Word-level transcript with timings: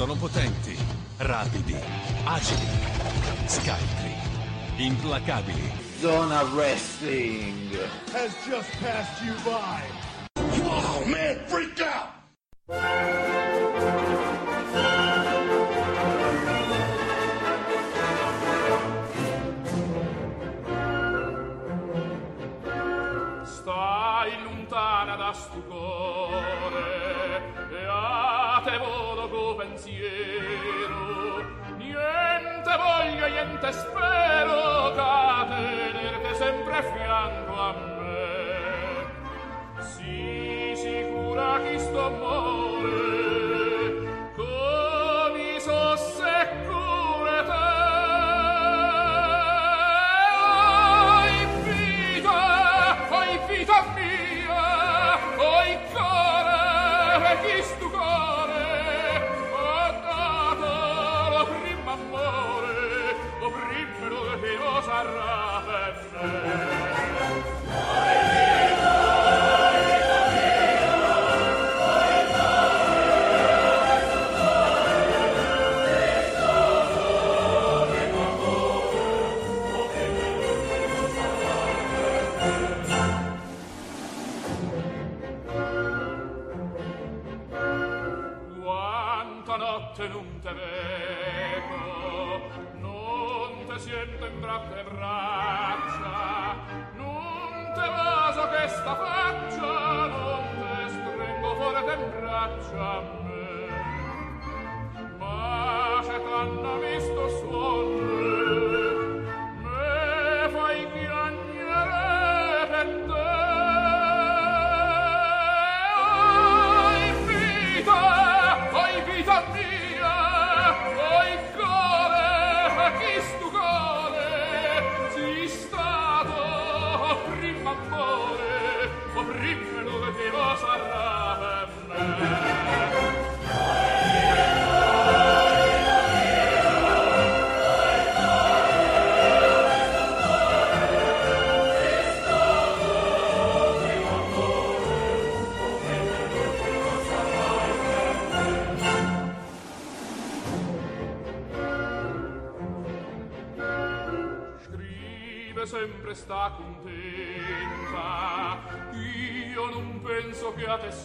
Sono 0.00 0.14
potenti, 0.14 0.74
rapidi, 1.18 1.76
agili, 2.24 2.66
scaltri, 3.44 4.14
implacabili. 4.78 5.70
Zona 6.00 6.42
Wrestling 6.54 7.68
has 8.10 8.34
just 8.48 8.70
passed 8.80 9.22
you 9.22 9.34
by. 9.44 9.82
Wow, 10.64 11.04
man, 11.04 11.44
freak 11.48 11.82
out! 11.82 12.16
Stai 23.44 24.42
lontana 24.44 25.16
da 25.16 25.32
stu 25.34 25.60
pensiero. 29.80 31.42
Niente 31.78 32.76
voglio 32.76 33.26
niente 33.28 33.72
spero 33.72 34.92
ca 34.94 35.46
tenerti 35.48 36.34
sempre 36.36 36.76
a 36.76 36.82
fianco 36.82 37.54
a 37.54 37.72
me. 37.96 38.18
Si 39.80 40.72
sicura 40.76 41.60
chi 41.62 41.78
sto 41.78 42.06
amore. 42.06 43.19
parave 65.00 65.94
me 66.12 66.79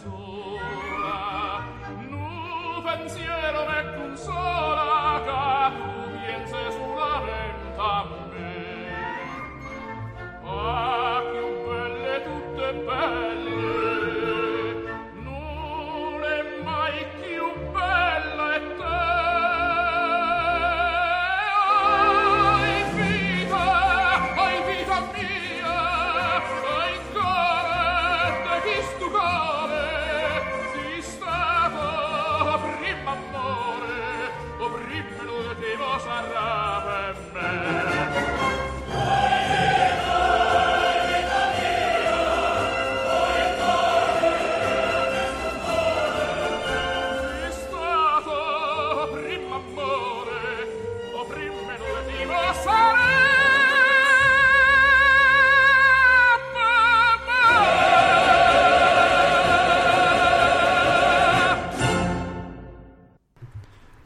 penso 0.03 0.24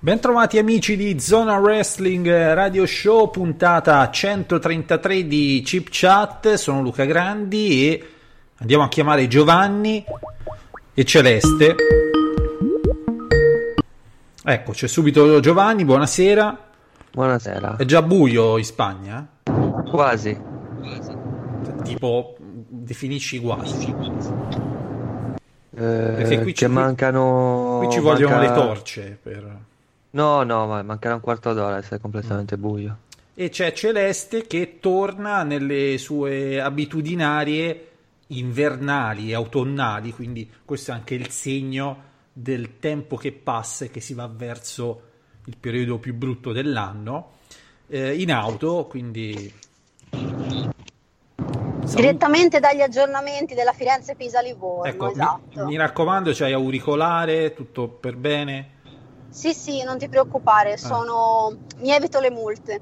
Bentrovati 0.10 0.58
amici 0.58 0.98
di 0.98 1.20
Zona 1.20 1.60
Wrestling 1.60 2.28
Radio 2.28 2.88
Show, 2.88 3.30
puntata 3.30 4.10
133 4.10 5.28
di 5.28 5.62
Chip 5.64 5.90
Chat. 5.92 6.56
Sono 6.56 6.82
Luca 6.82 7.06
Grandi 7.06 7.88
e 7.88 8.08
andiamo 8.56 8.86
a 8.86 8.88
chiamare 8.88 9.28
Giovanni 9.28 10.04
e 10.96 11.06
Celeste. 11.06 11.76
Ecco, 14.44 14.72
c'è 14.72 14.88
subito 14.88 15.40
Giovanni, 15.42 15.86
buonasera. 15.86 16.58
Buonasera. 17.12 17.76
È 17.76 17.86
già 17.86 18.02
buio 18.02 18.58
in 18.58 18.66
Spagna? 18.66 19.28
Quasi. 19.92 20.36
Tipo, 21.84 22.36
definisci 22.40 23.40
quasi. 23.40 23.96
Eh, 25.78 26.40
qui 26.42 26.46
che 26.46 26.54
ci- 26.54 26.66
mancano... 26.66 27.78
Qui 27.84 27.92
ci 27.92 28.00
vogliono 28.00 28.38
manca- 28.38 28.50
le 28.50 28.56
torce 28.56 29.20
per... 29.22 29.68
No, 30.12 30.44
no, 30.44 30.66
ma 30.66 30.82
mancherà 30.82 31.14
un 31.14 31.22
quarto 31.22 31.54
d'ora 31.54 31.78
e 31.78 31.84
sei 31.84 32.00
completamente 32.00 32.58
buio. 32.58 32.98
E 33.36 33.50
c'è 33.50 33.72
Celeste 33.72 34.48
che 34.48 34.80
torna 34.80 35.44
nelle 35.44 35.98
sue 35.98 36.60
abitudinarie 36.60 37.88
invernali 38.28 39.30
e 39.30 39.36
autunnali, 39.36 40.12
quindi 40.12 40.50
questo 40.66 40.92
è 40.92 40.94
anche 40.94 41.16
il 41.16 41.30
segno 41.30 42.08
del 42.34 42.80
tempo 42.80 43.16
che 43.16 43.32
passa 43.32 43.86
e 43.86 43.92
che 43.92 44.02
si 44.02 44.14
va 44.14 44.28
verso 44.28 45.02
il 45.46 45.58
periodo 45.58 46.00
più 46.00 46.14
brutto 46.14 46.52
dell'anno. 46.52 47.38
Eh, 47.88 48.22
in 48.22 48.32
auto, 48.32 48.86
quindi 48.88 49.52
Direttamente 51.96 52.60
dagli 52.60 52.82
aggiornamenti 52.82 53.56
della 53.56 53.74
Firenze 53.74 54.16
Pisa 54.16 54.42
Livorno, 54.42 54.86
ecco, 54.86 55.06
mi- 55.06 55.12
esatto. 55.12 55.66
mi, 55.66 55.76
raccomando, 55.76 56.32
c'hai 56.34 56.54
auricolare, 56.54 57.54
tutto 57.54 57.88
per 57.88 58.16
bene. 58.16 58.78
Sì, 59.30 59.54
sì, 59.54 59.84
non 59.84 59.98
ti 59.98 60.10
preoccupare, 60.10 60.78
sono... 60.78 61.56
mi 61.78 61.92
evito 61.92 62.20
le 62.20 62.32
multe. 62.32 62.82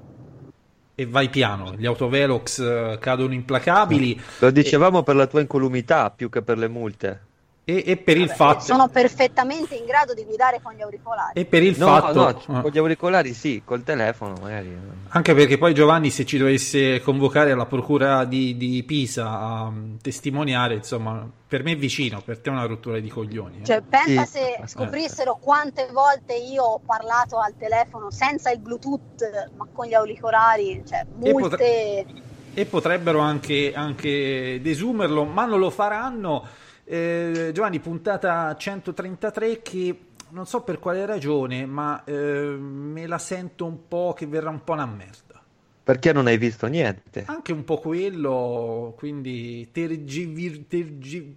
E 0.95 1.05
vai 1.05 1.29
piano, 1.29 1.75
gli 1.75 1.85
autovelox 1.85 2.59
eh, 2.59 2.97
cadono 2.99 3.33
implacabili. 3.33 4.19
Lo 4.39 4.49
dicevamo 4.49 5.03
per 5.03 5.15
la 5.15 5.27
tua 5.27 5.41
incolumità 5.41 6.09
più 6.09 6.29
che 6.29 6.41
per 6.41 6.57
le 6.57 6.67
multe. 6.67 7.26
E, 7.69 7.83
e 7.85 7.97
per 7.97 8.15
il 8.15 8.27
Vabbè, 8.27 8.37
fatto... 8.37 8.59
Sono 8.61 8.87
perfettamente 8.87 9.75
in 9.75 9.83
grado 9.83 10.13
di 10.13 10.23
guidare 10.23 10.61
con 10.63 10.71
gli 10.71 10.81
auricolari. 10.81 11.37
E 11.37 11.43
per 11.43 11.63
il 11.63 11.75
No, 11.77 11.87
fatto... 11.87 12.13
no, 12.47 12.59
eh. 12.59 12.61
con 12.61 12.71
gli 12.71 12.77
auricolari 12.77 13.33
sì, 13.33 13.61
col 13.65 13.83
telefono 13.83 14.35
magari. 14.41 14.73
Anche 15.09 15.33
perché 15.33 15.57
poi 15.57 15.73
Giovanni, 15.73 16.09
se 16.09 16.23
ci 16.25 16.37
dovesse 16.37 17.01
convocare 17.01 17.51
alla 17.51 17.65
procura 17.65 18.23
di, 18.23 18.55
di 18.55 18.81
Pisa 18.83 19.37
a 19.37 19.69
mm, 19.69 19.95
testimoniare, 20.01 20.75
insomma, 20.75 21.29
per 21.45 21.63
me 21.63 21.73
è 21.73 21.75
vicino, 21.75 22.21
per 22.21 22.39
te 22.39 22.49
è 22.49 22.53
una 22.53 22.65
rottura 22.65 22.99
di 23.01 23.09
coglioni. 23.09 23.59
eh. 23.59 23.65
Cioè, 23.65 23.81
pensa 23.81 24.23
Sì. 24.23 24.39
se 24.39 24.61
scoprissero 24.65 25.37
quante 25.41 25.89
volte 25.91 26.35
io 26.35 26.63
ho 26.63 26.79
parlato 26.79 27.37
al 27.37 27.53
telefono 27.57 28.09
senza 28.11 28.49
il 28.49 28.59
Bluetooth, 28.59 29.51
ma 29.57 29.67
con 29.73 29.87
gli 29.87 29.93
auricolari, 29.93 30.83
cioè 30.87 31.01
E 31.01 31.05
multe. 31.33 32.05
E 32.53 32.65
potrebbero 32.65 33.19
anche, 33.19 33.73
anche 33.75 34.59
desumerlo, 34.61 35.25
ma 35.25 35.43
non 35.43 35.59
lo 35.59 35.69
faranno. 35.69 36.47
Eh, 36.89 37.51
Giovanni, 37.53 37.79
puntata 37.81 38.55
133 38.55 39.61
che 39.61 39.99
non 40.29 40.45
so 40.45 40.61
per 40.61 40.79
quale 40.79 41.05
ragione, 41.05 41.65
ma 41.65 42.01
eh, 42.05 42.13
me 42.13 43.05
la 43.07 43.17
sento 43.17 43.65
un 43.65 43.87
po' 43.89 44.13
che 44.15 44.25
verrà 44.25 44.49
un 44.49 44.63
po' 44.63 44.71
una 44.71 44.85
merda. 44.85 45.43
Perché 45.83 46.13
non 46.13 46.27
hai 46.27 46.37
visto 46.37 46.65
niente? 46.67 47.23
Anche 47.27 47.51
un 47.51 47.65
po' 47.65 47.77
quello, 47.79 48.93
quindi 48.97 49.69
tergivir- 49.71 50.67
tergi- 50.67 51.35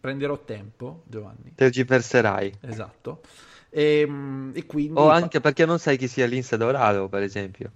prenderò 0.00 0.38
tempo, 0.44 1.02
Giovanni. 1.08 1.52
Tergiverserai. 1.54 2.52
Esatto. 2.60 3.20
E, 3.70 4.06
mm, 4.08 4.50
e 4.54 4.66
quindi 4.66 4.98
O 5.00 5.08
anche 5.10 5.40
perché 5.40 5.66
non 5.66 5.80
sai 5.80 5.96
chi 5.96 6.06
sia 6.06 6.26
Lince 6.26 6.56
Dorado, 6.56 7.08
per 7.08 7.22
esempio. 7.22 7.70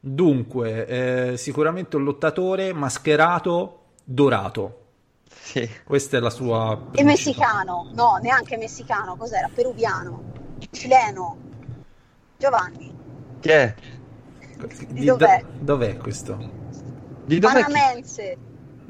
dunque, 0.00 0.86
eh, 1.32 1.36
sicuramente 1.36 1.96
un 1.96 2.04
lottatore 2.04 2.72
mascherato 2.72 3.82
dorato. 4.04 4.86
Sì. 5.48 5.68
Questa 5.82 6.18
è 6.18 6.20
la 6.20 6.28
sua 6.28 6.72
E 6.72 6.76
principale- 6.76 7.04
messicano, 7.04 7.90
no, 7.94 8.18
neanche 8.20 8.58
messicano, 8.58 9.16
cos'era? 9.16 9.48
Peruviano, 9.54 10.32
cileno. 10.70 11.36
Giovanni, 12.36 12.94
Chi 13.40 13.48
è? 13.48 13.74
Di- 14.88 15.06
dov'è? 15.06 15.40
do- 15.40 15.48
dov'è 15.60 15.96
questo? 15.96 16.36
Di 17.24 17.38
dov'è 17.38 17.62
panamense, 17.62 18.36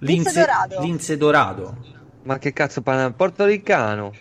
Lince 0.00 0.32
Dorado. 0.32 0.80
Lince 0.80 1.16
Dorado. 1.16 1.76
Ma 2.24 2.38
che 2.38 2.52
cazzo, 2.52 2.82
pana- 2.82 3.12
portoricano? 3.12 4.12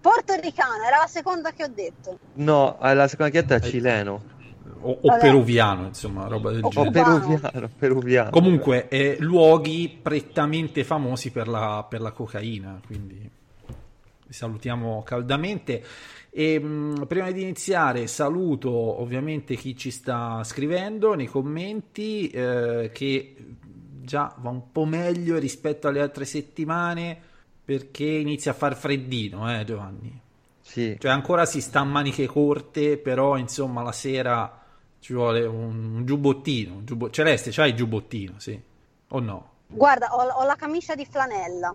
portoricano, 0.00 0.84
era 0.86 0.98
la 0.98 1.06
seconda 1.08 1.50
che 1.52 1.64
ho 1.64 1.68
detto. 1.68 2.18
No, 2.34 2.76
la 2.80 3.08
seconda 3.08 3.30
chietta 3.32 3.54
è 3.54 3.58
Eh, 3.58 3.62
cileno. 3.68 4.22
O, 4.88 4.98
o 5.02 5.18
peruviano, 5.18 5.86
insomma, 5.86 6.26
roba 6.26 6.50
del 6.52 6.64
O 6.64 6.68
O 6.68 6.70
genere. 6.70 6.90
cubano. 6.90 7.18
peruviano, 7.20 7.70
peruviano. 7.78 8.30
Comunque, 8.30 8.88
eh, 8.88 9.16
luoghi 9.20 9.98
prettamente 10.00 10.84
famosi 10.84 11.30
per 11.30 11.48
la, 11.48 11.84
per 11.88 12.00
la 12.00 12.12
cocaina, 12.12 12.80
quindi 12.86 13.30
vi 14.26 14.32
salutiamo 14.32 15.02
caldamente. 15.04 15.82
E, 16.30 16.58
mh, 16.60 17.06
prima 17.06 17.30
di 17.30 17.42
iniziare, 17.42 18.06
saluto 18.06 18.70
ovviamente 18.70 19.54
chi 19.56 19.76
ci 19.76 19.90
sta 19.90 20.42
scrivendo 20.44 21.14
nei 21.14 21.26
commenti, 21.26 22.28
eh, 22.28 22.90
che 22.92 23.34
già 24.02 24.34
va 24.38 24.50
un 24.50 24.70
po' 24.70 24.84
meglio 24.84 25.38
rispetto 25.38 25.88
alle 25.88 26.00
altre 26.00 26.24
settimane 26.24 27.18
perché 27.64 28.04
inizia 28.04 28.52
a 28.52 28.54
far 28.54 28.76
freddino, 28.76 29.52
eh, 29.58 29.64
Giovanni. 29.64 30.20
Sì. 30.60 30.96
Cioè, 30.98 31.10
ancora 31.10 31.46
si 31.46 31.60
sta 31.60 31.80
a 31.80 31.84
maniche 31.84 32.26
corte, 32.26 32.98
però 32.98 33.36
insomma 33.36 33.82
la 33.82 33.92
sera 33.92 34.60
ci 35.00 35.12
vuole 35.12 35.44
un, 35.44 35.94
un 35.96 36.06
giubbottino. 36.06 36.76
un 36.76 36.84
giubbo- 36.84 37.10
Celeste, 37.10 37.50
c'hai 37.50 37.70
il 37.70 37.76
giubbottino, 37.76 38.38
sì? 38.38 38.60
O 39.08 39.20
no? 39.20 39.50
Guarda, 39.68 40.14
ho, 40.14 40.22
ho 40.22 40.44
la 40.44 40.56
camicia 40.56 40.94
di 40.94 41.06
flanella. 41.06 41.74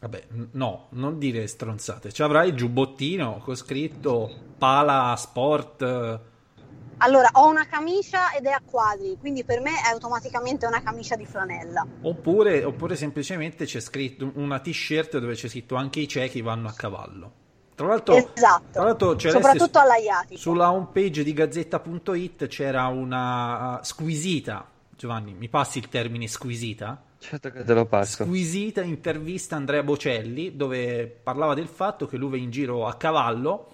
Vabbè, 0.00 0.26
no, 0.52 0.86
non 0.90 1.18
dire 1.18 1.46
stronzate. 1.46 2.12
Ci 2.12 2.22
avrai 2.22 2.50
il 2.50 2.54
giubbottino 2.54 3.40
con 3.42 3.56
scritto 3.56 4.30
Pala 4.56 5.14
Sport. 5.16 6.20
Allora, 6.98 7.30
ho 7.32 7.48
una 7.48 7.66
camicia 7.66 8.32
ed 8.32 8.46
è 8.46 8.50
a 8.50 8.60
quadri, 8.64 9.16
quindi 9.18 9.44
per 9.44 9.60
me 9.60 9.70
è 9.70 9.92
automaticamente 9.92 10.66
una 10.66 10.82
camicia 10.82 11.16
di 11.16 11.26
flanella. 11.26 11.86
Oppure, 12.02 12.64
oppure 12.64 12.96
semplicemente 12.96 13.64
c'è 13.64 13.80
scritto 13.80 14.30
una 14.34 14.60
t-shirt 14.60 15.18
dove 15.18 15.34
c'è 15.34 15.48
scritto 15.48 15.74
anche 15.74 16.00
i 16.00 16.08
ciechi 16.08 16.42
vanno 16.42 16.68
a 16.68 16.72
cavallo. 16.72 17.32
Tra 17.78 17.86
l'altro, 17.86 18.16
esatto. 18.16 18.72
tra 18.72 18.82
l'altro 18.82 19.16
Soprattutto 19.16 19.78
all'Aiatico. 19.78 20.40
Sulla 20.40 20.72
homepage 20.72 21.22
di 21.22 21.32
Gazzetta.it 21.32 22.48
c'era 22.48 22.88
una 22.88 23.76
uh, 23.76 23.84
squisita, 23.84 24.68
Giovanni, 24.96 25.32
mi 25.32 25.48
passi 25.48 25.78
il 25.78 25.88
termine 25.88 26.26
squisita? 26.26 27.00
Certo 27.20 27.52
che 27.52 27.62
te 27.62 27.74
lo 27.74 27.86
passo. 27.86 28.24
Squisita 28.24 28.82
intervista 28.82 29.54
a 29.54 29.58
Andrea 29.58 29.84
Bocelli 29.84 30.56
dove 30.56 31.06
parlava 31.06 31.54
del 31.54 31.68
fatto 31.68 32.08
che 32.08 32.16
lui 32.16 32.30
va 32.30 32.36
in 32.38 32.50
giro 32.50 32.84
a 32.84 32.96
cavallo 32.96 33.68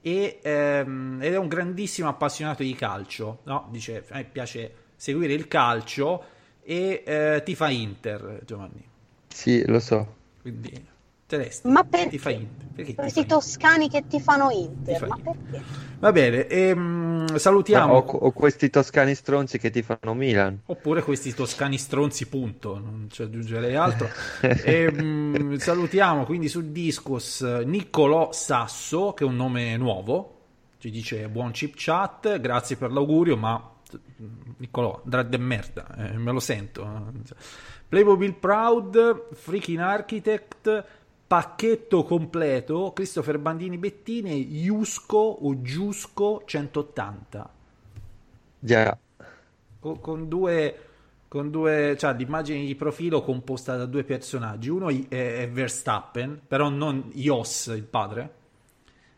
e, 0.00 0.40
ehm, 0.42 1.20
ed 1.22 1.32
è 1.32 1.38
un 1.38 1.46
grandissimo 1.46 2.08
appassionato 2.08 2.64
di 2.64 2.74
calcio, 2.74 3.42
no? 3.44 3.68
Dice, 3.70 4.04
a 4.08 4.16
me 4.16 4.24
piace 4.24 4.74
seguire 4.96 5.32
il 5.32 5.46
calcio 5.46 6.24
e 6.64 7.04
eh, 7.06 7.42
ti 7.44 7.54
fa 7.54 7.70
Inter, 7.70 8.40
Giovanni. 8.44 8.84
Sì, 9.28 9.64
lo 9.64 9.78
so. 9.78 10.16
Quindi, 10.42 10.96
Celeste, 11.28 11.68
Ma 11.68 11.84
perché? 11.84 12.08
ti 12.08 12.18
fa 12.18 12.30
Inter? 12.30 12.66
Perché 12.74 12.98
ti 12.98 13.08
fa 13.08 13.08
Questi 13.08 13.24
Inter? 13.24 13.36
toscani 13.36 13.88
che 13.88 14.06
ti 14.08 14.20
fanno 14.20 14.50
Ti 14.86 14.94
Inter, 14.94 14.96
fa 14.96 15.06
ma 15.06 15.16
Inter. 15.16 15.22
perché? 15.22 15.64
Va 15.98 16.12
bene, 16.12 16.46
ehm, 16.46 17.36
salutiamo. 17.36 17.96
o, 17.96 17.98
o 17.98 18.32
questi 18.32 18.70
toscani 18.70 19.14
stronzi 19.14 19.58
che 19.58 19.70
ti 19.70 19.82
fanno 19.82 20.14
Milan. 20.14 20.60
Oppure 20.70 21.02
questi 21.02 21.32
toscani 21.32 21.78
stronzi, 21.78 22.28
punto, 22.28 22.78
non 22.78 23.08
ci 23.10 23.22
aggiungerei 23.22 23.74
altro. 23.74 24.12
Ehm, 24.60 25.56
salutiamo 25.56 26.24
quindi 26.24 26.48
su 26.48 26.70
Discos 26.72 27.40
Niccolò 27.64 28.32
Sasso, 28.32 29.14
che 29.14 29.24
è 29.24 29.26
un 29.26 29.36
nome 29.36 29.76
nuovo, 29.78 30.34
ci 30.78 30.90
dice 30.90 31.26
buon 31.28 31.52
chip 31.52 31.72
chat, 31.76 32.38
grazie 32.40 32.76
per 32.76 32.92
l'augurio, 32.92 33.36
ma 33.38 33.72
Niccolò, 34.58 35.00
andrà 35.04 35.22
de 35.22 35.38
merda, 35.38 35.86
eh, 35.96 36.18
me 36.18 36.32
lo 36.32 36.40
sento. 36.40 36.84
Playmobil 37.88 38.34
Proud, 38.34 39.32
Freaking 39.32 39.78
Architect, 39.80 40.84
pacchetto 41.28 42.04
completo, 42.04 42.92
Christopher 42.94 43.38
Bandini 43.38 43.76
Bettine, 43.76 44.32
Iusco 44.32 45.18
o 45.18 45.60
Giusco 45.60 46.42
180 46.46 47.50
Già. 48.58 48.98
con, 49.78 50.00
con 50.00 50.26
due 50.26 50.82
con 51.28 51.50
due 51.50 51.94
cioè 51.98 52.14
l'immagine 52.14 52.64
di 52.64 52.74
profilo 52.74 53.22
composta 53.22 53.76
da 53.76 53.84
due 53.84 54.04
personaggi. 54.04 54.70
Uno 54.70 54.88
è, 54.88 55.06
è 55.08 55.50
Verstappen 55.50 56.40
però 56.48 56.70
non 56.70 57.10
Jos 57.12 57.66
il 57.76 57.84
padre 57.84 58.34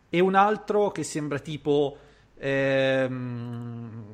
e 0.09 0.19
un 0.19 0.35
altro 0.35 0.91
che 0.91 1.05
sembra 1.05 1.39
tipo 1.39 1.97
ehm, 2.37 4.05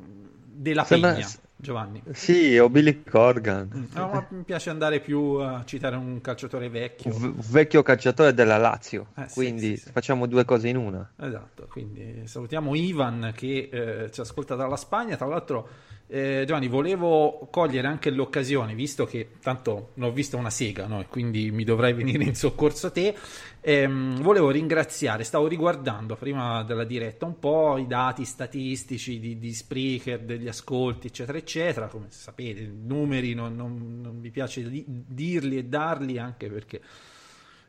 della 0.44 0.84
Sembra- 0.84 1.12
Pegna 1.14 1.28
Giovanni 1.58 2.02
Sì, 2.12 2.58
o 2.58 2.68
Billy 2.68 3.02
Corgan. 3.02 3.88
No, 3.94 4.08
ma 4.08 4.26
mi 4.30 4.42
piace 4.42 4.70
andare 4.70 5.00
più 5.00 5.18
a 5.36 5.64
citare 5.64 5.96
un 5.96 6.20
calciatore 6.20 6.68
vecchio 6.68 7.14
Un 7.14 7.32
v- 7.34 7.50
vecchio 7.50 7.82
calciatore 7.82 8.34
della 8.34 8.58
Lazio. 8.58 9.06
Eh, 9.16 9.26
Quindi 9.32 9.76
sì, 9.76 9.84
sì. 9.84 9.92
facciamo 9.92 10.26
due 10.26 10.44
cose 10.44 10.68
in 10.68 10.76
una. 10.76 11.10
Esatto, 11.18 11.66
quindi 11.70 12.26
salutiamo 12.26 12.74
Ivan 12.74 13.32
che 13.34 13.68
eh, 13.72 14.10
ci 14.10 14.20
ascolta 14.20 14.54
dalla 14.54 14.76
Spagna. 14.76 15.16
Tra 15.16 15.26
l'altro, 15.26 15.68
eh, 16.08 16.44
Giovanni, 16.46 16.68
volevo 16.68 17.48
cogliere 17.50 17.88
anche 17.88 18.10
l'occasione, 18.10 18.74
visto 18.74 19.06
che 19.06 19.30
tanto 19.42 19.90
non 19.94 20.10
ho 20.10 20.12
visto 20.12 20.36
una 20.36 20.50
sega, 20.50 20.86
no? 20.86 21.04
Quindi 21.08 21.50
mi 21.50 21.64
dovrai 21.64 21.94
venire 21.94 22.22
in 22.22 22.34
soccorso 22.36 22.92
te. 22.92 23.14
Ehm, 23.60 24.20
volevo 24.22 24.50
ringraziare, 24.50 25.24
stavo 25.24 25.48
riguardando 25.48 26.14
prima 26.14 26.62
della 26.62 26.84
diretta 26.84 27.26
un 27.26 27.40
po' 27.40 27.76
i 27.78 27.88
dati 27.88 28.24
statistici 28.24 29.18
di, 29.18 29.38
di 29.38 29.52
Spreaker, 29.52 30.20
degli 30.20 30.46
ascolti, 30.46 31.08
eccetera, 31.08 31.38
eccetera. 31.38 31.88
Come 31.88 32.06
sapete, 32.10 32.60
numeri 32.64 33.34
non, 33.34 33.56
non- 33.56 34.00
non 34.00 34.16
mi 34.18 34.30
piace 34.30 34.68
di- 34.68 34.84
dirli 34.86 35.58
e 35.58 35.64
darli 35.64 36.18
anche 36.18 36.48
perché 36.48 36.80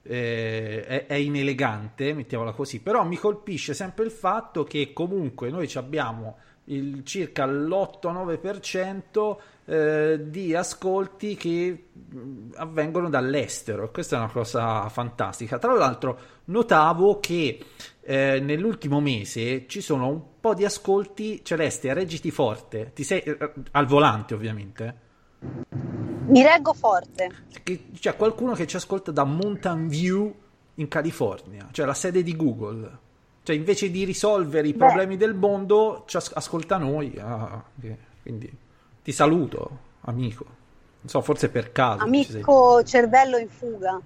eh, 0.04 0.86
è, 0.86 1.06
è 1.08 1.16
inelegante, 1.16 2.14
mettiamola 2.14 2.52
così, 2.52 2.82
però 2.82 3.04
mi 3.04 3.18
colpisce 3.18 3.74
sempre 3.74 4.06
il 4.06 4.12
fatto 4.12 4.64
che 4.64 4.94
comunque 4.94 5.50
noi 5.50 5.68
ci 5.68 5.78
abbiamo 5.80 6.38
il, 6.68 7.04
circa 7.04 7.46
l'8-9% 7.46 9.38
eh, 9.66 10.20
di 10.30 10.56
ascolti 10.56 11.36
che 11.36 11.90
mh, 11.94 12.54
avvengono 12.56 13.10
dall'estero 13.10 13.92
questa 13.92 14.16
è 14.16 14.20
una 14.20 14.32
cosa 14.32 14.88
fantastica. 14.90 15.60
Tra 15.60 15.74
l'altro 15.74 16.20
notavo 16.46 17.20
che 17.20 17.60
eh, 18.02 18.40
nell'ultimo 18.40 19.00
mese 19.02 19.66
ci 19.68 19.82
sono 19.82 20.08
un 20.08 20.22
po' 20.40 20.54
di 20.54 20.66
ascolti 20.66 21.44
celeste, 21.44 21.94
reggiti 21.94 22.32
forte, 22.32 22.92
ti 22.94 23.04
sei 23.04 23.20
eh, 23.22 23.54
al 23.72 23.86
volante 23.86 24.34
ovviamente. 24.34 25.06
Mi 25.40 26.42
reggo 26.44 26.74
forte. 26.74 27.30
C'è 28.00 28.16
qualcuno 28.16 28.54
che 28.54 28.68
ci 28.68 28.76
ascolta 28.76 29.12
da 29.12 29.24
Mountain 29.24 29.88
View 29.88 30.34
in 30.76 30.88
California, 30.88 31.68
cioè 31.72 31.86
la 31.86 31.94
sede 31.94 32.24
di 32.24 32.36
Google. 32.36 33.06
Cioè, 33.48 33.56
invece 33.56 33.90
di 33.90 34.04
risolvere 34.04 34.68
i 34.68 34.74
Beh. 34.74 34.78
problemi 34.78 35.16
del 35.16 35.34
mondo, 35.34 36.04
ci 36.06 36.18
as- 36.18 36.34
ascolta 36.36 36.76
noi. 36.76 37.16
ah, 37.18 37.64
che- 37.80 37.98
quindi 38.22 38.52
ti 39.02 39.14
saluto, 39.14 39.80
amico. 40.02 40.44
Non 40.44 41.08
so, 41.08 41.22
forse 41.22 41.48
per 41.48 41.72
caso. 41.72 42.04
Amico 42.04 42.84
cervello 42.84 43.38
in 43.38 43.48
fuga. 43.48 44.02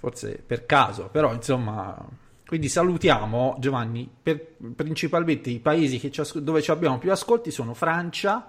forse 0.00 0.42
per 0.44 0.66
caso, 0.66 1.08
però 1.08 1.32
insomma... 1.32 1.96
Quindi 2.44 2.68
salutiamo 2.68 3.54
Giovanni, 3.60 4.10
per, 4.20 4.54
principalmente 4.74 5.48
i 5.48 5.60
paesi 5.60 6.00
che 6.00 6.10
ci 6.10 6.20
asco- 6.20 6.40
dove 6.40 6.60
ci 6.62 6.72
abbiamo 6.72 6.98
più 6.98 7.12
ascolti 7.12 7.52
sono 7.52 7.74
Francia, 7.74 8.44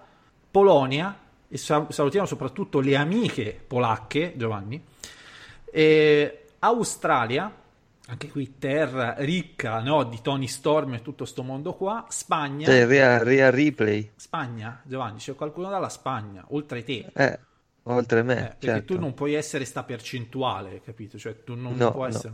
Polonia 0.50 1.16
e 1.48 1.56
sal- 1.58 1.86
salutiamo 1.94 2.26
soprattutto 2.26 2.80
le 2.80 2.96
amiche 2.96 3.64
polacche, 3.68 4.34
Giovanni, 4.36 4.84
Australia, 6.60 7.54
anche 8.08 8.30
qui 8.30 8.58
terra 8.60 9.16
ricca 9.20 9.80
no, 9.82 10.04
di 10.04 10.20
Tony 10.22 10.48
Storm 10.48 10.94
e 10.96 11.02
tutto 11.02 11.26
sto 11.26 11.42
mondo 11.44 11.74
qua, 11.74 12.06
Spagna, 12.10 12.66
Cioè, 12.66 12.86
Ria, 12.86 13.24
Ria 13.24 13.50
Ripley, 13.50 14.12
Spagna, 14.16 14.82
Giovanni, 14.86 15.20
c'è 15.20 15.36
qualcuno 15.36 15.70
dalla 15.70 15.90
Spagna, 15.90 16.46
oltre 16.50 16.84
te. 16.84 17.12
eh, 17.14 17.40
oltre 17.84 18.24
me, 18.24 18.34
Eh, 18.34 18.56
perché 18.60 18.60
certo. 18.60 18.94
tu 18.94 19.00
non 19.00 19.14
puoi 19.14 19.34
essere 19.34 19.64
sta 19.66 19.84
percentuale, 19.84 20.82
capito? 20.82 21.18
Cioè, 21.18 21.44
tu 21.44 21.56
non 21.56 21.76
No, 21.78 21.92
puoi 21.92 22.10
no. 22.10 22.16
essere. 22.16 22.34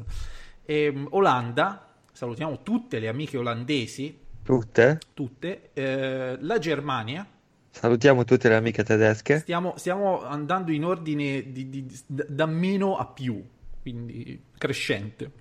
Ehm, 0.66 1.08
Olanda, 1.12 1.88
salutiamo 2.12 2.64
tutte 2.64 3.00
le 3.00 3.08
amiche 3.08 3.38
olandesi, 3.38 4.18
Tutte? 4.44 5.00
tutte. 5.14 5.70
Eh, 5.74 6.38
la 6.40 6.58
Germania, 6.58 7.26
Salutiamo 7.72 8.26
tutte 8.26 8.48
le 8.48 8.56
amiche 8.56 8.84
tedesche. 8.84 9.40
stiamo, 9.40 9.74
stiamo 9.78 10.24
andando 10.24 10.72
in 10.72 10.84
ordine 10.86 11.52
di- 11.52 11.70
di- 11.70 11.86
da 12.06 12.46
meno 12.46 12.98
a 12.98 13.06
più, 13.06 13.44
quindi 13.82 14.42
crescente. 14.58 15.32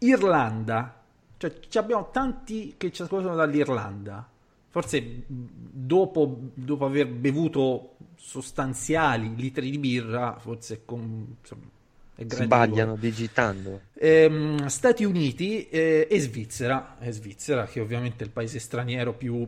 Irlanda, 0.00 1.02
cioè 1.36 1.58
ci 1.68 1.78
abbiamo 1.78 2.10
tanti 2.10 2.74
che 2.76 2.92
ci 2.92 3.02
ascoltano 3.02 3.34
dall'Irlanda. 3.34 4.28
Forse 4.68 5.24
dopo, 5.26 6.38
dopo 6.54 6.84
aver 6.84 7.08
bevuto 7.08 7.96
sostanziali 8.14 9.34
litri 9.34 9.70
di 9.70 9.78
birra, 9.78 10.36
forse 10.38 10.82
con, 10.84 11.36
insomma, 11.40 11.64
è. 12.14 12.24
Sbagliano 12.28 12.96
digitando. 12.96 13.80
Ehm, 13.94 14.66
Stati 14.66 15.04
Uniti 15.04 15.68
eh, 15.68 16.06
e 16.08 16.20
Svizzera, 16.20 16.98
e 17.00 17.10
Svizzera 17.12 17.64
che 17.64 17.80
ovviamente 17.80 18.22
è 18.22 18.26
il 18.26 18.32
paese 18.32 18.58
straniero 18.58 19.14
più 19.14 19.46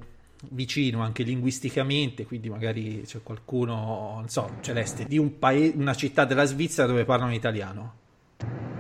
vicino 0.48 1.02
anche 1.02 1.22
linguisticamente, 1.22 2.24
quindi 2.24 2.48
magari 2.48 3.02
c'è 3.04 3.22
qualcuno, 3.22 4.14
non 4.16 4.28
so, 4.28 4.56
Celeste, 4.60 5.04
di 5.04 5.18
un 5.18 5.38
paese, 5.38 5.76
una 5.76 5.94
città 5.94 6.24
della 6.24 6.44
Svizzera 6.44 6.88
dove 6.88 7.04
parlano 7.04 7.34
italiano. 7.34 8.00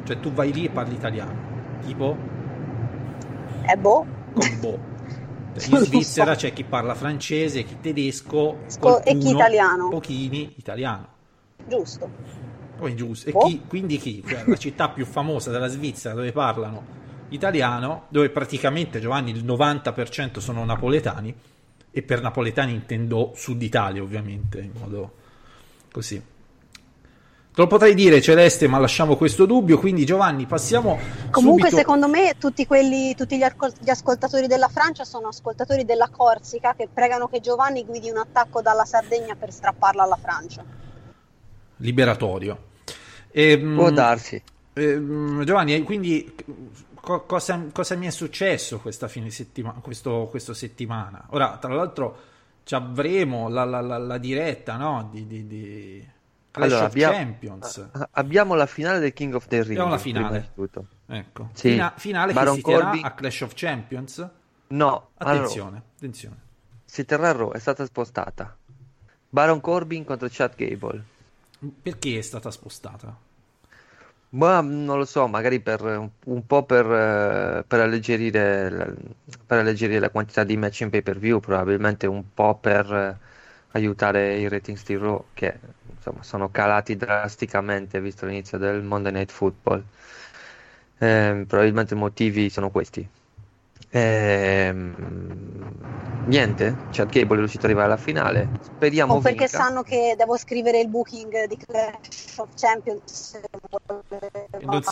Cioè 0.04 0.18
tu 0.18 0.32
vai 0.32 0.52
lì 0.52 0.64
e 0.64 0.70
parli 0.70 0.94
italiano, 0.94 1.61
tipo 1.84 2.16
Eh 3.66 3.76
boh. 3.76 4.06
come 4.34 4.56
boh. 4.60 4.78
In 5.70 5.76
Svizzera 5.78 6.34
c'è 6.34 6.52
chi 6.52 6.64
parla 6.64 6.94
francese, 6.94 7.62
chi 7.64 7.78
tedesco, 7.80 8.58
Sco- 8.66 8.98
e 9.00 9.02
chi 9.02 9.10
qualcuno, 9.18 9.30
italiano. 9.30 9.88
pochini 9.90 10.54
italiano. 10.56 11.06
Giusto. 11.68 12.10
Poi 12.78 12.96
giusto. 12.96 13.28
E 13.28 13.32
Oh. 13.34 13.46
chi- 13.46 13.62
quindi 13.68 13.98
chi? 13.98 14.24
Cioè, 14.26 14.44
la 14.46 14.56
città 14.56 14.88
più 14.88 15.04
famosa 15.04 15.50
della 15.50 15.68
Svizzera 15.68 16.14
dove 16.14 16.32
parlano 16.32 17.00
italiano, 17.28 18.04
dove 18.08 18.30
praticamente 18.30 18.98
Giovanni 18.98 19.30
il 19.30 19.44
90% 19.44 20.38
sono 20.40 20.64
napoletani 20.64 21.34
e 21.90 22.02
per 22.02 22.22
napoletani 22.22 22.72
intendo 22.72 23.32
Sud 23.36 23.60
Italia 23.62 24.02
ovviamente, 24.02 24.58
in 24.60 24.72
modo 24.78 25.12
così. 25.92 26.20
Te 27.54 27.60
lo 27.60 27.66
potrei 27.66 27.94
dire 27.94 28.22
Celeste, 28.22 28.66
ma 28.66 28.78
lasciamo 28.78 29.14
questo 29.16 29.44
dubbio, 29.44 29.78
quindi 29.78 30.06
Giovanni 30.06 30.46
passiamo 30.46 30.98
Comunque, 31.30 31.64
subito... 31.68 31.76
secondo 31.76 32.08
me, 32.08 32.36
tutti, 32.38 32.64
quelli, 32.66 33.14
tutti 33.14 33.36
gli, 33.36 33.42
arcol- 33.42 33.74
gli 33.78 33.90
ascoltatori 33.90 34.46
della 34.46 34.68
Francia 34.68 35.04
sono 35.04 35.28
ascoltatori 35.28 35.84
della 35.84 36.08
Corsica 36.10 36.74
che 36.74 36.88
pregano 36.90 37.28
che 37.28 37.40
Giovanni 37.40 37.84
guidi 37.84 38.08
un 38.08 38.16
attacco 38.16 38.62
dalla 38.62 38.86
Sardegna 38.86 39.34
per 39.34 39.52
strapparla 39.52 40.02
alla 40.02 40.16
Francia. 40.16 40.64
liberatorio. 41.76 42.56
Ehm, 43.30 43.74
Può 43.76 43.90
darsi. 43.90 44.42
Ehm, 44.74 45.44
Giovanni, 45.44 45.82
quindi 45.82 46.34
co- 46.94 47.24
cosa, 47.24 47.66
cosa 47.72 47.94
mi 47.96 48.06
è 48.06 48.10
successo 48.10 48.78
questa 48.78 49.08
fine 49.08 49.30
settimana, 49.30 49.80
questo, 49.80 50.26
questo 50.30 50.54
settimana? 50.54 51.26
Ora, 51.30 51.58
tra 51.60 51.74
l'altro, 51.74 52.16
ci 52.64 52.74
avremo 52.74 53.48
la, 53.48 53.64
la- 53.64 53.80
la- 53.80 53.98
la 53.98 54.18
diretta 54.18 54.76
no? 54.76 55.08
di, 55.12 55.26
di- 55.26 55.46
di 55.46 56.08
Clash 56.52 56.70
Allora, 56.70 56.84
of 56.86 56.90
abbia- 56.92 57.10
Champions. 57.10 57.88
a- 57.92 58.08
abbiamo 58.12 58.54
la 58.54 58.66
finale 58.66 58.98
del 58.98 59.12
King 59.14 59.34
of 59.34 59.46
the 59.48 59.56
Ring. 59.62 59.70
Abbiamo 59.70 59.90
la 59.90 59.98
finale. 59.98 60.52
Ecco. 61.06 61.48
Sì. 61.54 61.70
Fina- 61.70 61.94
finale 61.96 62.32
Baron 62.34 62.54
che 62.56 62.60
si 62.60 62.66
terrà 62.66 62.82
Corbin- 62.84 63.04
a 63.04 63.12
Clash 63.14 63.40
of 63.40 63.52
Champions. 63.54 64.28
No, 64.68 65.08
Attenzione, 65.16 65.82
attenzione. 65.96 66.36
si 66.84 67.04
terrà 67.04 67.30
a 67.30 67.32
Raw, 67.32 67.52
è 67.52 67.58
stata 67.58 67.84
spostata. 67.86 68.54
Baron 69.28 69.60
Corbin 69.60 70.04
contro 70.04 70.28
Chad 70.30 70.54
Gable. 70.54 71.02
Perché 71.82 72.18
è 72.18 72.22
stata 72.22 72.50
spostata? 72.50 73.16
Ma 74.30 74.60
non 74.62 74.96
lo 74.96 75.04
so, 75.04 75.26
magari 75.28 75.60
per 75.60 75.82
un, 76.24 76.46
po' 76.46 76.64
per, 76.64 76.86
eh, 76.90 77.64
per 77.66 77.80
alleggerire 77.80 78.70
la, 78.70 78.86
per 79.46 79.58
alleggerire 79.58 79.98
la 80.00 80.08
quantità 80.08 80.42
di 80.42 80.56
match 80.56 80.80
in 80.80 80.90
pay-per-view, 80.90 81.38
probabilmente 81.40 82.06
un 82.06 82.24
po' 82.32 82.54
per 82.56 82.90
eh, 82.92 83.18
aiutare 83.72 84.36
i 84.38 84.48
ratings 84.48 84.84
di 84.84 84.96
Raw, 84.96 85.24
che 85.34 85.58
insomma 85.94 86.22
sono 86.22 86.50
calati 86.50 86.96
drasticamente 86.96 88.00
visto 88.00 88.26
l'inizio 88.26 88.58
del 88.58 88.82
Monday 88.82 89.12
Night 89.12 89.30
Football. 89.30 89.82
Ehm, 90.98 91.44
probabilmente 91.46 91.94
i 91.94 91.96
motivi 91.96 92.48
sono 92.50 92.70
questi. 92.70 93.06
Ehm, 93.94 94.94
niente, 96.26 96.76
Chad 96.90 97.10
Gable 97.10 97.36
è 97.36 97.38
riuscito 97.38 97.66
ad 97.66 97.70
arrivare 97.70 97.92
alla 97.92 98.00
finale. 98.00 98.48
Speriamo 98.60 99.14
o 99.14 99.20
perché 99.20 99.46
vinca. 99.46 99.58
sanno 99.58 99.82
che 99.82 100.14
devo 100.16 100.36
scrivere 100.36 100.80
il 100.80 100.88
booking 100.88 101.46
di 101.46 101.56
Clash 101.56 102.38
of 102.38 102.48
Champions. 102.54 103.38
E 104.50 104.64
non, 104.64 104.82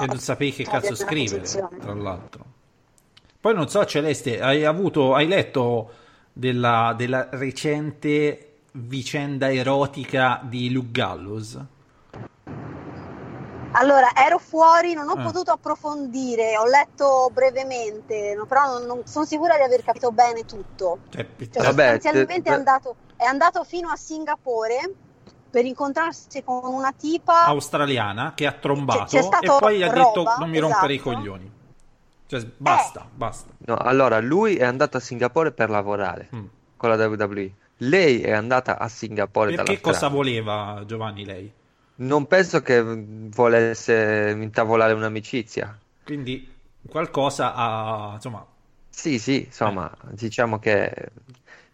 e 0.00 0.06
non 0.06 0.18
sapevi 0.18 0.52
che 0.52 0.64
cazzo 0.64 0.94
Togliere 0.94 1.38
la 1.38 1.46
scrivere, 1.46 1.78
tra 1.78 1.94
l'altro. 1.94 2.44
Poi 3.40 3.54
non 3.54 3.68
so, 3.68 3.84
Celeste, 3.84 4.40
hai 4.40 4.64
avuto, 4.64 5.14
hai 5.14 5.28
letto 5.28 5.97
della, 6.48 6.94
della 6.96 7.26
recente 7.32 8.58
vicenda 8.72 9.50
erotica 9.52 10.38
di 10.44 10.70
Luke 10.70 10.92
Gallows? 10.92 11.58
Allora, 13.72 14.10
ero 14.14 14.38
fuori, 14.38 14.94
non 14.94 15.08
ho 15.08 15.14
Ah. 15.14 15.22
potuto 15.24 15.50
approfondire, 15.50 16.56
ho 16.56 16.64
letto 16.66 17.28
brevemente, 17.32 18.40
però 18.46 18.66
non, 18.78 18.84
non 18.86 19.02
sono 19.06 19.24
sicura 19.24 19.56
di 19.56 19.62
aver 19.62 19.82
capito 19.82 20.12
bene 20.12 20.44
tutto. 20.44 20.98
Cioè, 21.10 21.26
Cioè, 21.50 21.62
Vabbè, 21.64 21.92
sostanzialmente 21.94 22.42
te- 22.42 22.50
è, 22.50 22.54
andato, 22.54 22.96
è 23.16 23.24
andato 23.24 23.64
fino 23.64 23.88
a 23.90 23.96
Singapore 23.96 24.94
per 25.50 25.64
incontrarsi 25.64 26.42
con 26.44 26.60
una 26.72 26.92
tipa. 26.96 27.44
australiana 27.46 28.32
che 28.34 28.46
ha 28.46 28.52
trombato 28.52 29.04
C'è- 29.04 29.28
c'è 29.28 29.38
e 29.40 29.58
poi 29.58 29.82
ha 29.82 29.92
roba, 29.92 30.04
detto 30.04 30.24
non 30.38 30.50
mi 30.50 30.58
rompere 30.58 30.92
i 30.92 30.96
esatto. 30.96 31.10
coglioni. 31.14 31.52
Cioè, 32.28 32.46
basta, 32.58 33.00
Eh. 33.00 33.08
basta. 33.14 33.50
No, 33.66 33.76
allora 33.76 34.20
lui 34.20 34.56
è 34.56 34.64
andato 34.64 34.98
a 34.98 35.00
Singapore 35.00 35.50
per 35.50 35.70
lavorare 35.70 36.28
Mm. 36.34 36.44
con 36.76 36.90
la 36.90 37.06
WWE. 37.06 37.50
Lei 37.78 38.20
è 38.20 38.32
andata 38.32 38.78
a 38.78 38.86
Singapore 38.88 39.50
Perché 39.54 39.64
dalla 39.64 39.80
cosa 39.80 39.96
strada. 39.96 40.14
voleva 40.14 40.82
Giovanni 40.86 41.24
lei? 41.24 41.50
Non 41.96 42.26
penso 42.26 42.60
che 42.60 42.82
volesse 42.82 44.36
intavolare 44.38 44.92
un'amicizia. 44.92 45.76
Quindi 46.04 46.46
qualcosa 46.88 47.54
ha, 47.54 48.12
insomma, 48.14 48.44
Sì, 48.90 49.18
sì, 49.18 49.44
insomma, 49.44 49.90
Eh. 49.90 50.14
diciamo 50.14 50.58
che 50.58 50.92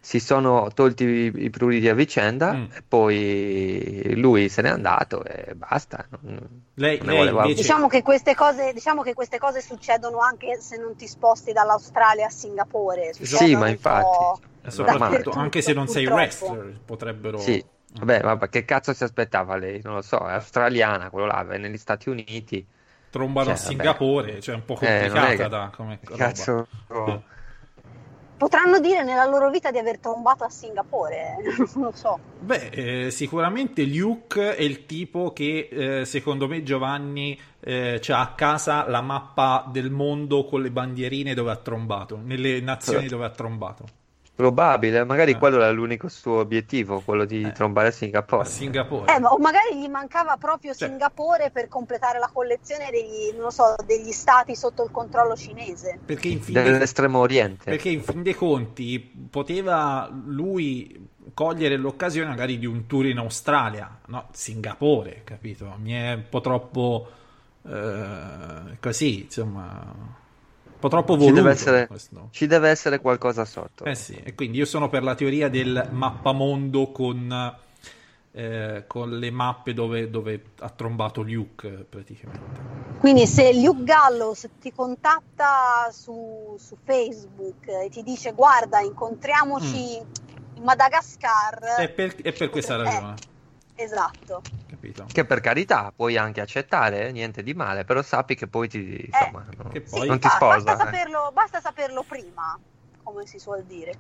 si 0.04 0.20
sono 0.20 0.68
tolti 0.74 1.04
i, 1.04 1.32
i 1.44 1.48
pruriti 1.48 1.88
a 1.88 1.94
vicenda 1.94 2.52
Mm. 2.52 2.64
e 2.74 2.82
poi 2.86 4.12
lui 4.16 4.50
se 4.50 4.60
n'è 4.60 4.68
andato 4.68 5.24
e 5.24 5.54
basta. 5.54 6.04
Non- 6.20 6.62
lei, 6.74 6.98
non 6.98 7.06
lei 7.14 7.28
invece... 7.28 7.54
Diciamo 7.54 7.88
che, 7.88 8.02
queste 8.02 8.34
cose, 8.34 8.74
diciamo 8.74 9.00
che 9.00 9.14
queste 9.14 9.38
cose 9.38 9.62
succedono 9.62 10.18
anche 10.18 10.60
se 10.60 10.76
non 10.76 10.94
ti 10.94 11.06
sposti 11.06 11.52
dall'Australia 11.52 12.26
a 12.26 12.30
Singapore. 12.30 13.14
Sì, 13.14 13.24
succedono 13.24 13.58
ma 13.60 13.64
un 13.64 13.70
infatti. 13.70 14.42
E 14.62 14.70
soprattutto, 14.70 15.04
dappertutto, 15.04 15.38
anche 15.38 15.62
se 15.62 15.72
non 15.72 15.88
sei 15.88 16.06
wrestler, 16.06 16.80
potrebbero... 16.84 17.38
Sì, 17.38 17.64
vabbè, 17.94 18.20
vabbè, 18.20 18.48
che 18.50 18.64
cazzo 18.66 18.92
si 18.92 19.04
aspettava 19.04 19.56
lei? 19.56 19.80
Non 19.82 19.94
lo 19.94 20.02
so, 20.02 20.18
è 20.28 20.32
australiana, 20.32 21.08
quello 21.08 21.26
là, 21.28 21.46
è 21.48 21.56
negli 21.56 21.78
Stati 21.78 22.10
Uniti. 22.10 22.66
trombano 23.08 23.52
a 23.52 23.54
Cioè, 23.54 23.62
vabbè. 23.62 23.68
Singapore, 23.74 24.40
cioè 24.42 24.54
è 24.54 24.58
un 24.58 24.64
po' 24.66 24.74
Eh, 24.80 25.08
complicata 25.08 25.34
che- 25.34 25.48
da 25.48 25.70
come 25.74 25.98
roba. 26.02 26.16
Cazzo. 26.16 26.66
Eh. 26.90 27.32
Potranno 28.44 28.78
dire 28.78 29.02
nella 29.04 29.24
loro 29.24 29.48
vita 29.48 29.70
di 29.70 29.78
aver 29.78 29.96
trombato 29.96 30.44
a 30.44 30.50
Singapore, 30.50 31.36
non 31.76 31.84
lo 31.84 31.92
so. 31.94 32.18
Beh, 32.40 33.06
eh, 33.06 33.10
sicuramente 33.10 33.86
Luke 33.86 34.54
è 34.54 34.60
il 34.60 34.84
tipo 34.84 35.32
che 35.32 35.70
eh, 35.72 36.04
secondo 36.04 36.46
me 36.46 36.62
Giovanni 36.62 37.40
eh, 37.60 37.98
c'ha 38.02 38.20
a 38.20 38.34
casa 38.34 38.86
la 38.86 39.00
mappa 39.00 39.66
del 39.72 39.90
mondo 39.90 40.44
con 40.44 40.60
le 40.60 40.70
bandierine 40.70 41.32
dove 41.32 41.52
ha 41.52 41.56
trombato, 41.56 42.20
nelle 42.22 42.60
nazioni 42.60 43.08
Certo. 43.08 43.14
dove 43.14 43.26
ha 43.26 43.30
trombato. 43.30 43.84
Probabile, 44.36 45.04
magari 45.04 45.30
Eh. 45.32 45.38
quello 45.38 45.56
era 45.58 45.70
l'unico 45.70 46.08
suo 46.08 46.40
obiettivo, 46.40 47.00
quello 47.04 47.24
di 47.24 47.42
Eh. 47.42 47.52
trombare 47.52 47.86
a 47.86 47.90
A 47.90 47.92
Singapore. 47.92 48.44
Singapore. 48.48 49.14
Eh, 49.14 49.20
ma- 49.20 49.30
o 49.32 49.38
magari 49.38 49.78
gli 49.80 49.86
mancava 49.86 50.36
proprio 50.36 50.74
Cioè- 50.74 50.88
Singapore 50.88 51.50
per 51.52 51.68
completare 51.68 52.18
la 52.18 52.28
collezione 52.32 52.90
degli, 52.90 53.32
non 53.34 53.42
lo 53.44 53.50
so, 53.50 53.76
degli 53.86 54.10
stati 54.10 54.56
sotto 54.56 54.82
il 54.82 54.90
controllo 54.90 55.36
cinese. 55.36 56.00
Perché 56.04 56.26
in, 56.28 56.40
fin 56.40 56.54
Dell'estremo 56.54 57.20
oriente. 57.20 57.64
perché 57.70 57.90
in 57.90 58.02
fin 58.02 58.22
dei 58.24 58.34
conti 58.34 58.98
poteva 59.30 60.10
lui 60.26 61.08
cogliere 61.32 61.76
l'occasione 61.76 62.28
magari 62.28 62.58
di 62.58 62.66
un 62.66 62.86
tour 62.86 63.06
in 63.06 63.18
Australia, 63.18 63.98
no? 64.06 64.28
Singapore, 64.32 65.20
capito? 65.22 65.72
Mi 65.78 65.92
è 65.92 66.12
un 66.12 66.24
po' 66.28 66.40
troppo 66.40 67.06
eh, 67.66 68.76
così, 68.80 69.22
insomma, 69.22 69.94
po' 70.84 70.88
troppo 70.90 71.12
Ci 71.14 71.18
voluto. 71.20 71.34
deve, 71.40 71.50
essere, 71.50 71.88
ci 72.30 72.46
deve 72.46 72.68
essere 72.68 73.00
qualcosa 73.00 73.44
sotto. 73.46 73.84
Eh 73.84 73.94
sì, 73.94 74.20
e 74.22 74.34
quindi 74.34 74.58
io 74.58 74.66
sono 74.66 74.88
per 74.90 75.02
la 75.02 75.14
teoria 75.14 75.48
del 75.48 75.88
mappamondo 75.90 76.90
con, 76.92 77.56
eh, 78.32 78.84
con 78.86 79.18
le 79.18 79.30
mappe 79.30 79.72
dove, 79.72 80.10
dove 80.10 80.42
ha 80.58 80.68
trombato 80.68 81.22
Luke 81.22 81.68
praticamente. 81.88 82.60
Quindi 82.98 83.26
se 83.26 83.54
Luke 83.54 83.82
Gallows 83.82 84.46
ti 84.60 84.72
contatta 84.72 85.88
su, 85.90 86.54
su 86.58 86.76
Facebook 86.84 87.66
e 87.66 87.88
ti 87.90 88.02
dice 88.02 88.32
guarda 88.32 88.80
incontriamoci 88.80 89.96
in 90.56 90.62
Madagascar, 90.62 91.76
È 91.78 91.88
per, 91.88 92.14
è 92.16 92.32
per 92.32 92.50
questa 92.50 92.76
ragione, 92.76 93.14
eh, 93.74 93.84
esatto. 93.84 94.42
Capito? 94.84 95.06
Che 95.12 95.24
per 95.24 95.40
carità 95.40 95.92
puoi 95.94 96.16
anche 96.16 96.40
accettare, 96.40 97.10
niente 97.12 97.42
di 97.42 97.54
male, 97.54 97.84
però 97.84 98.02
sappi 98.02 98.34
che 98.34 98.46
poi 98.46 98.68
ti, 98.68 99.04
insomma, 99.06 99.44
no- 99.56 99.70
Che 99.70 99.82
Sì, 99.86 99.98
poi- 99.98 100.08
non 100.08 100.20
ti 100.20 100.28
sposa. 100.28 100.54
basta, 100.54 100.72
eh. 100.72 100.84
saperlo, 100.84 101.30
basta 101.32 101.60
saperlo 101.60 102.02
prima, 102.06 102.58
come 103.02 103.26
si 103.26 103.38
suol 103.38 103.64
dire. 103.64 103.90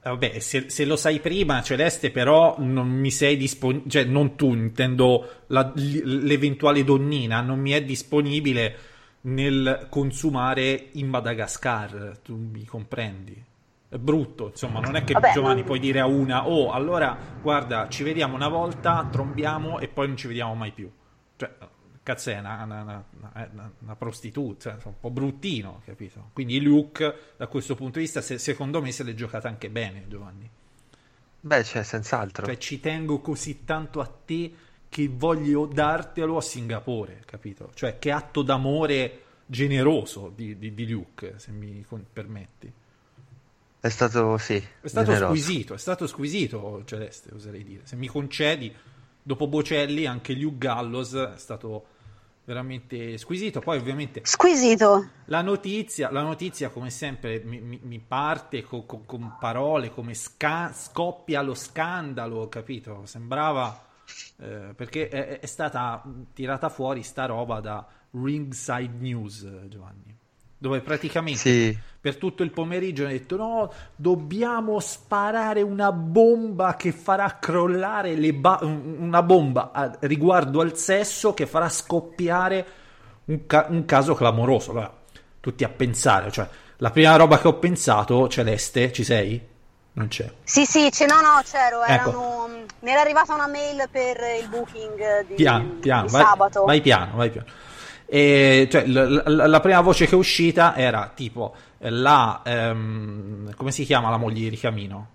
Eh, 0.00 0.10
Vabbè, 0.10 0.38
se, 0.38 0.70
se 0.70 0.84
lo 0.84 0.96
sai 0.96 1.18
prima, 1.20 1.60
Celeste, 1.62 2.10
però 2.10 2.54
non 2.58 2.88
mi 2.88 3.10
sei 3.10 3.36
disponibile, 3.36 3.90
cioè 3.90 4.04
non 4.04 4.36
tu, 4.36 4.52
intendo 4.54 5.44
la- 5.48 5.72
l'eventuale 5.74 6.84
donnina, 6.84 7.40
non 7.40 7.58
mi 7.58 7.72
è 7.72 7.82
disponibile 7.82 8.76
nel 9.22 9.86
consumare 9.90 10.88
in 10.92 11.08
Madagascar, 11.08 12.18
tu 12.22 12.36
mi 12.36 12.64
comprendi? 12.64 13.44
È 13.90 13.96
brutto, 13.96 14.48
insomma, 14.48 14.80
non 14.80 14.96
è 14.96 15.04
che 15.04 15.14
Vabbè, 15.14 15.32
Giovanni 15.32 15.56
non- 15.60 15.64
puoi 15.64 15.78
dire 15.78 16.00
a 16.00 16.06
una, 16.06 16.46
oh, 16.46 16.70
allora, 16.72 17.16
guarda, 17.40 17.88
ci 17.88 18.02
vediamo 18.02 18.34
una 18.34 18.48
volta, 18.48 19.08
trombiamo 19.10 19.78
e 19.78 19.88
poi 19.88 20.08
non 20.08 20.16
ci 20.16 20.26
vediamo 20.26 20.54
mai 20.54 20.72
più. 20.72 20.90
Cioè, 21.36 21.50
cazzo 22.02 22.28
è 22.30 22.38
una, 22.38 22.62
una- 22.64 22.82
una- 22.82 23.04
una- 23.52 23.72
una 23.78 23.96
prostituta, 23.96 24.72
cioè, 24.78 24.88
un 24.88 25.00
po' 25.00 25.10
bruttino, 25.10 25.80
capito? 25.86 26.30
Quindi 26.34 26.60
Luke, 26.60 27.14
da 27.38 27.46
questo 27.46 27.74
punto 27.74 27.98
di 27.98 28.04
vista, 28.04 28.20
se- 28.20 28.36
secondo 28.38 28.82
me 28.82 28.92
se 28.92 29.04
l'è 29.04 29.14
giocata 29.14 29.48
anche 29.48 29.70
bene, 29.70 30.04
Giovanni. 30.06 30.50
Beh, 31.40 31.62
c'è 31.62 31.82
senz'altro. 31.82 32.44
Cioè, 32.44 32.58
ci 32.58 32.80
tengo 32.80 33.20
così 33.20 33.64
tanto 33.64 34.00
a 34.00 34.06
te 34.24 34.52
che 34.90 35.08
voglio 35.10 35.64
dartelo 35.64 36.36
a 36.36 36.40
Singapore, 36.42 37.22
capito? 37.24 37.70
Cioè, 37.74 37.98
che 37.98 38.10
atto 38.10 38.42
d'amore 38.42 39.22
generoso 39.46 40.30
di, 40.34 40.58
di- 40.58 40.74
di 40.74 40.90
Luke, 40.90 41.38
se 41.38 41.52
mi 41.52 41.84
permetti. 42.12 42.70
È 43.80 43.88
stato, 43.88 44.38
sì, 44.38 44.62
È 44.80 44.86
stato 44.88 45.14
squisito, 45.14 45.74
è 45.74 45.78
stato 45.78 46.06
squisito, 46.06 46.82
Celeste, 46.84 47.34
oserei 47.34 47.64
dire. 47.64 47.86
Se 47.86 47.96
mi 47.96 48.06
concedi, 48.06 48.72
dopo 49.22 49.48
Bocelli, 49.48 50.06
anche 50.06 50.34
Luke 50.34 50.58
Gallows 50.58 51.14
è 51.14 51.36
stato 51.36 51.86
veramente 52.44 53.18
squisito. 53.18 53.60
Poi, 53.60 53.78
ovviamente, 53.78 54.22
Squisito. 54.22 55.10
la 55.26 55.42
notizia, 55.42 56.10
la 56.10 56.22
notizia 56.22 56.70
come 56.70 56.90
sempre, 56.90 57.42
mi, 57.44 57.60
mi- 57.60 57.80
mi 57.82 57.98
parte 57.98 58.62
co- 58.62 58.84
co- 58.84 59.02
con 59.04 59.36
parole 59.38 59.90
come 59.90 60.14
sca- 60.14 60.72
scoppia 60.72 61.42
lo 61.42 61.54
scandalo, 61.54 62.48
capito? 62.48 63.04
Sembrava... 63.04 63.84
eh, 64.38 64.72
perché 64.74 65.08
è, 65.08 65.40
è 65.40 65.46
stata 65.46 66.02
tirata 66.32 66.68
fuori 66.68 67.02
sta 67.02 67.26
roba 67.26 67.60
da 67.60 67.86
Ringside 68.12 68.94
News, 68.98 69.66
Giovanni, 69.68 70.16
dove 70.56 70.80
praticamente 70.80 71.38
Sì, 71.38 71.78
per 72.08 72.16
tutto 72.16 72.42
il 72.42 72.50
pomeriggio 72.50 73.02
hanno 73.02 73.12
detto 73.12 73.36
no, 73.36 73.72
dobbiamo 73.94 74.80
sparare 74.80 75.60
una 75.60 75.92
bomba 75.92 76.74
che 76.76 76.90
farà 76.92 77.36
crollare 77.38 78.14
le 78.14 78.32
ba- 78.32 78.60
un- 78.62 78.96
una 79.00 79.22
bomba 79.22 79.70
a- 79.72 79.94
riguardo 80.00 80.60
al 80.62 80.74
sesso 80.76 81.34
che 81.34 81.46
farà 81.46 81.68
scoppiare 81.68 82.66
un, 83.26 83.46
ca- 83.46 83.66
un 83.68 83.84
caso 83.84 84.14
clamoroso. 84.14 84.70
Allora, 84.70 84.90
tutti 85.40 85.64
a 85.64 85.68
pensare, 85.68 86.30
cioè, 86.30 86.48
la 86.78 86.90
prima 86.90 87.14
roba 87.16 87.38
che 87.38 87.48
ho 87.48 87.54
pensato, 87.54 88.26
Celeste, 88.28 88.90
ci 88.92 89.04
sei? 89.04 89.40
Non 89.92 90.08
c'è. 90.08 90.30
Sì, 90.44 90.64
sì, 90.64 90.88
c'è- 90.90 91.06
no, 91.06 91.16
no, 91.20 91.40
c'ero, 91.44 91.82
Ecco. 91.82 92.08
erano, 92.10 92.48
mi 92.80 92.90
era 92.90 93.00
arrivata 93.02 93.34
una 93.34 93.48
mail 93.48 93.86
per 93.90 94.16
il 94.40 94.48
booking 94.48 95.26
di, 95.26 95.34
Piano, 95.34 95.68
piano, 95.80 96.06
di 96.06 96.12
vai, 96.12 96.24
sabato. 96.24 96.64
vai 96.64 96.80
piano, 96.80 97.16
vai 97.16 97.30
piano. 97.30 97.46
E, 98.10 98.66
cioè, 98.70 98.86
l- 98.86 99.22
l- 99.26 99.48
la 99.50 99.60
prima 99.60 99.82
voce 99.82 100.06
che 100.06 100.12
è 100.12 100.14
uscita 100.14 100.74
era 100.74 101.10
tipo 101.14 101.54
la 101.80 102.42
ehm, 102.44 103.54
come 103.54 103.70
si 103.70 103.84
chiama 103.84 104.10
la 104.10 104.16
moglie 104.16 104.40
di 104.40 104.48
Ricamino? 104.48 105.08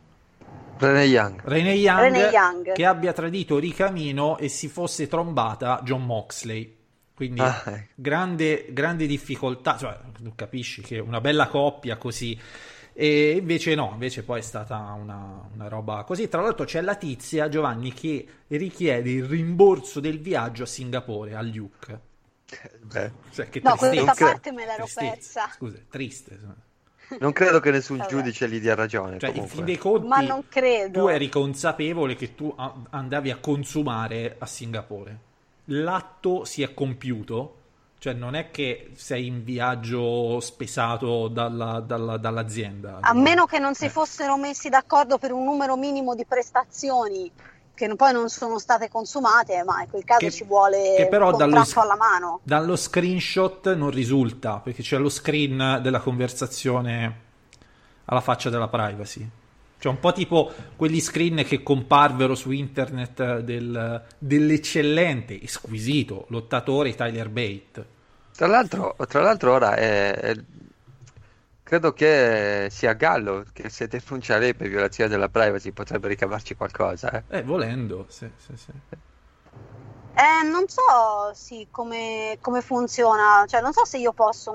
Rene 0.78 1.04
Young. 1.06 1.41
Renee 1.43 1.76
Young, 1.76 1.99
Renee 2.02 2.30
Young. 2.30 2.71
che 2.73 2.86
abbia 2.86 3.13
tradito 3.13 3.58
Ricamino 3.58 4.38
e 4.38 4.49
si 4.49 4.67
fosse 4.67 5.08
trombata 5.08 5.82
John 5.84 6.04
Moxley. 6.06 6.76
Quindi 7.13 7.41
Ah, 7.41 7.62
ecco. 7.65 7.91
grande, 7.95 8.65
grande 8.71 9.06
difficoltà, 9.06 9.78
cioè, 9.78 9.97
tu 10.19 10.34
capisci 10.36 10.82
che 10.82 10.99
una 10.99 11.21
bella 11.21 11.47
coppia 11.47 11.97
così. 11.97 12.38
E 12.95 13.38
invece 13.39 13.76
no, 13.76 13.89
invece 13.93 14.23
poi 14.23 14.39
è 14.39 14.41
stata 14.43 14.78
una, 14.99 15.47
una 15.54 15.67
roba 15.67 16.04
così. 16.04 16.28
Tra 16.28 16.41
l'altro 16.41 16.65
c'è 16.65 16.82
la 16.82 16.95
tizia, 16.95 17.49
Giovanni, 17.49 17.93
che 17.93 18.26
richiede 18.47 19.10
il 19.12 19.26
rimborso 19.26 19.99
del 19.99 20.19
viaggio 20.19 20.63
a 20.63 20.67
Singapore, 20.67 21.36
a 21.36 21.41
Luke. 21.41 21.99
Beh, 22.82 23.12
Cioè, 23.32 23.50
che 23.50 23.62
No, 23.63 23.76
tristezza. 23.76 24.04
questa 24.04 24.26
parte 24.26 24.52
me 24.52 24.66
l'ero 24.66 24.84
Tristezza. 24.84 25.42
persa. 25.42 25.50
Scusa, 25.56 25.78
triste. 25.89 26.34
insomma. 26.34 26.56
non 27.20 27.32
credo 27.34 27.60
che 27.60 27.70
nessun 27.72 27.98
Vabbè. 27.98 28.10
giudice 28.10 28.50
gli 28.50 28.60
dia 28.60 28.76
ragione. 28.76 29.20
Cioè, 29.20 29.32
in 29.32 29.48
fin 29.48 29.66
dei 29.66 29.78
conti, 29.78 30.08
Ma 30.08 30.22
non 30.22 30.48
credo. 30.48 31.02
tu 31.02 31.08
eri 31.08 31.30
consapevole 31.30 32.16
che 32.16 32.34
tu 32.36 32.54
andavi 32.89 33.30
a 33.32 33.38
consumare 33.38 34.36
a 34.39 34.46
Singapore. 34.46 35.18
L'atto 35.66 36.44
si 36.46 36.62
è 36.63 36.74
compiuto, 36.74 37.58
cioè 38.00 38.13
non 38.13 38.36
è 38.36 38.52
che 38.52 38.92
sei 38.96 39.28
in 39.28 39.44
viaggio 39.44 40.39
spesato 40.42 41.28
dalla- 41.30 41.80
dalla- 41.80 42.18
dall'azienda. 42.18 42.98
A 43.02 43.13
meno 43.13 43.46
che 43.46 43.60
non 43.60 43.74
si 43.76 43.86
Eh. 43.86 43.89
fossero 43.89 44.36
messi 44.38 44.68
d'accordo 44.70 45.18
per 45.18 45.32
un 45.32 45.44
numero 45.46 45.78
minimo 45.78 46.16
di 46.16 46.26
prestazioni 46.26 47.32
che 47.88 47.96
poi 47.96 48.13
non 48.13 48.30
sono 48.30 48.60
state 48.60 48.89
consumate, 48.89 49.63
ma 49.63 49.82
in 49.82 49.89
quel 49.89 50.04
caso 50.04 50.19
Che- 50.26 50.32
ci 50.32 50.43
vuole 50.43 50.93
che 50.96 51.08
però 51.08 51.32
un 51.32 51.38
dallo 51.38 51.63
alla 51.76 51.96
mano. 51.96 52.39
Dallo 52.43 52.76
screenshot 52.76 53.74
non 53.76 53.89
risulta, 53.89 54.60
perché 54.63 54.82
c'è 54.82 54.98
lo 54.98 55.10
screen 55.10 55.80
della 55.82 56.00
conversazione 56.00 57.22
alla 58.06 58.22
faccia 58.22 58.50
della 58.50 58.67
privacy. 58.67 59.28
Cioè 59.80 59.91
un 59.91 60.00
po' 60.00 60.13
tipo 60.13 60.50
quegli 60.78 61.02
screen 61.02 61.43
che 61.46 61.62
comparvero 61.62 62.36
su 62.36 62.52
internet 62.52 63.39
del- 63.39 64.02
dell'eccellente 64.17 65.39
e 65.39 65.48
squisito 65.50 66.26
lottatore 66.30 66.96
Tyler 66.96 67.30
Bate. 67.30 67.86
Tra 68.36 68.48
l'altro, 68.48 68.96
tra 69.08 69.22
l'altro 69.22 69.52
ora 69.54 69.76
è, 69.76 70.13
è- 70.13 70.36
credo 71.73 71.91
che 71.91 72.67
sia 72.69 72.93
Gallo 72.93 73.43
che 73.51 73.67
se 73.69 73.88
denuncia 73.88 74.38
lei 74.38 74.53
per 74.53 74.67
violazione 74.67 75.09
della 75.09 75.27
privacy 75.27 75.71
potrebbe 75.71 76.07
ricavarci 76.07 76.53
qualcosa. 76.55 77.09
eh. 77.27 77.39
Eh, 77.39 77.41
volendo, 77.41 78.05
sì, 78.09 78.29
sì, 78.38 78.55
sì. 78.55 78.71
Eh, 80.13 80.47
non 80.47 80.65
so 80.67 81.33
sì, 81.33 81.67
come, 81.71 82.38
come 82.41 82.62
funziona, 82.62 83.43
cioè 83.47 83.62
non 83.62 83.73
so 83.73 83.86
se 83.86 83.97
io 83.97 84.13
posso 84.13 84.53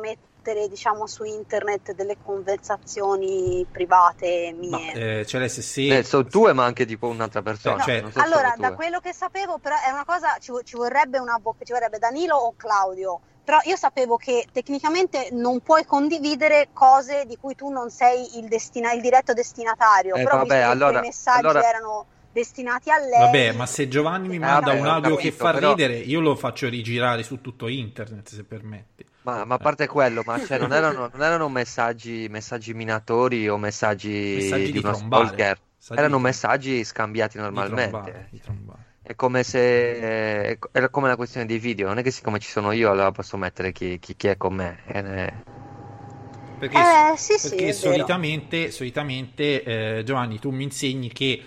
mettere 0.49 0.69
diciamo 0.69 1.07
su 1.07 1.25
internet 1.25 1.93
delle 1.95 2.17
conversazioni 2.23 3.67
private 3.71 4.55
mie. 4.57 4.71
Ma 4.71 4.93
eh, 4.93 5.27
Celeste, 5.27 5.63
se... 5.63 5.99
Eh, 5.99 6.03
sono 6.03 6.25
tue, 6.25 6.53
ma 6.53 6.65
anche 6.65 6.87
tipo 6.87 7.07
un'altra 7.09 7.43
persona. 7.43 7.77
Eh, 7.83 7.85
cioè- 7.85 8.05
solo 8.11 8.25
Allora, 8.25 8.55
da 8.57 8.73
quello 8.75 9.01
che 9.01 9.13
sapevo, 9.13 9.59
però 9.59 9.77
è 9.77 9.91
una 9.91 10.05
cosa, 10.05 10.37
ci, 10.41 10.53
ci 10.65 10.77
vorrebbe 10.77 11.19
un 11.19 11.29
avvocato, 11.29 11.65
ci 11.65 11.73
vorrebbe 11.73 11.99
Danilo 11.99 12.37
o 12.37 12.55
Claudio, 12.57 13.21
però 13.45 13.59
io 13.65 13.77
sapevo 13.77 14.17
che 14.17 14.47
tecnicamente 14.53 15.29
non 15.33 15.61
puoi 15.61 15.85
condividere 15.85 16.69
cose 16.73 17.25
di 17.27 17.37
cui 17.37 17.55
tu 17.55 17.69
non 17.71 17.91
sei 17.91 18.39
il, 18.39 18.49
destina- 18.49 18.93
il 18.93 19.01
diretto 19.01 19.33
destinatario, 19.33 20.15
Eh, 20.15 20.23
però 20.23 20.37
vabbè, 20.39 20.45
visto 20.47 20.57
che 20.57 20.63
allora- 20.63 20.99
quei 20.99 21.03
messaggi 21.11 21.39
allora- 21.47 21.69
erano 21.69 22.07
destinati 22.31 22.91
a 22.91 22.99
lei, 22.99 23.19
Vabbè, 23.19 23.53
ma 23.53 23.67
se 23.67 23.89
Giovanni 23.89 24.29
mi 24.29 24.37
Eh, 24.37 24.39
manda 24.39 24.73
un 24.73 24.87
audio 24.87 25.15
capito, 25.17 25.17
che 25.17 25.33
fa 25.33 25.53
però- 25.53 25.71
ridere, 25.71 25.95
io 25.97 26.21
lo 26.21 26.37
faccio 26.37 26.69
rigirare 26.69 27.23
su 27.23 27.41
tutto 27.41 27.67
internet, 27.69 28.29
se 28.29 28.45
permetti. 28.45 29.05
Ma, 29.29 29.45
ma 29.45 29.57
a 29.57 29.59
parte 29.59 29.87
quello, 29.87 30.23
ma 30.25 30.39
cioè, 30.39 30.59
non, 30.59 30.73
erano, 30.73 31.09
non 31.13 31.23
erano 31.23 31.49
messaggi, 31.51 32.29
messaggi 32.31 32.73
minatori 32.73 33.47
o 33.49 33.59
messaggi, 33.59 34.09
Messaggi 34.33 34.73
di 34.73 34.73
di 34.73 34.83
uno 34.83 34.93
trombare. 34.93 35.51
stalker. 35.51 35.61
Messaggi 35.77 36.01
Erano 36.01 36.19
di- 36.19 36.19
messaggi 36.19 36.83
scambiati 36.85 37.37
Di 37.49 37.63
normalmente. 37.63 37.63
trombare, 37.63 38.29
di 38.31 38.41
trombare. 38.41 38.97
È 39.03 39.15
come 39.15 39.43
se 39.43 40.51
eh, 40.51 40.59
era 40.73 40.89
come 40.91 41.09
la 41.09 41.17
questione 41.17 41.47
dei 41.47 41.59
video, 41.59 41.89
non 41.89 41.99
è 41.99 42.03
che 42.03 42.11
siccome 42.11 42.39
ci 42.39 42.49
sono 42.51 42.73
io 42.73 42.91
allora 42.91 43.11
posso 43.13 43.37
mettere 43.37 43.73
chi, 43.73 43.99
chi- 43.99 44.17
chi 44.17 44.29
è 44.29 44.37
con 44.37 44.55
me. 44.55 44.83
Eh, 44.87 45.03
ne- 45.03 45.45
Perché, 46.59 46.83
Eh, 46.83 47.17
sì, 47.17 47.35
sì, 47.39 47.57
perché 47.57 47.71
è 47.71 47.75
vero. 47.75 48.13
solitamente, 48.13 48.71
solitamente 48.71 49.63
eh, 49.99 50.03
Giovanni, 50.05 50.39
tu 50.39 50.51
mi 50.51 50.65
insegni 50.65 51.11
che 51.11 51.43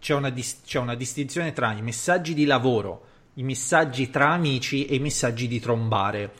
c'è 0.00 0.14
una, 0.14 0.30
dis- 0.30 0.62
c'è 0.64 0.78
una 0.78 0.94
distinzione 0.94 1.52
tra 1.52 1.72
i 1.72 1.82
messaggi 1.82 2.34
di 2.34 2.44
lavoro, 2.44 3.04
i 3.34 3.42
messaggi 3.42 4.10
tra 4.10 4.30
amici 4.32 4.86
e 4.86 4.96
i 4.96 4.98
messaggi 4.98 5.46
di 5.46 5.60
trombare. 5.60 6.30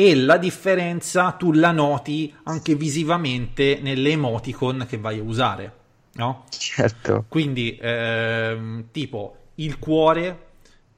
E 0.00 0.14
la 0.14 0.38
differenza 0.38 1.32
tu 1.32 1.52
la 1.52 1.72
noti 1.72 2.34
anche 2.44 2.74
visivamente 2.74 3.80
nelle 3.82 4.12
emoticon 4.12 4.86
che 4.88 4.96
vai 4.96 5.18
a 5.18 5.22
usare, 5.22 5.74
no? 6.12 6.44
Certo. 6.48 7.26
Quindi, 7.28 7.76
ehm, 7.78 8.86
tipo 8.92 9.36
il 9.56 9.78
cuore, 9.78 10.46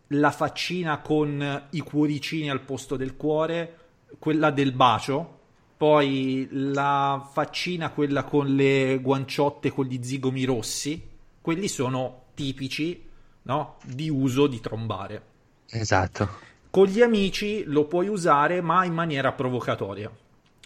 la 0.06 0.30
faccina 0.30 1.00
con 1.00 1.66
i 1.70 1.80
cuoricini 1.80 2.48
al 2.48 2.60
posto 2.60 2.94
del 2.94 3.16
cuore, 3.16 3.76
quella 4.20 4.52
del 4.52 4.70
bacio, 4.70 5.40
poi 5.76 6.46
la 6.52 7.28
faccina, 7.28 7.90
quella 7.90 8.22
con 8.22 8.54
le 8.54 9.00
guanciotte 9.02 9.72
con 9.72 9.86
gli 9.86 9.98
zigomi 10.00 10.44
rossi, 10.44 11.08
quelli 11.40 11.66
sono 11.66 12.26
tipici 12.34 13.04
no? 13.42 13.78
di 13.84 14.08
uso 14.08 14.46
di 14.46 14.60
trombare. 14.60 15.22
Esatto. 15.70 16.50
Con 16.72 16.87
gli 16.87 17.02
amici 17.02 17.64
lo 17.66 17.85
puoi 17.85 18.08
usare, 18.08 18.62
ma 18.62 18.87
in 18.87 18.94
maniera 18.94 19.32
provocatoria. 19.32 20.11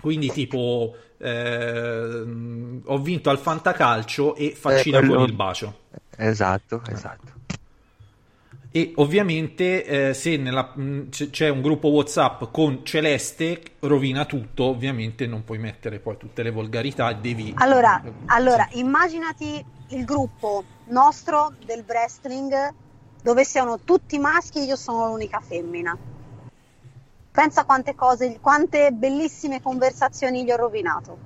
Quindi, 0.01 0.31
tipo, 0.31 0.95
eh, 1.19 2.25
ho 2.85 2.99
vinto 2.99 3.29
al 3.29 3.38
fantacalcio 3.38 4.37
e 4.37 4.55
faccina 4.57 4.99
Eh, 4.99 5.01
quello- 5.01 5.16
con 5.16 5.29
il 5.29 5.35
bacio. 5.35 5.79
Esatto, 6.16 6.81
esatto. 6.88 7.33
E 8.71 8.92
ovviamente, 8.97 9.85
eh, 10.11 10.14
se 10.14 10.37
nella- 10.37 10.73
c- 11.11 11.31
c'è 11.31 11.49
un 11.49 11.61
gruppo 11.61 11.88
WhatsApp 11.88 12.45
con 12.53 12.85
Celeste, 12.85 13.61
rovina 13.81 14.27
tutto. 14.27 14.62
Ovviamente, 14.62 15.27
non 15.27 15.42
puoi 15.42 15.59
mettere 15.59 15.99
poi 15.99 16.16
tutte 16.19 16.45
le 16.45 16.51
volgarità 16.53 17.11
e 17.11 17.16
devi. 17.16 17.53
Allora, 17.57 18.01
allora, 18.27 18.69
immaginati 18.75 19.64
il 19.88 20.05
gruppo 20.05 20.62
nostro 20.88 21.53
del 21.64 21.83
wrestling 21.85 22.53
dove 23.27 23.43
siano 23.45 23.81
tutti 23.81 24.21
maschi 24.21 24.61
e 24.61 24.62
io 24.67 24.77
sono 24.77 25.09
l'unica 25.09 25.41
femmina. 25.41 25.99
Pensa 27.33 27.65
quante 27.65 27.97
cose, 27.97 28.39
quante 28.41 28.93
bellissime 28.93 29.61
conversazioni 29.61 30.45
gli 30.45 30.53
ho 30.53 30.57
rovinato. 30.57 31.19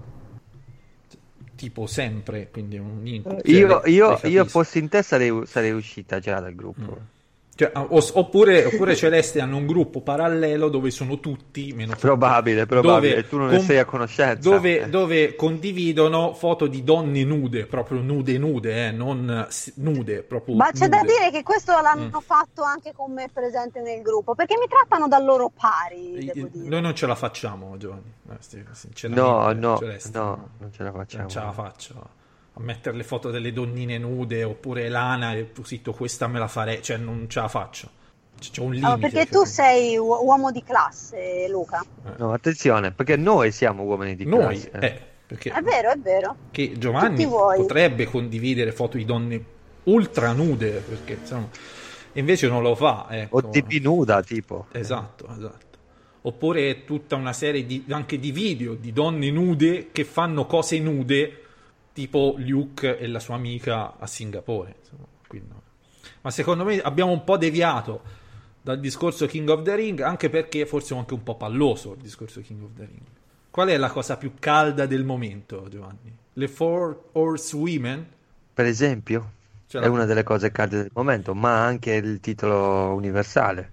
tipo 1.57 1.87
sempre, 1.87 2.49
quindi 2.51 2.79
un 2.79 3.07
incubo. 3.07 3.43
Eh, 3.43 3.51
Io, 3.51 3.83
io, 3.85 4.19
io 4.23 4.45
fossi 4.47 4.79
in 4.79 4.89
te 4.89 5.03
sarei, 5.03 5.43
sarei 5.45 5.73
uscita 5.73 6.19
già 6.19 6.41
dal 6.41 6.55
gruppo. 6.55 7.20
Cioè, 7.61 7.73
o- 7.75 8.03
oppure, 8.15 8.65
oppure 8.65 8.97
Celeste 8.97 9.39
hanno 9.43 9.59
un 9.59 9.67
gruppo 9.67 10.01
parallelo 10.01 10.71
dove 10.71 10.91
sono 10.91 11.21
tutti 11.21 11.75
meno 11.75 11.95
Probabile, 11.95 12.65
probabile, 12.65 13.17
dove 13.17 13.29
tu 13.29 13.37
non 13.37 13.49
ne 13.49 13.61
sei 13.61 13.77
a 13.77 13.85
conoscenza. 13.85 14.49
Dove, 14.49 14.81
Eh. 14.85 14.89
dove 14.89 15.35
condividono 15.35 16.33
foto 16.33 16.67
di 16.67 16.83
donne 16.83 17.23
nude, 17.23 17.67
proprio 17.67 18.01
nude 18.01 18.39
nude, 18.39 18.87
eh, 18.87 18.91
non 18.93 19.45
s- 19.51 19.75
nude, 19.77 20.23
proprio 20.23 20.55
Ma 20.57 20.71
c'è 20.73 20.89
da 20.89 21.03
dire 21.03 21.31
che 21.31 21.43
questo 21.43 21.73
l'hanno 21.73 22.19
Mm. 22.19 22.23
fatto 22.23 22.63
anche 22.63 22.93
con 22.95 23.13
me 23.13 23.29
presente 23.31 23.83
nel 23.83 24.01
gruppo, 24.01 24.35
perché 24.35 24.57
mi 24.59 24.67
trattano 24.67 25.07
da 25.07 25.19
loro 25.19 25.51
pari, 25.55 26.31
devo 26.33 26.49
dire. 26.51 26.67
Noi 26.67 26.81
non 26.81 26.95
ce 26.95 27.07
la 27.07 27.15
facciamo, 27.15 27.77
Giovanni. 27.77 28.11
Eh, 28.31 29.09
No, 29.09 29.53
no, 29.53 29.77
Celeste, 29.77 30.17
no, 30.19 30.49
non 30.61 30.73
ce 30.73 30.83
la 30.83 30.93
facciamo. 30.93 31.23
Non 31.25 31.31
ce 31.31 31.39
la 31.41 31.53
faccio 31.53 32.09
mettere 32.61 32.97
le 32.97 33.03
foto 33.05 33.31
delle 33.31 33.53
donnine 33.53 33.99
nude 33.99 34.45
oppure 34.45 34.89
Lana 34.89 35.35
e 35.35 35.53
tu 35.53 35.65
zitto, 35.65 35.93
questa 35.93 36.27
me 36.29 36.39
la 36.39 36.49
farei, 36.49 36.83
cioè 36.83 36.97
non 36.97 37.27
ce 37.29 37.41
la 37.41 37.49
faccio. 37.49 37.91
C'è 38.39 38.61
un 38.63 38.71
limite. 38.73 38.91
Ah, 38.91 38.97
perché 38.97 39.25
tu 39.27 39.41
capito? 39.41 39.45
sei 39.45 39.97
u- 39.99 40.05
uomo 40.23 40.51
di 40.51 40.63
classe, 40.63 41.47
Luca. 41.51 41.85
No, 42.17 42.33
attenzione, 42.33 42.91
perché 42.91 43.17
noi 43.17 43.53
siamo 43.53 43.83
uomini 43.83 44.17
di 44.17 44.25
Noi, 44.25 44.59
classe. 44.59 44.71
eh, 44.87 45.01
perché 45.27 45.51
È 45.51 45.61
vero, 45.61 45.91
è 45.91 45.99
vero. 45.99 46.37
che 46.51 46.73
Giovanni 46.79 47.27
potrebbe 47.27 48.07
condividere 48.07 48.73
foto 48.73 48.97
di 48.97 49.05
donne 49.05 49.45
ultra 49.85 50.33
nude, 50.33 50.71
perché 50.87 51.19
insomma, 51.21 51.49
invece 52.15 52.49
non 52.49 52.63
lo 52.63 52.75
fa. 52.75 53.07
Ecco. 53.11 53.37
O 53.37 53.49
tipi 53.51 53.79
nuda, 53.81 54.23
tipo. 54.23 54.67
Esatto, 54.73 55.27
esatto. 55.37 55.67
Oppure 56.23 56.85
tutta 56.85 57.17
una 57.17 57.33
serie 57.33 57.65
di, 57.65 57.85
anche 57.91 58.19
di 58.19 58.31
video 58.31 58.75
di 58.75 58.93
donne 58.93 59.31
nude 59.31 59.89
che 59.93 60.05
fanno 60.05 60.45
cose 60.47 60.79
nude, 60.79 61.40
tipo 62.01 62.35
Luke 62.39 62.99
e 62.99 63.07
la 63.07 63.21
sua 63.21 63.35
amica 63.35 63.99
a 63.99 64.07
Singapore. 64.07 64.75
insomma, 64.81 65.05
quindi 65.27 65.49
no. 65.51 65.63
Ma 66.23 66.31
secondo 66.31 66.65
me 66.65 66.81
abbiamo 66.81 67.13
un 67.13 67.25
po' 67.25 67.37
deviato 67.37 68.01
dal 68.63 68.81
discorso 68.81 69.27
King 69.27 69.49
of 69.51 69.63
the 69.63 69.75
Ring, 69.75 70.01
anche 70.01 70.31
perché 70.31 70.65
forse 70.65 70.95
è 70.95 70.99
anche 70.99 71.13
un 71.15 71.23
po' 71.23 71.37
palloso 71.37 71.93
il 71.93 72.01
discorso 72.01 72.41
King 72.41 72.63
of 72.63 72.71
the 72.75 72.85
Ring. 72.87 73.03
Qual 73.51 73.69
è 73.69 73.77
la 73.77 73.91
cosa 73.91 74.17
più 74.17 74.33
calda 74.39 74.87
del 74.87 75.05
momento, 75.05 75.67
Giovanni? 75.69 76.17
Le 76.35 76.49
Four 76.49 77.09
Horsewomen? 77.13 78.07
Per 78.55 78.65
esempio, 78.65 79.33
Cioè 79.67 79.83
è 79.83 79.85
la- 79.85 79.91
una 79.91 80.05
delle 80.07 80.23
cose 80.23 80.51
calde 80.51 80.77
del 80.79 80.91
momento, 80.95 81.35
ma 81.35 81.65
anche 81.65 81.93
il 81.93 82.21
titolo 82.21 82.95
universale. 82.95 83.73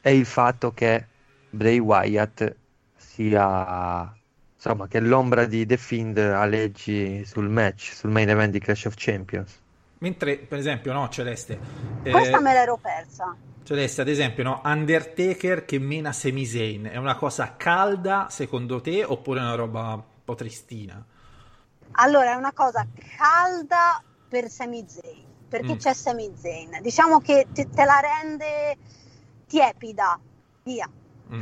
È 0.00 0.08
il 0.08 0.24
fatto 0.24 0.72
che 0.72 1.04
Bray 1.50 1.78
Wyatt 1.78 2.54
sia, 2.96 4.14
insomma, 4.58 4.88
che 4.88 4.98
l'ombra 5.00 5.44
di 5.46 5.64
The 5.64 5.76
Fiend 5.76 6.18
aleggi 6.18 7.24
sul 7.24 7.48
match, 7.48 7.92
sul 7.94 8.10
main 8.10 8.28
event 8.28 8.50
di 8.52 8.58
Clash 8.58 8.86
of 8.86 8.94
Champions. 8.96 9.56
Mentre, 9.98 10.36
per 10.36 10.58
esempio, 10.58 10.92
no, 10.92 11.08
Celeste. 11.08 11.58
eh, 12.02 12.10
Questa 12.10 12.40
me 12.40 12.52
l'ero 12.52 12.76
persa. 12.76 13.34
Celeste, 13.62 14.00
ad 14.00 14.08
esempio, 14.08 14.42
no, 14.44 14.60
Undertaker 14.64 15.64
che 15.64 15.78
mena 15.78 16.12
Sami 16.12 16.44
Zayn 16.46 16.84
è 16.86 16.96
una 16.96 17.16
cosa 17.16 17.54
calda 17.56 18.28
secondo 18.30 18.80
te 18.80 19.04
oppure 19.04 19.40
è 19.40 19.42
una 19.42 19.54
roba 19.54 19.94
un 19.94 20.02
po' 20.24 20.34
tristina? 20.34 21.04
Allora, 22.00 22.32
è 22.32 22.34
una 22.34 22.52
cosa 22.52 22.86
calda 23.16 24.02
per 24.28 24.48
Sami 24.48 24.84
Zayn, 24.86 25.24
perché 25.48 25.74
Mm. 25.74 25.76
c'è 25.76 25.92
Sami 25.94 26.32
Zayn. 26.36 26.78
Diciamo 26.80 27.20
che 27.20 27.46
te, 27.52 27.68
te 27.68 27.84
la 27.84 28.00
rende 28.00 28.76
tiepida, 29.46 30.18
via. 30.62 30.88
Mm. 31.30 31.40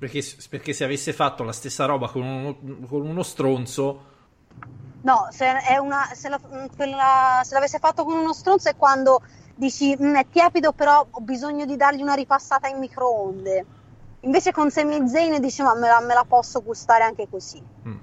Perché, 0.00 0.24
perché 0.48 0.72
se 0.72 0.84
avesse 0.84 1.12
fatto 1.12 1.44
la 1.44 1.52
stessa 1.52 1.84
roba 1.84 2.08
con 2.08 2.22
uno, 2.24 2.56
con 2.88 3.06
uno 3.06 3.22
stronzo, 3.22 4.04
No, 5.02 5.28
se, 5.30 5.46
è 5.60 5.78
una, 5.78 6.10
se, 6.14 6.28
la- 6.28 6.40
quella- 6.76 7.40
se 7.42 7.54
l'avesse 7.54 7.78
fatto 7.78 8.04
con 8.04 8.18
uno 8.18 8.32
stronzo 8.34 8.68
è 8.68 8.76
quando 8.76 9.22
dici 9.54 9.96
"Mm, 10.00 10.14
è 10.16 10.26
tiepido, 10.28 10.72
però 10.72 11.06
ho 11.10 11.20
bisogno 11.20 11.64
di 11.64 11.76
dargli 11.76 12.02
una 12.02 12.14
ripassata 12.14 12.68
in 12.68 12.78
microonde. 12.78 13.66
Invece 14.20 14.52
con 14.52 14.70
Sami 14.70 15.08
Zayn 15.08 15.40
dici 15.40 15.62
ma 15.62 15.74
me 15.74 15.88
la, 15.88 16.00
me 16.00 16.14
la 16.14 16.24
posso 16.28 16.62
gustare 16.62 17.04
anche 17.04 17.28
così. 17.28 17.62
mm. 17.84 17.98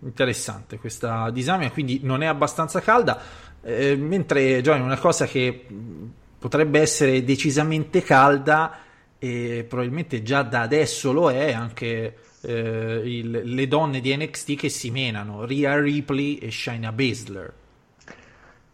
interessante 0.00 0.78
questa 0.78 1.30
disamina, 1.30 1.70
quindi 1.70 2.00
non 2.02 2.22
è 2.22 2.26
abbastanza 2.26 2.80
calda. 2.80 3.20
Eh, 3.60 3.96
mentre 3.96 4.60
Giovanni, 4.60 4.84
una 4.84 4.98
cosa 4.98 5.26
che 5.26 5.66
mh, 5.68 6.12
potrebbe 6.38 6.80
essere 6.80 7.24
decisamente 7.24 8.02
calda 8.02 8.78
e 9.18 9.64
probabilmente 9.68 10.22
già 10.22 10.42
da 10.42 10.60
adesso 10.62 11.12
lo 11.12 11.30
è 11.30 11.52
anche 11.52 12.18
eh, 12.40 13.02
il- 13.04 13.42
le 13.44 13.66
donne 13.66 14.00
di 14.00 14.16
NXT 14.16 14.54
che 14.54 14.68
si 14.68 14.92
menano, 14.92 15.44
Rhea 15.44 15.76
Ripley 15.80 16.36
e 16.36 16.52
Shayna 16.52 16.92
Baszler. 16.92 17.52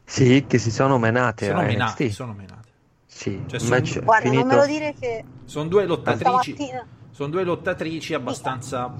Sì, 0.04 0.44
che 0.46 0.58
si 0.58 0.70
sono 0.70 0.98
menate 0.98 1.46
Sono 1.46 1.60
a 1.60 1.62
menate, 1.62 2.04
NXT. 2.04 2.14
sono 2.14 2.32
menate. 2.34 2.68
Sì, 3.06 3.40
Cioè, 3.46 3.58
sono- 3.58 3.70
match 3.70 4.02
Guarda, 4.02 4.32
non 4.32 4.46
me 4.46 4.54
lo 4.56 4.66
dire 4.66 4.94
che 4.98 5.24
Sono 5.46 5.68
due 5.68 5.86
lottatrici, 5.86 6.56
sono 7.10 7.28
due 7.30 7.42
lottatrici 7.44 8.12
abbastanza, 8.12 8.94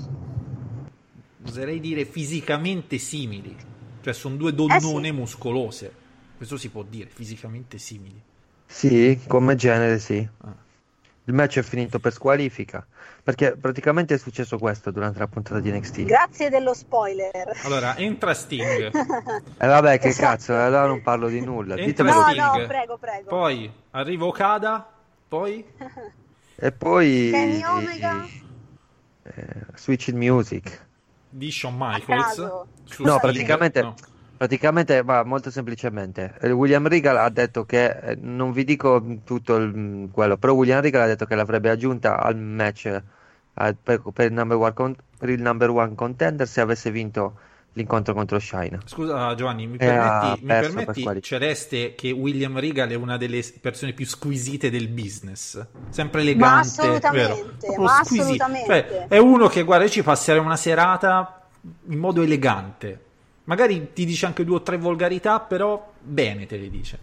oserei 1.46 1.78
dire, 1.80 2.04
fisicamente 2.07 2.96
simili. 2.98 3.54
Cioè, 4.02 4.12
sono 4.14 4.37
due 4.37 4.54
donnone 4.54 5.09
Eh 5.09 5.11
sì. 5.11 5.16
muscolose. 5.16 5.92
Questo 6.37 6.57
si 6.57 6.70
può 6.70 6.83
dire, 6.88 7.09
fisicamente 7.12 7.76
simili. 7.78 8.20
Sì, 8.66 9.20
come 9.26 9.54
genere 9.57 9.98
sì. 9.98 10.26
Ah. 10.38 10.54
Il 11.26 11.32
match 11.32 11.58
è 11.58 11.62
finito 11.62 11.98
per 11.98 12.12
squalifica, 12.12 12.87
perché 13.22 13.56
praticamente 13.56 14.14
è 14.14 14.18
successo 14.18 14.58
questo 14.58 14.90
durante 14.90 15.18
la 15.18 15.26
puntata 15.26 15.58
di 15.58 15.70
NXT. 15.72 16.02
Grazie 16.02 16.50
dello 16.50 16.74
spoiler. 16.74 17.50
Allora, 17.64 17.96
entra 17.96 18.34
Sting, 18.34 18.90
E 19.58 19.66
vabbè, 19.66 19.98
che 19.98 20.08
Esatto. 20.08 20.26
cazzo, 20.28 20.54
allora 20.54 20.87
non 20.87 21.00
parlo 21.00 21.28
di 21.28 21.40
nulla. 21.40 21.76
Entra 21.76 21.87
Ditemelo. 22.04 22.16
No, 22.20 22.28
Sting. 22.28 22.60
no, 22.60 22.66
prego, 22.66 22.98
prego. 22.98 23.28
poi 23.30 23.72
arriva 23.92 24.24
Okada, 24.26 24.92
poi 25.26 25.64
E 26.56 26.72
poi 26.72 27.28
Kenny 27.32 27.64
Omega. 27.64 28.26
eh, 29.22 29.44
Switch 29.76 30.08
in 30.08 30.18
Music. 30.18 30.87
di 31.30 31.50
Shawn 31.50 31.74
Michaels. 31.78 32.37
No, 32.98 33.18
praticamente, 33.18 33.80
No. 33.82 33.94
Praticamente 34.44 35.02
va 35.02 35.24
molto 35.24 35.50
semplicemente. 35.50 36.35
William 36.42 36.87
Regal 36.87 37.16
ha 37.16 37.30
detto 37.30 37.64
che, 37.64 37.87
eh, 37.87 38.18
non 38.20 38.52
vi 38.52 38.64
dico 38.64 39.02
tutto 39.24 39.57
il- 39.57 40.09
quello, 40.12 40.37
però 40.37 40.52
William 40.52 40.83
Regal 40.83 41.02
ha 41.02 41.07
detto 41.07 41.24
che 41.24 41.35
l'avrebbe 41.35 41.70
aggiunta 41.70 42.20
al 42.20 42.37
match 42.37 42.85
eh, 43.57 43.76
per, 43.80 44.02
per 44.12 44.26
il 44.26 44.33
number 44.33 44.57
one 44.59 44.72
con- 44.74 44.96
per 45.16 45.30
il 45.30 45.40
number 45.40 45.70
one 45.70 45.94
contender 45.94 46.46
se 46.46 46.61
avesse 46.61 46.90
vinto 46.90 47.38
l'incontro 47.74 48.12
contro 48.12 48.38
Shine. 48.38 48.80
Scusa 48.85 49.35
Giovanni, 49.35 49.66
mi 49.66 49.76
E 49.76 49.78
permetti, 49.78 50.44
mi 50.44 50.46
permetti. 50.46 51.22
Celeste 51.22 51.94
che 51.94 52.11
William 52.11 52.59
Regal 52.59 52.90
è 52.90 52.94
una 52.94 53.16
delle 53.16 53.42
persone 53.61 53.92
più 53.94 54.04
squisite 54.07 54.70
del 54.70 54.88
business, 54.88 55.64
sempre 55.88 56.22
Ma 56.22 56.28
elegante, 56.30 56.68
assolutamente, 56.80 57.66
vero? 57.66 57.83
Ma 57.83 58.04
squisito. 58.04 58.22
assolutamente. 58.22 58.66
Cioè, 58.66 59.07
è 59.09 59.18
uno 59.18 59.46
che 59.48 59.62
guarda, 59.62 59.88
ci 59.88 60.02
passerei 60.02 60.40
una 60.40 60.57
serata 60.57 61.46
in 61.88 61.98
modo 61.98 62.22
elegante. 62.22 63.00
Magari 63.44 63.92
ti 63.92 64.04
dice 64.04 64.26
anche 64.26 64.44
due 64.44 64.57
o 64.57 64.62
tre 64.62 64.78
volgarità, 64.78 65.40
però 65.40 65.92
bene 66.00 66.46
te 66.46 66.57
le 66.57 66.70
dice. 66.70 66.98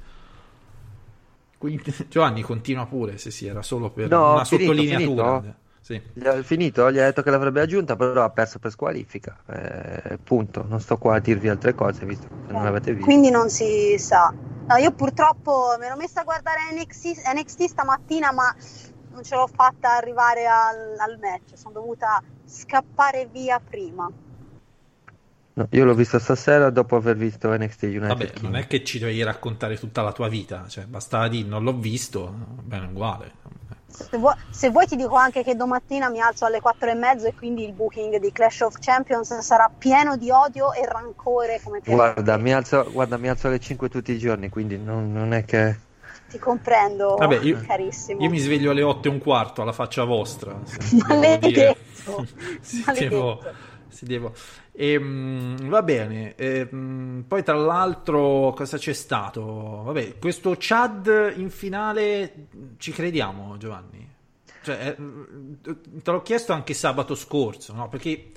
Quindi, 1.57 1.83
Giovanni 2.09 2.41
continua 2.41 2.85
pure 2.87 3.17
se 3.17 3.29
si 3.31 3.45
era 3.45 3.61
solo 3.61 3.91
per 3.91 4.09
No, 4.09 4.31
una 4.33 4.45
finito, 4.45 4.71
sottolineatura. 4.71 5.39
finito? 5.39 5.59
Sì. 5.81 6.01
Gli 6.13 6.27
ha 6.27 6.41
finito, 6.43 6.91
gli 6.91 6.99
ha 6.99 7.05
detto 7.05 7.21
che 7.21 7.29
l'avrebbe 7.31 7.61
aggiunta, 7.61 7.95
però 7.95 8.23
ha 8.23 8.29
perso 8.29 8.59
per 8.59 8.71
squalifica. 8.71 9.37
Eh, 9.47 10.17
punto. 10.23 10.63
Non 10.67 10.79
sto 10.79 10.97
qua 10.97 11.15
a 11.15 11.19
dirvi 11.19 11.49
altre 11.49 11.73
cose, 11.73 12.05
visto 12.05 12.27
che 12.27 12.53
non 12.53 12.63
l'avete 12.63 12.91
visto. 12.91 13.05
Quindi 13.05 13.29
non 13.29 13.49
si 13.49 13.95
sa. 13.97 14.33
No, 14.67 14.75
io 14.77 14.91
purtroppo 14.91 15.75
mi 15.79 15.85
ero 15.85 15.95
messa 15.95 16.21
a 16.21 16.23
guardare 16.23 16.59
NXT, 16.73 17.33
NXT 17.33 17.63
stamattina, 17.65 18.31
ma 18.31 18.55
non 19.11 19.23
ce 19.23 19.35
l'ho 19.35 19.47
fatta 19.47 19.95
arrivare 19.95 20.45
al, 20.47 20.95
al 20.97 21.17
match, 21.19 21.57
sono 21.57 21.73
dovuta 21.73 22.21
scappare 22.45 23.27
via 23.31 23.59
prima. 23.59 24.09
No, 25.53 25.67
io 25.71 25.83
l'ho 25.83 25.93
visto 25.93 26.17
stasera 26.17 26.69
dopo 26.69 26.95
aver 26.95 27.17
visto 27.17 27.49
NXT 27.53 27.83
United. 27.83 28.07
Vabbè, 28.07 28.25
Kingdom. 28.31 28.51
non 28.51 28.59
è 28.61 28.67
che 28.67 28.83
ci 28.83 28.99
devi 28.99 29.21
raccontare 29.21 29.77
tutta 29.77 30.01
la 30.01 30.11
tua 30.13 30.29
vita, 30.29 30.65
cioè 30.69 30.85
bastava 30.85 31.27
dire 31.27 31.47
non 31.47 31.63
l'ho 31.63 31.73
visto, 31.73 32.33
bene 32.63 32.85
uguale. 32.85 33.31
Se 33.87 34.17
vuoi, 34.17 34.33
se 34.49 34.69
vuoi 34.69 34.87
ti 34.87 34.95
dico 34.95 35.15
anche 35.15 35.43
che 35.43 35.53
domattina 35.57 36.09
mi 36.09 36.21
alzo 36.21 36.45
alle 36.45 36.61
4 36.61 36.91
e 36.91 36.93
mezzo 36.93 37.27
e 37.27 37.33
quindi 37.33 37.65
il 37.65 37.73
booking 37.73 38.19
di 38.19 38.31
Clash 38.31 38.61
of 38.61 38.75
Champions 38.79 39.37
sarà 39.39 39.69
pieno 39.77 40.15
di 40.15 40.31
odio 40.31 40.71
e 40.71 40.85
rancore 40.85 41.59
come 41.61 41.81
Guarda 41.83 42.37
mi, 42.37 42.53
alzo, 42.53 42.89
guarda, 42.89 43.17
mi 43.17 43.27
alzo 43.27 43.47
alle 43.47 43.59
5 43.59 43.89
tutti 43.89 44.13
i 44.13 44.17
giorni, 44.17 44.47
quindi 44.47 44.77
non, 44.77 45.11
non 45.11 45.33
è 45.33 45.43
che... 45.43 45.77
Ti 46.29 46.39
comprendo, 46.39 47.15
Vabbè, 47.17 47.39
io, 47.41 47.59
carissimo. 47.67 48.21
io 48.23 48.29
mi 48.29 48.37
sveglio 48.39 48.71
alle 48.71 48.83
8 48.83 49.09
e 49.09 49.11
un 49.11 49.19
quarto 49.19 49.61
alla 49.61 49.73
faccia 49.73 50.05
vostra. 50.05 50.57
se 50.63 50.77
devo 50.95 51.07
Maledetto. 51.13 51.47
dire. 51.49 51.77
si 53.91 54.05
Maledetto. 54.05 54.05
devo, 54.05 54.33
devo. 54.33 54.61
Ehm, 54.73 55.67
va 55.69 55.81
bene, 55.83 56.35
ehm, 56.35 57.25
poi 57.27 57.43
tra 57.43 57.55
l'altro 57.55 58.53
cosa 58.55 58.77
c'è 58.77 58.93
stato? 58.93 59.41
Vabbè, 59.85 60.17
questo 60.19 60.55
Chad 60.57 61.33
in 61.37 61.49
finale 61.49 62.47
ci 62.77 62.91
crediamo 62.91 63.57
Giovanni? 63.57 64.09
Cioè, 64.63 64.95
eh, 64.97 65.75
te 66.01 66.11
l'ho 66.11 66.21
chiesto 66.21 66.53
anche 66.53 66.73
sabato 66.73 67.15
scorso, 67.15 67.73
no? 67.73 67.89
Perché 67.89 68.31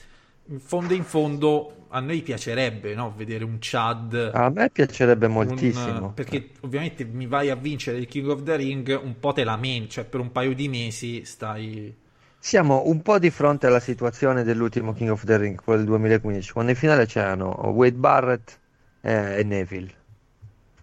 in 0.48 0.60
fondo 0.60 0.94
in 0.94 1.04
fondo 1.04 1.86
a 1.88 2.00
noi 2.00 2.22
piacerebbe 2.22 2.94
no? 2.94 3.12
vedere 3.16 3.44
un 3.44 3.56
Chad 3.60 4.32
A 4.32 4.50
me 4.50 4.70
piacerebbe 4.70 5.26
un- 5.26 5.32
moltissimo. 5.32 6.12
perché 6.14 6.50
ovviamente 6.60 7.04
mi 7.04 7.26
vai 7.26 7.50
a 7.50 7.54
vincere 7.56 7.98
il 7.98 8.06
King 8.06 8.28
of 8.28 8.42
the 8.42 8.56
Ring, 8.56 9.00
un 9.02 9.18
po' 9.18 9.32
te 9.32 9.44
lamenti, 9.44 9.90
cioè 9.90 10.04
per 10.04 10.20
un 10.20 10.32
paio 10.32 10.54
di 10.54 10.68
mesi 10.68 11.24
stai... 11.24 11.94
Siamo 12.44 12.82
un 12.84 13.00
po' 13.00 13.18
di 13.18 13.30
fronte 13.30 13.68
alla 13.68 13.80
situazione 13.80 14.42
dell'ultimo 14.42 14.92
King 14.92 15.12
of 15.12 15.24
the 15.24 15.38
Ring, 15.38 15.58
quello 15.58 15.78
del 15.78 15.88
2015, 15.88 16.52
quando 16.52 16.72
in 16.72 16.76
finale 16.76 17.06
c'erano 17.06 17.48
Wade 17.70 17.96
Barrett 17.96 18.58
eh, 19.00 19.38
e 19.38 19.44
Neville. 19.44 19.90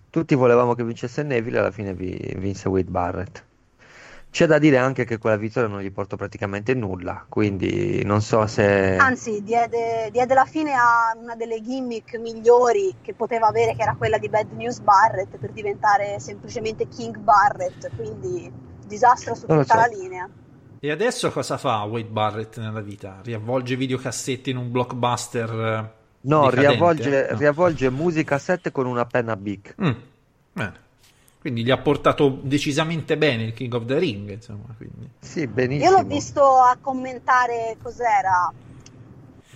Tutti 0.09 0.33
volevamo 0.33 0.73
che 0.73 0.83
vincesse 0.83 1.21
Neville, 1.21 1.59
alla 1.59 1.69
fine 1.69 1.93
vi- 1.93 2.33
vinse 2.39 2.67
Wade 2.67 2.89
Barrett. 2.89 3.43
C'è 4.31 4.47
da 4.47 4.57
dire 4.57 4.79
anche 4.79 5.05
che 5.05 5.19
quella 5.19 5.37
vittoria 5.37 5.69
non 5.69 5.81
gli 5.81 5.91
portò 5.91 6.15
praticamente 6.15 6.73
nulla, 6.73 7.27
quindi 7.29 8.03
non 8.05 8.23
so 8.23 8.47
se... 8.47 8.97
Anzi, 8.97 9.43
diede, 9.43 10.09
diede 10.11 10.33
la 10.33 10.45
fine 10.45 10.73
a 10.73 11.15
una 11.15 11.35
delle 11.35 11.61
gimmick 11.61 12.17
migliori 12.17 12.95
che 13.03 13.13
poteva 13.13 13.45
avere, 13.45 13.75
che 13.75 13.83
era 13.83 13.93
quella 13.95 14.17
di 14.17 14.29
Bad 14.29 14.51
News 14.53 14.79
Barrett, 14.79 15.37
per 15.37 15.51
diventare 15.51 16.19
semplicemente 16.19 16.87
King 16.87 17.17
Barrett, 17.17 17.91
quindi 17.95 18.51
disastro 18.87 19.35
su 19.35 19.45
tutta 19.45 19.63
so. 19.63 19.75
la 19.75 19.85
linea. 19.85 20.29
E 20.83 20.89
adesso 20.89 21.29
cosa 21.31 21.57
fa 21.59 21.83
Wade 21.83 22.09
Barrett 22.09 22.57
nella 22.57 22.81
vita? 22.81 23.19
Riavvolge 23.21 23.75
videocassette 23.75 24.49
in 24.49 24.57
un 24.57 24.71
blockbuster? 24.71 25.49
eh, 25.51 25.99
No, 26.21 26.49
riavvolge, 26.49 27.27
No. 27.31 27.37
riavvolge 27.37 27.89
musica 27.91 28.39
7 28.39 28.71
con 28.71 28.87
una 28.87 29.05
penna 29.05 29.35
Bic. 29.35 29.75
Mm, 29.79 29.91
bene. 30.53 30.79
Quindi 31.39 31.63
gli 31.63 31.69
ha 31.71 31.77
portato 31.77 32.39
decisamente 32.41 33.15
bene 33.15 33.43
il 33.43 33.53
King 33.53 33.73
of 33.75 33.85
the 33.85 33.97
Ring, 33.99 34.29
insomma, 34.31 34.73
quindi. 34.75 35.07
Sì, 35.19 35.45
benissimo. 35.45 35.91
Io 35.91 35.97
l'ho 35.97 36.03
visto 36.07 36.41
a 36.43 36.75
commentare 36.81 37.77
cos'era 37.81 38.51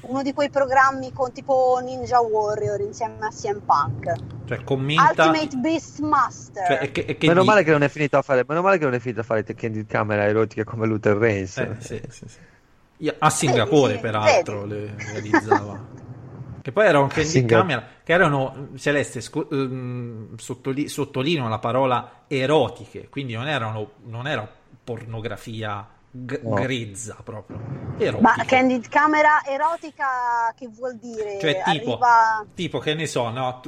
uno 0.08 0.22
di 0.22 0.34
quei 0.34 0.50
programmi 0.50 1.12
con 1.14 1.32
tipo 1.32 1.80
Ninja 1.84 2.20
Warrior 2.20 2.80
insieme 2.82 3.18
a 3.26 3.30
CM 3.30 3.60
Punk. 3.60 4.14
Cioè 4.46 4.64
commenta... 4.64 5.26
Ultimate 5.26 5.58
Beastmaster. 5.58 6.68
Cioè, 6.68 6.78
è 6.80 6.92
che, 6.92 7.06
è 7.06 7.18
che 7.18 7.28
Meno 7.28 7.42
lì- 7.42 7.46
male 7.48 7.64
che 7.64 7.72
non 7.72 7.84
è 7.84 7.90
finito 7.90 8.18
a 8.18 8.22
fare, 8.22 8.46
meno 8.48 8.62
male 8.62 8.78
che 8.78 8.84
non 8.86 8.94
è 8.94 9.00
finito 9.00 9.22
a 9.22 9.24
fare 9.24 9.44
te 9.44 9.56
candid 9.56 9.88
camera 9.88 10.24
erotiche 10.24 10.64
come 10.64 10.86
Luther 10.88 11.18
Reigns. 11.18 11.58
Eh, 11.58 11.76
sì, 11.80 12.02
sì, 12.10 12.26
sì. 12.28 13.14
A 13.20 13.30
Singapore, 13.30 13.94
Vedi, 13.94 14.02
peraltro, 14.02 14.66
le 14.66 14.94
realizzava. 14.98 15.80
che 16.62 16.72
poi 16.72 16.86
era 16.88 17.00
un 17.00 17.12
Singa- 17.12 17.58
camera, 17.60 17.84
che 18.04 18.14
erano, 18.14 18.70
Celeste, 18.78 19.22
scu- 19.22 19.52
ehm, 19.52 20.38
sottoli- 20.38 20.88
sottolineo 20.88 21.48
la 21.48 21.60
parola 21.60 22.24
erotiche, 22.28 23.10
quindi 23.10 23.34
non 23.34 23.48
erano, 23.48 23.92
non 24.06 24.28
era 24.28 24.48
pornografia 24.84 25.86
g- 26.24 26.40
No. 26.44 26.54
grezza 26.56 27.18
proprio, 27.24 27.58
Ma 27.58 27.98
erotiche. 28.06 28.46
candid 28.46 28.88
camera 28.88 29.44
erotica 29.46 30.54
che 30.58 30.68
vuol 30.68 30.96
dire? 30.98 31.38
Cioè, 31.40 31.62
tipo, 31.66 31.94
Arriva... 32.00 32.46
tipo, 32.54 32.80
che 32.80 32.94
ne 32.94 33.06
so, 33.06 33.30
no? 33.30 33.62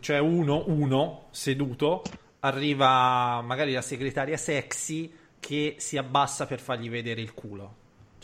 c'è 0.00 0.18
uno, 0.18 0.64
uno 0.68 1.26
seduto, 1.30 2.02
arriva 2.40 3.40
magari 3.42 3.72
la 3.72 3.82
segretaria 3.82 4.36
sexy 4.36 5.12
che 5.40 5.76
si 5.78 5.96
abbassa 5.96 6.46
per 6.46 6.60
fargli 6.60 6.88
vedere 6.88 7.20
il 7.20 7.34
culo. 7.34 7.74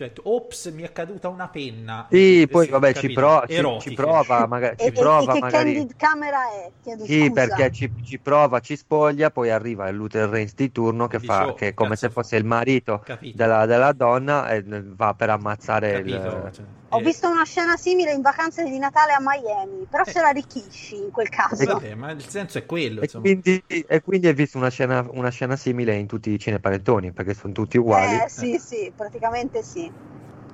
Cioè, 0.00 0.12
ops, 0.22 0.64
mi 0.72 0.82
è 0.82 0.92
caduta 0.92 1.28
una 1.28 1.50
penna. 1.50 2.08
Sì, 2.08 2.48
poi 2.50 2.66
vabbè, 2.68 2.94
ci, 2.94 3.10
pro- 3.10 3.46
ci- 3.46 3.76
ci 3.78 3.92
prova, 3.92 4.46
magari, 4.46 4.76
ci 4.78 4.86
e- 4.86 4.92
prova 4.92 5.32
e 5.34 5.34
che 5.34 5.38
magari. 5.38 5.72
candid 5.72 5.94
camera 5.96 6.38
è? 6.50 6.72
Chiedo 6.80 7.04
Sì, 7.04 7.30
scusa. 7.30 7.32
perché 7.32 7.70
ci, 7.70 7.92
ci 8.02 8.18
prova, 8.20 8.60
ci 8.60 8.76
spoglia, 8.76 9.30
poi 9.30 9.50
arriva 9.50 9.88
il 9.88 9.96
Luther 9.96 10.28
Reigns 10.28 10.54
di 10.54 10.70
turno 10.72 11.06
che 11.06 11.18
Dice, 11.18 11.26
fa 11.26 11.46
"Oh, 11.48 11.54
che 11.54 11.68
è 11.68 11.74
come 11.74 11.96
cazzo, 11.96 12.06
se 12.06 12.10
fosse 12.10 12.36
il 12.36 12.44
marito 12.44 13.02
della, 13.30 13.66
della 13.66 13.92
donna 13.92 14.48
e 14.50 14.62
va 14.64 15.14
per 15.14 15.30
ammazzare 15.30 15.98
Capito? 15.98 16.30
il... 16.30 16.50
Cioè, 16.52 16.66
Ho 16.92 16.98
eh, 16.98 17.02
visto 17.04 17.28
una 17.28 17.44
scena 17.44 17.76
simile 17.76 18.12
in 18.12 18.20
vacanze 18.20 18.64
di 18.64 18.78
Natale 18.78 19.12
a 19.12 19.20
Miami, 19.20 19.86
però 19.88 20.04
Eh. 20.04 20.12
se 20.12 20.20
la 20.20 20.28
arricchisci 20.28 20.96
in 20.96 21.10
quel 21.10 21.28
caso. 21.28 21.64
vabbè, 21.74 21.94
ma 21.94 22.10
il 22.10 22.26
senso 22.28 22.58
è 22.58 22.66
quello, 22.66 23.00
E 23.00 23.04
insomma. 23.04 23.24
quindi, 23.26 23.62
e 23.66 24.00
quindi 24.02 24.26
hai 24.26 24.34
visto 24.34 24.58
una 24.58 24.70
scena, 24.70 25.06
una 25.10 25.30
scena 25.30 25.56
simile 25.56 25.94
in 25.96 26.06
tutti 26.06 26.30
i 26.30 26.38
cinepanettoni, 26.38 27.12
perché 27.12 27.34
sono 27.34 27.52
tutti 27.52 27.78
uguali. 27.78 28.16
Eh 28.16 28.28
sì, 28.28 28.58
sì, 28.58 28.92
praticamente 28.94 29.62
sì. 29.62 29.90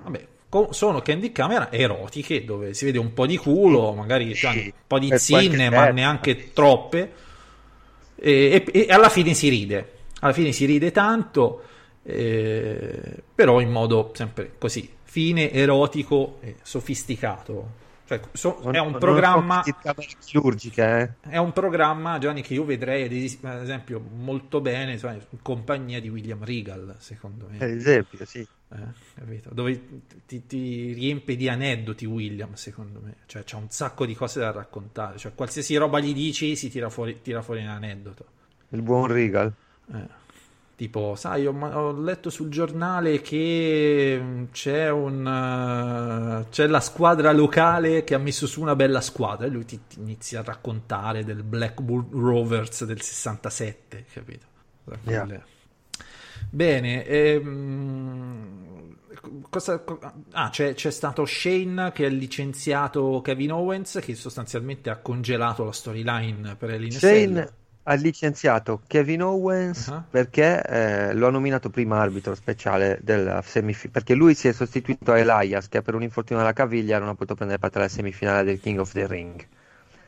Vabbè, 0.02 0.26
co- 0.48 0.72
sono 0.72 1.00
candy 1.00 1.32
camera 1.32 1.70
erotiche 1.72 2.44
dove 2.44 2.74
si 2.74 2.84
vede 2.84 2.98
un 2.98 3.12
po' 3.12 3.26
di 3.26 3.36
culo, 3.36 3.92
magari 3.94 4.32
Sì, 4.32 4.40
cioè, 4.40 4.52
un 4.52 4.70
po' 4.86 4.98
di 4.98 5.12
zinne, 5.16 5.70
ma 5.70 5.86
neanche 5.88 6.52
troppe. 6.52 7.12
E, 8.18 8.64
e- 8.72 8.86
e 8.88 8.92
alla 8.92 9.08
fine 9.08 9.34
si 9.34 9.48
ride. 9.48 9.92
Alla 10.20 10.32
fine 10.32 10.52
si 10.52 10.64
ride 10.64 10.90
tanto, 10.90 11.62
eh, 12.02 13.22
però 13.34 13.60
in 13.60 13.70
modo 13.70 14.12
sempre 14.14 14.52
così 14.58 14.94
fine, 15.16 15.50
erotico 15.50 16.36
e 16.42 16.56
sofisticato. 16.60 17.84
Cioè, 18.04 18.20
so- 18.32 18.60
Non- 18.62 18.74
è 18.74 18.80
un 18.80 18.98
programma. 18.98 19.64
chirurgiche, 20.24 21.16
eh. 21.24 21.30
È 21.30 21.38
un 21.38 21.52
programma, 21.52 22.18
Giovanni, 22.18 22.42
che 22.42 22.52
io 22.52 22.64
vedrei 22.66 23.04
ad 23.04 23.12
es- 23.12 23.38
ad 23.42 23.62
esempio 23.62 23.98
molto 24.14 24.60
bene 24.60 24.92
insomma, 24.92 25.14
in 25.14 25.22
compagnia 25.40 26.00
di 26.02 26.10
William 26.10 26.44
Regal, 26.44 26.96
secondo 26.98 27.46
me. 27.50 27.56
Per 27.56 27.70
esempio, 27.70 28.24
sì. 28.26 28.46
Eh? 28.74 29.40
Dove 29.50 29.80
ti, 30.26 30.46
ti 30.46 30.92
riempie 30.92 31.34
di 31.34 31.48
aneddoti 31.48 32.04
William, 32.04 32.52
secondo 32.54 33.00
me. 33.02 33.14
Cioè, 33.24 33.42
c'ha 33.44 33.56
un 33.56 33.70
sacco 33.70 34.04
di 34.04 34.14
cose 34.14 34.38
da 34.38 34.52
raccontare. 34.52 35.16
Cioè, 35.16 35.34
qualsiasi 35.34 35.74
roba 35.76 35.98
gli 35.98 36.12
dici, 36.12 36.56
si 36.56 36.68
tira 36.68 36.90
fuori, 36.90 37.22
tira 37.22 37.40
fuori 37.40 37.62
un 37.62 37.68
aneddoto. 37.68 38.24
Il 38.68 38.82
buon 38.82 39.06
Regal. 39.06 39.50
Eh, 39.92 40.15
Tipo, 40.76 41.14
sai, 41.16 41.46
ho, 41.46 41.58
ho 41.58 41.92
letto 41.98 42.28
sul 42.28 42.50
giornale 42.50 43.22
che 43.22 44.18
mm, 44.20 44.44
c'è 44.52 44.90
un 44.90 45.26
eh, 45.26 46.50
c'è 46.50 46.66
la 46.66 46.80
squadra 46.80 47.32
locale 47.32 48.04
che 48.04 48.14
ha 48.14 48.18
messo 48.18 48.46
su 48.46 48.60
una 48.60 48.76
bella 48.76 49.00
squadra 49.00 49.46
e 49.46 49.48
lui 49.48 49.64
ti, 49.64 49.80
ti 49.88 50.00
inizia 50.00 50.40
a 50.40 50.42
raccontare 50.42 51.24
del 51.24 51.42
Blackburn 51.44 52.08
Rovers 52.10 52.84
del 52.84 53.00
67, 53.00 54.04
capito? 54.12 54.46
Yeah. 55.04 55.42
Bene, 56.50 57.06
ehm, 57.06 58.96
cosa, 59.48 59.78
co- 59.78 59.98
ah, 60.32 60.50
c'è, 60.50 60.74
c'è 60.74 60.90
stato 60.90 61.24
Shane 61.24 61.90
che 61.92 62.04
ha 62.04 62.08
licenziato 62.10 63.22
Kevin 63.22 63.52
Owens 63.52 63.98
che 64.02 64.14
sostanzialmente 64.14 64.90
ha 64.90 64.98
congelato 64.98 65.64
la 65.64 65.72
storyline 65.72 66.54
per 66.56 66.70
Hell 66.70 66.84
in 66.84 66.94
a 66.94 66.98
Shane. 66.98 67.52
Ha 67.88 67.94
licenziato 67.94 68.82
Kevin 68.86 69.22
Owens 69.22 69.88
Ah. 69.88 70.04
perché 70.08 70.60
eh, 70.62 71.14
lo 71.14 71.28
ha 71.28 71.30
nominato 71.30 71.70
prima 71.70 72.00
arbitro 72.00 72.34
speciale 72.34 72.98
della 73.02 73.40
semifinale 73.42 73.92
perché 73.92 74.14
lui 74.14 74.34
si 74.34 74.48
è 74.48 74.52
sostituito 74.52 75.12
a 75.12 75.18
Elias 75.18 75.68
che 75.68 75.82
per 75.82 75.94
un 75.94 76.02
infortunio 76.02 76.42
alla 76.42 76.52
caviglia 76.52 76.98
non 76.98 77.08
ha 77.08 77.12
potuto 77.14 77.34
prendere 77.36 77.60
parte 77.60 77.78
alla 77.78 77.88
semifinale 77.88 78.42
del 78.42 78.60
King 78.60 78.80
of 78.80 78.92
the 78.92 79.06
Ring 79.06 79.46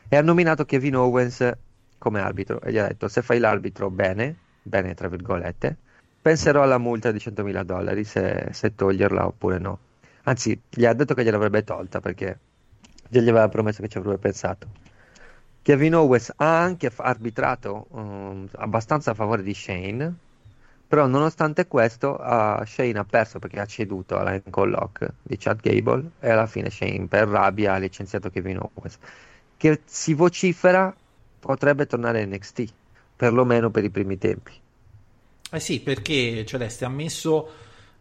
e 0.09 0.15
ha 0.17 0.21
nominato 0.21 0.65
Kevin 0.65 0.97
Owens 0.97 1.51
come 1.97 2.19
arbitro 2.19 2.61
e 2.61 2.71
gli 2.71 2.77
ha 2.77 2.87
detto 2.87 3.07
se 3.07 3.21
fai 3.21 3.39
l'arbitro 3.39 3.89
bene, 3.89 4.35
bene 4.61 4.93
tra 4.93 5.07
virgolette, 5.07 5.77
penserò 6.21 6.63
alla 6.63 6.77
multa 6.77 7.11
di 7.11 7.19
100.000 7.19 7.63
dollari 7.63 8.03
se, 8.03 8.47
se 8.51 8.75
toglierla 8.75 9.25
oppure 9.25 9.57
no. 9.57 9.79
Anzi, 10.23 10.59
gli 10.69 10.85
ha 10.85 10.93
detto 10.93 11.13
che 11.13 11.23
gliel'avrebbe 11.23 11.63
tolta 11.63 11.99
perché 12.01 12.39
gli 13.07 13.17
aveva 13.19 13.47
promesso 13.49 13.81
che 13.81 13.87
ci 13.87 13.97
avrebbe 13.97 14.17
pensato. 14.17 14.67
Kevin 15.61 15.95
Owens 15.95 16.33
ha 16.37 16.61
anche 16.61 16.91
arbitrato 16.95 17.87
um, 17.89 18.47
abbastanza 18.55 19.11
a 19.11 19.13
favore 19.13 19.43
di 19.43 19.53
Shane, 19.53 20.13
però 20.87 21.05
nonostante 21.05 21.67
questo 21.67 22.19
uh, 22.19 22.63
Shane 22.65 22.97
ha 22.97 23.03
perso 23.03 23.39
perché 23.39 23.59
ha 23.59 23.65
ceduto 23.65 24.17
alla 24.17 24.31
ankle 24.31 24.69
lock 24.69 25.13
di 25.21 25.37
Chad 25.37 25.61
Gable 25.61 26.11
e 26.19 26.29
alla 26.29 26.47
fine 26.47 26.69
Shane 26.69 27.05
per 27.07 27.27
rabbia 27.27 27.73
ha 27.73 27.77
licenziato 27.77 28.29
Kevin 28.29 28.57
Owens, 28.57 28.97
che 29.57 29.81
si 29.85 30.13
vocifera 30.13 30.95
potrebbe 31.39 31.85
tornare 31.85 32.25
NXT, 32.25 32.73
perlomeno 33.15 33.69
per 33.69 33.83
i 33.83 33.89
primi 33.89 34.17
tempi. 34.17 34.53
Eh 35.51 35.59
sì, 35.59 35.79
perché 35.81 36.45
Celeste 36.45 36.85
ha 36.85 36.89
messo 36.89 37.49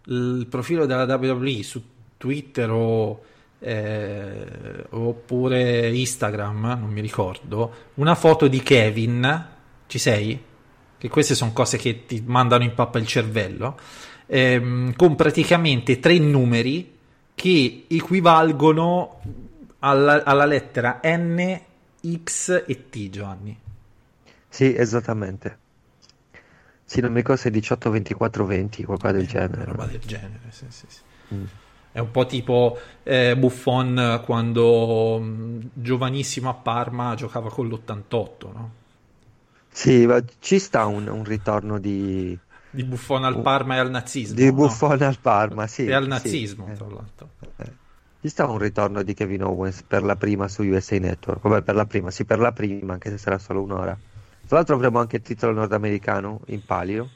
il 0.07 0.47
profilo 0.49 0.87
della 0.87 1.05
WWE 1.05 1.62
su 1.62 1.83
Twitter 2.16 2.71
o, 2.71 3.23
eh, 3.61 4.87
oppure 4.90 5.90
Instagram, 5.90 6.79
non 6.81 6.90
mi 6.90 7.01
ricordo, 7.01 7.73
una 7.94 8.14
foto 8.14 8.49
di 8.49 8.62
Kevin, 8.62 9.47
ci 9.87 9.99
sei? 9.99 10.42
Che 10.99 11.09
queste 11.09 11.35
sono 11.35 11.53
cose 11.53 11.77
che 11.77 12.05
ti 12.07 12.23
mandano 12.27 12.64
in 12.64 12.75
pappa 12.75 12.99
il 12.99 13.07
cervello, 13.07 13.79
ehm, 14.27 14.94
con 14.97 15.14
praticamente 15.14 15.99
tre 16.01 16.18
numeri 16.18 16.97
che 17.35 17.85
equivalgono 17.88 19.21
alla, 19.81 20.25
alla 20.25 20.44
lettera 20.44 21.01
N, 21.05 21.61
X 22.25 22.64
e 22.66 22.88
T, 22.88 23.11
Giovanni. 23.11 23.57
Sì, 24.49 24.75
esattamente. 24.75 25.66
Sì, 26.85 27.01
non 27.01 27.11
mi 27.11 27.18
ricordo 27.18 27.40
se 27.42 27.51
18, 27.51 27.90
24, 27.90 28.44
20, 28.47 28.85
qualcosa 28.85 29.12
del 29.12 29.27
genere. 29.27 29.64
Roba 29.66 29.85
del 29.85 30.01
genere, 30.01 30.40
sì, 30.49 30.64
sì, 30.68 30.87
sì. 30.88 31.01
Mm. 31.35 31.44
È 31.90 31.98
un 31.98 32.11
po' 32.11 32.27
tipo 32.27 32.79
eh, 33.03 33.37
Buffon 33.37 34.22
quando 34.24 35.18
mh, 35.18 35.70
giovanissimo 35.72 36.48
a 36.48 36.55
Parma 36.55 37.14
giocava 37.14 37.48
con 37.51 37.68
l'88, 37.68 38.53
no? 38.53 38.70
Sì, 39.70 40.07
ma 40.07 40.22
ci 40.40 40.59
sta 40.59 40.87
un, 40.87 41.07
un 41.07 41.24
ritorno 41.24 41.79
di... 41.79 42.37
Di 42.70 42.85
Buffon 42.85 43.24
al 43.24 43.40
Parma 43.40 43.77
e 43.77 43.79
al 43.79 43.90
nazismo. 43.90 44.35
Di 44.35 44.53
Buffon 44.53 44.98
no? 44.98 45.07
al 45.07 45.18
Parma, 45.18 45.66
sì. 45.66 45.87
E 45.87 45.92
al 45.92 46.07
nazismo, 46.07 46.66
sì. 46.68 46.77
tra 46.77 46.87
l'altro. 46.87 47.29
Eh. 47.57 47.72
Ci 48.20 48.29
sta 48.29 48.46
un 48.46 48.59
ritorno 48.59 49.03
di 49.03 49.14
Kevin 49.14 49.44
Owens 49.44 49.83
per 49.83 50.03
la 50.03 50.16
prima 50.16 50.48
su 50.48 50.64
USA 50.64 50.98
Network. 50.98 51.40
Vabbè, 51.40 51.62
per 51.62 51.77
la 51.77 51.87
prima, 51.87 52.11
sì, 52.11 52.24
per 52.24 52.40
la 52.40 52.53
prima, 52.53 52.94
anche 52.94 53.11
se 53.11 53.18
sarà 53.18 53.38
solo 53.38 53.62
un'ora. 53.62 53.96
Tra 54.46 54.57
l'altro 54.57 54.74
avremo 54.74 54.98
anche 54.98 55.16
il 55.16 55.22
titolo 55.22 55.53
nordamericano 55.53 56.40
in 56.46 56.64
palio, 56.64 57.09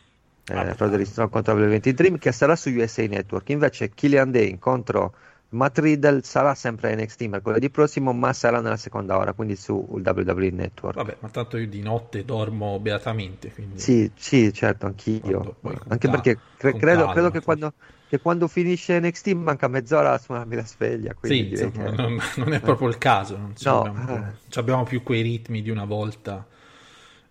eh, 0.47 0.75
Roderick 0.77 1.11
Strong 1.11 1.31
contro 1.31 1.55
Velvet 1.55 1.91
Dream, 1.91 2.19
che 2.19 2.33
sarà 2.33 2.57
su 2.57 2.71
USA 2.71 3.07
Network. 3.07 3.49
Invece 3.51 3.91
Killian 3.91 4.31
Dane 4.31 4.59
contro 4.59 5.15
Matt 5.53 5.79
Riddle 5.79 6.23
sarà 6.23 6.55
sempre 6.55 6.95
NXT 6.97 7.23
mercoledì 7.23 7.69
prossimo, 7.69 8.13
ma 8.13 8.33
sarà 8.33 8.61
nella 8.61 8.77
seconda 8.77 9.19
ora, 9.19 9.35
quindi 9.35 9.55
su 9.57 9.87
WWE 9.89 10.51
Network. 10.51 10.97
Vabbè, 10.97 11.17
ma 11.21 11.29
tanto 11.29 11.59
io 11.59 11.69
di 11.69 11.83
notte 11.83 12.25
dormo 12.25 12.79
beatamente. 12.79 13.53
Quindi... 13.53 13.79
Sì, 13.79 14.11
sì, 14.15 14.53
certo, 14.53 14.87
anch'io. 14.87 15.57
Anche 15.89 16.09
cal- 16.09 16.11
perché 16.11 16.39
cre- 16.57 16.77
credo, 16.77 17.01
calma, 17.01 17.13
credo 17.13 17.31
che, 17.31 17.43
quando, 17.43 17.73
che, 18.09 18.19
quando, 18.21 18.49
finisce 18.49 18.99
NXT 18.99 19.29
manca 19.33 19.69
mezz'ora 19.69 20.13
a 20.13 20.19
suonarmi 20.19 20.57
la 20.57 20.65
sveglia. 20.65 21.15
Sì, 21.21 21.51
insomma, 21.51 21.71
che... 21.71 21.91
non, 21.91 22.19
non, 22.37 22.53
è 22.55 22.61
proprio 22.61 22.89
il 22.89 22.97
caso, 22.97 23.37
non 23.37 23.53
no. 23.63 23.83
abbiamo, 23.83 24.33
abbiamo 24.55 24.83
più 24.85 25.03
quei 25.03 25.21
ritmi 25.21 25.61
di 25.61 25.69
una 25.69 25.85
volta 25.85 26.47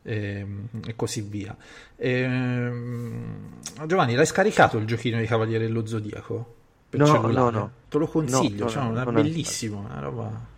e, 0.03 0.39
ehm, 0.39 0.67
e 0.85 0.95
così 0.95 1.21
via. 1.21 1.55
E, 1.95 2.11
ehm, 2.11 3.59
Giovanni, 3.85 4.15
l'hai 4.15 4.25
scaricato 4.25 4.77
il 4.77 4.85
giochino 4.85 5.19
di 5.19 5.25
Cavaliere 5.25 5.65
dello 5.65 5.85
Zodiaco? 5.85 6.55
no, 6.91 7.05
cellulare? 7.05 7.33
no, 7.33 7.49
no. 7.49 7.71
Te 7.87 7.97
lo 7.97 8.07
consiglio, 8.07 8.65
no, 8.73 8.89
no, 8.89 8.95
cioè, 8.95 9.03
è 9.03 9.11
bellissimo, 9.11 9.79
una 9.79 9.99
roba... 9.99 10.49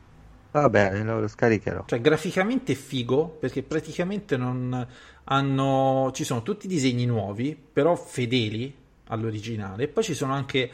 Va 0.51 0.69
bene, 0.69 1.03
lo, 1.03 1.19
lo, 1.19 1.27
scaricherò. 1.27 1.85
Cioè, 1.87 1.99
graficamente 1.99 2.73
è 2.73 2.75
figo 2.75 3.27
perché 3.27 3.63
praticamente 3.63 4.37
non 4.37 4.87
hanno. 5.23 6.11
Ci 6.13 6.23
sono 6.23 6.43
tutti 6.43 6.67
i 6.67 6.69
disegni 6.69 7.07
nuovi, 7.07 7.55
però 7.55 7.95
fedeli 7.95 8.71
all'originale. 9.05 9.85
E 9.85 9.87
poi 9.87 10.03
ci 10.03 10.13
sono 10.13 10.33
anche 10.33 10.69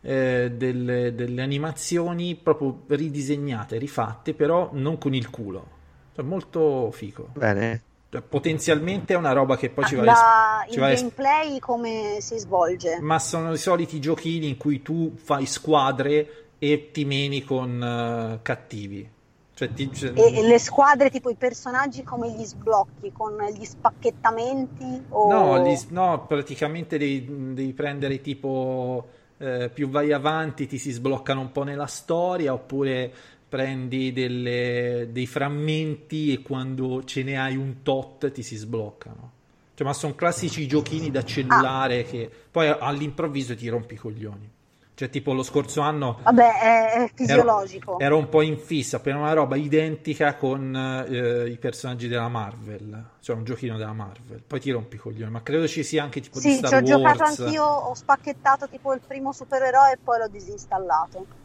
eh, 0.00 0.52
delle, 0.52 1.14
delle, 1.14 1.42
animazioni 1.42 2.34
proprio 2.34 2.82
ridisegnate, 2.88 3.78
rifatte, 3.78 4.34
però 4.34 4.70
non 4.72 4.98
con 4.98 5.14
il 5.14 5.30
culo. 5.30 5.78
Cioè, 6.12 6.24
molto 6.24 6.90
figo. 6.90 7.28
Bene. 7.34 7.82
Cioè, 8.10 8.22
potenzialmente 8.22 9.14
è 9.14 9.16
una 9.16 9.30
roba 9.30 9.56
che 9.56 9.70
poi 9.70 9.84
ci 9.84 9.94
va 9.94 10.02
a 10.02 10.66
il 10.68 10.76
gameplay 10.76 11.60
come 11.60 12.16
si 12.20 12.38
svolge? 12.38 12.98
Ma 13.00 13.20
sono 13.20 13.52
i 13.52 13.56
soliti 13.56 14.00
giochini 14.00 14.48
in 14.48 14.56
cui 14.56 14.82
tu 14.82 15.14
fai 15.14 15.46
squadre 15.46 16.48
e 16.58 16.90
ti 16.90 17.04
meni 17.04 17.44
con 17.44 17.80
uh, 17.80 18.42
cattivi. 18.42 19.08
Cioè, 19.54 19.72
ti... 19.72 19.90
e, 20.14 20.42
le 20.42 20.58
squadre 20.58 21.08
tipo 21.10 21.30
i 21.30 21.36
personaggi 21.36 22.02
come 22.02 22.30
gli 22.32 22.44
sblocchi? 22.44 23.12
Con 23.12 23.36
gli 23.54 23.64
spacchettamenti 23.64 25.04
o... 25.10 25.30
no, 25.30 25.58
gli, 25.62 25.78
no 25.90 26.24
praticamente 26.26 26.98
devi, 26.98 27.54
devi 27.54 27.72
prendere 27.74 28.20
tipo 28.20 29.06
eh, 29.36 29.70
più 29.72 29.88
vai 29.88 30.12
avanti 30.12 30.66
ti 30.66 30.78
si 30.78 30.90
sbloccano 30.90 31.40
un 31.40 31.52
po' 31.52 31.62
nella 31.62 31.86
storia 31.86 32.52
oppure 32.52 33.12
prendi 33.50 34.12
delle, 34.12 35.08
dei 35.10 35.26
frammenti 35.26 36.32
e 36.32 36.40
quando 36.40 37.02
ce 37.04 37.24
ne 37.24 37.36
hai 37.36 37.56
un 37.56 37.82
tot 37.82 38.30
ti 38.30 38.42
si 38.42 38.54
sbloccano. 38.54 39.32
Cioè, 39.74 39.86
ma 39.86 39.92
sono 39.92 40.14
classici 40.14 40.68
giochini 40.68 41.10
da 41.10 41.24
cellulare 41.24 42.00
ah. 42.00 42.04
che 42.04 42.30
poi 42.50 42.68
all'improvviso 42.68 43.56
ti 43.56 43.68
rompi 43.68 43.94
i 43.94 43.96
coglioni. 43.96 44.50
Cioè, 44.94 45.10
tipo 45.10 45.32
lo 45.32 45.42
scorso 45.42 45.80
anno. 45.80 46.20
Vabbè, 46.22 46.60
è, 46.60 47.10
fisiologico. 47.12 47.92
Ero, 47.98 48.04
ero, 48.04 48.16
un 48.18 48.28
po' 48.28 48.42
in 48.42 48.58
fissa 48.58 49.00
per 49.00 49.16
una 49.16 49.32
roba 49.32 49.56
identica 49.56 50.34
con 50.34 50.76
eh, 51.08 51.48
i 51.48 51.56
personaggi 51.56 52.06
della 52.06 52.28
Marvel. 52.28 53.04
Cioè, 53.18 53.34
un 53.34 53.44
giochino 53.44 53.78
della 53.78 53.94
Marvel. 53.94 54.42
Poi 54.46 54.60
ti 54.60 54.70
rompi 54.70 54.96
i 54.96 54.98
coglioni. 54.98 55.30
Ma 55.30 55.42
credo 55.42 55.66
ci 55.66 55.82
sia 55.82 56.02
anche 56.02 56.20
tipo 56.20 56.38
sì, 56.38 56.50
di 56.50 56.54
Star. 56.56 56.68
Sì, 56.68 56.86
ci 56.86 56.92
ho 56.92 56.96
giocato 56.96 57.22
anch'io. 57.24 57.64
Ho 57.64 57.94
spacchettato 57.94 58.68
tipo 58.68 58.92
il 58.92 59.00
primo 59.04 59.32
supereroe 59.32 59.92
e 59.92 59.98
poi 60.04 60.18
l'ho 60.18 60.28
disinstallato. 60.28 61.39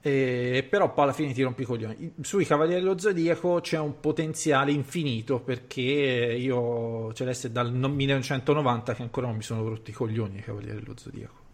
Eh, 0.00 0.64
però 0.68 0.92
poi 0.92 1.04
alla 1.04 1.12
fine 1.12 1.32
ti 1.32 1.42
rompi 1.42 1.62
i 1.62 1.64
coglioni. 1.64 2.14
Sui 2.20 2.44
Cavalieri 2.44 2.80
dello 2.80 2.98
Zodiaco 2.98 3.60
c'è 3.60 3.78
un 3.78 3.98
potenziale 3.98 4.70
infinito 4.70 5.40
perché 5.40 5.80
io 5.80 7.12
Celeste 7.12 7.50
dal 7.50 7.72
1990 7.72 8.94
che 8.94 9.02
ancora 9.02 9.26
non 9.26 9.36
mi 9.36 9.42
sono 9.42 9.68
rotti 9.68 9.90
i 9.90 9.94
coglioni 9.94 10.38
i 10.38 10.42
Cavalieri 10.42 10.78
dello 10.78 10.94
Zodiaco. 10.96 11.44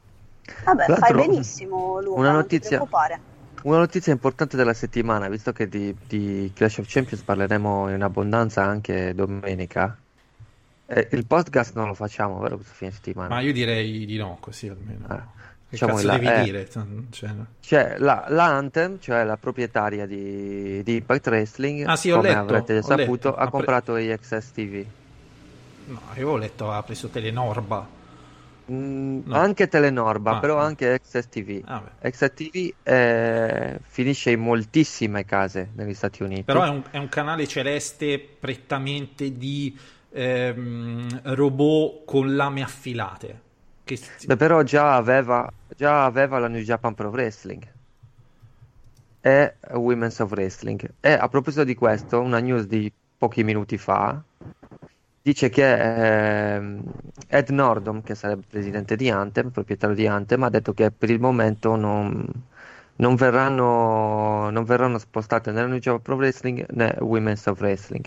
Vabbè, 0.64 0.96
fai 0.96 1.14
benissimo 1.14 2.00
Luca, 2.00 2.20
una 2.20 2.32
notizia, 2.32 2.86
una 3.62 3.78
notizia 3.78 4.12
importante 4.12 4.56
della 4.56 4.74
settimana, 4.74 5.28
visto 5.28 5.52
che 5.52 5.68
di, 5.68 5.94
di, 6.06 6.50
Clash 6.54 6.78
of 6.78 6.86
Champions 6.88 7.22
parleremo 7.22 7.90
in 7.94 8.02
abbondanza 8.02 8.64
anche 8.64 9.14
domenica. 9.14 9.96
Eh, 10.86 11.08
il 11.12 11.26
podcast 11.26 11.74
non 11.74 11.86
lo 11.86 11.94
facciamo, 11.94 12.38
vero, 12.40 12.56
questo 12.56 12.74
fine 12.74 12.90
settimana? 12.90 13.28
Ma 13.28 13.40
io 13.40 13.52
direi 13.52 14.04
di 14.04 14.16
no, 14.16 14.36
così 14.40 14.68
almeno. 14.68 15.06
Eh. 15.08 15.41
Che 15.72 15.78
diciamo 15.78 15.94
cazzo 15.94 16.06
la, 16.06 16.18
devi 16.18 16.26
eh, 16.26 16.42
dire? 16.42 16.68
Cioè, 17.08 17.30
cioè 17.60 17.94
la, 17.96 18.26
la, 18.28 18.44
Anthem, 18.44 18.98
cioè 19.00 19.24
la 19.24 19.38
proprietaria 19.38 20.04
di, 20.04 20.82
di 20.82 20.96
Impact 20.96 21.26
Wrestling, 21.28 21.86
ah, 21.86 21.96
sì, 21.96 22.10
come 22.10 22.28
letto, 22.28 22.38
avrete 22.40 22.82
saputo, 22.82 23.30
letto. 23.30 23.36
ha 23.36 23.48
comprato 23.48 23.92
pre... 23.94 24.12
EXS 24.12 24.52
TV. 24.52 24.84
No, 25.86 26.00
io 26.16 26.28
ho 26.28 26.36
letto 26.36 26.70
ha 26.70 26.82
preso 26.82 27.08
Telenorba. 27.08 27.88
Mm, 28.70 29.20
no. 29.24 29.34
Anche 29.34 29.66
Telenorba, 29.68 30.32
ah, 30.32 30.40
però 30.40 30.56
no. 30.56 30.60
anche 30.60 31.00
XS 31.00 31.28
TV. 31.30 31.62
Ah, 31.64 31.82
XS 32.02 32.32
TV 32.34 32.74
eh, 32.82 33.80
finisce 33.82 34.30
in 34.30 34.40
moltissime 34.40 35.24
case 35.24 35.70
negli 35.72 35.94
Stati 35.94 36.22
Uniti. 36.22 36.42
Però 36.42 36.64
è 36.64 36.68
un, 36.68 36.82
è 36.90 36.98
un 36.98 37.08
canale 37.08 37.46
celeste 37.46 38.18
prettamente 38.18 39.38
di 39.38 39.74
ehm, 40.10 41.34
robot 41.34 42.04
con 42.04 42.36
lame 42.36 42.62
affilate. 42.62 43.40
Che... 43.84 43.98
Beh, 44.26 44.36
però 44.36 44.62
già 44.62 44.94
aveva, 44.96 45.50
già 45.76 46.04
aveva 46.04 46.38
la 46.38 46.48
New 46.48 46.62
Japan 46.62 46.94
Pro 46.94 47.08
Wrestling 47.08 47.66
e 49.20 49.54
Women's 49.72 50.18
of 50.18 50.30
Wrestling. 50.32 50.94
E 51.00 51.12
a 51.12 51.28
proposito 51.28 51.64
di 51.64 51.74
questo, 51.74 52.20
una 52.20 52.40
news 52.40 52.66
di 52.66 52.92
pochi 53.16 53.44
minuti 53.44 53.78
fa 53.78 54.20
dice 55.22 55.48
che 55.48 56.56
eh, 56.56 56.80
Ed 57.28 57.48
Nordom, 57.50 58.02
che 58.02 58.14
sarebbe 58.16 58.42
presidente 58.48 58.96
di 58.96 59.08
Anthem, 59.08 59.50
proprietario 59.50 59.94
di 59.94 60.06
Anthem, 60.06 60.42
ha 60.42 60.50
detto 60.50 60.74
che 60.74 60.90
per 60.90 61.10
il 61.10 61.20
momento 61.20 61.76
non, 61.76 62.26
non, 62.96 63.14
verranno, 63.14 64.50
non 64.50 64.64
verranno 64.64 64.98
spostate 64.98 65.52
né 65.52 65.60
la 65.60 65.68
New 65.68 65.78
Japan 65.78 66.02
Pro 66.02 66.16
Wrestling 66.16 66.66
né 66.70 66.96
Women's 66.98 67.46
of 67.46 67.60
Wrestling. 67.60 68.04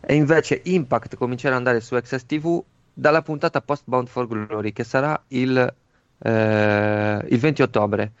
E 0.00 0.14
invece 0.14 0.60
Impact 0.64 1.16
comincerà 1.16 1.54
ad 1.54 1.60
andare 1.60 1.80
su 1.80 1.96
XS 1.98 2.26
TV 2.26 2.62
dalla 2.94 3.22
puntata 3.22 3.60
post 3.60 3.82
Bound 3.86 4.06
for 4.06 4.26
Glory 4.28 4.72
che 4.72 4.84
sarà 4.84 5.20
il, 5.28 5.74
eh, 6.18 7.26
il 7.28 7.38
20 7.38 7.62
ottobre. 7.62 8.12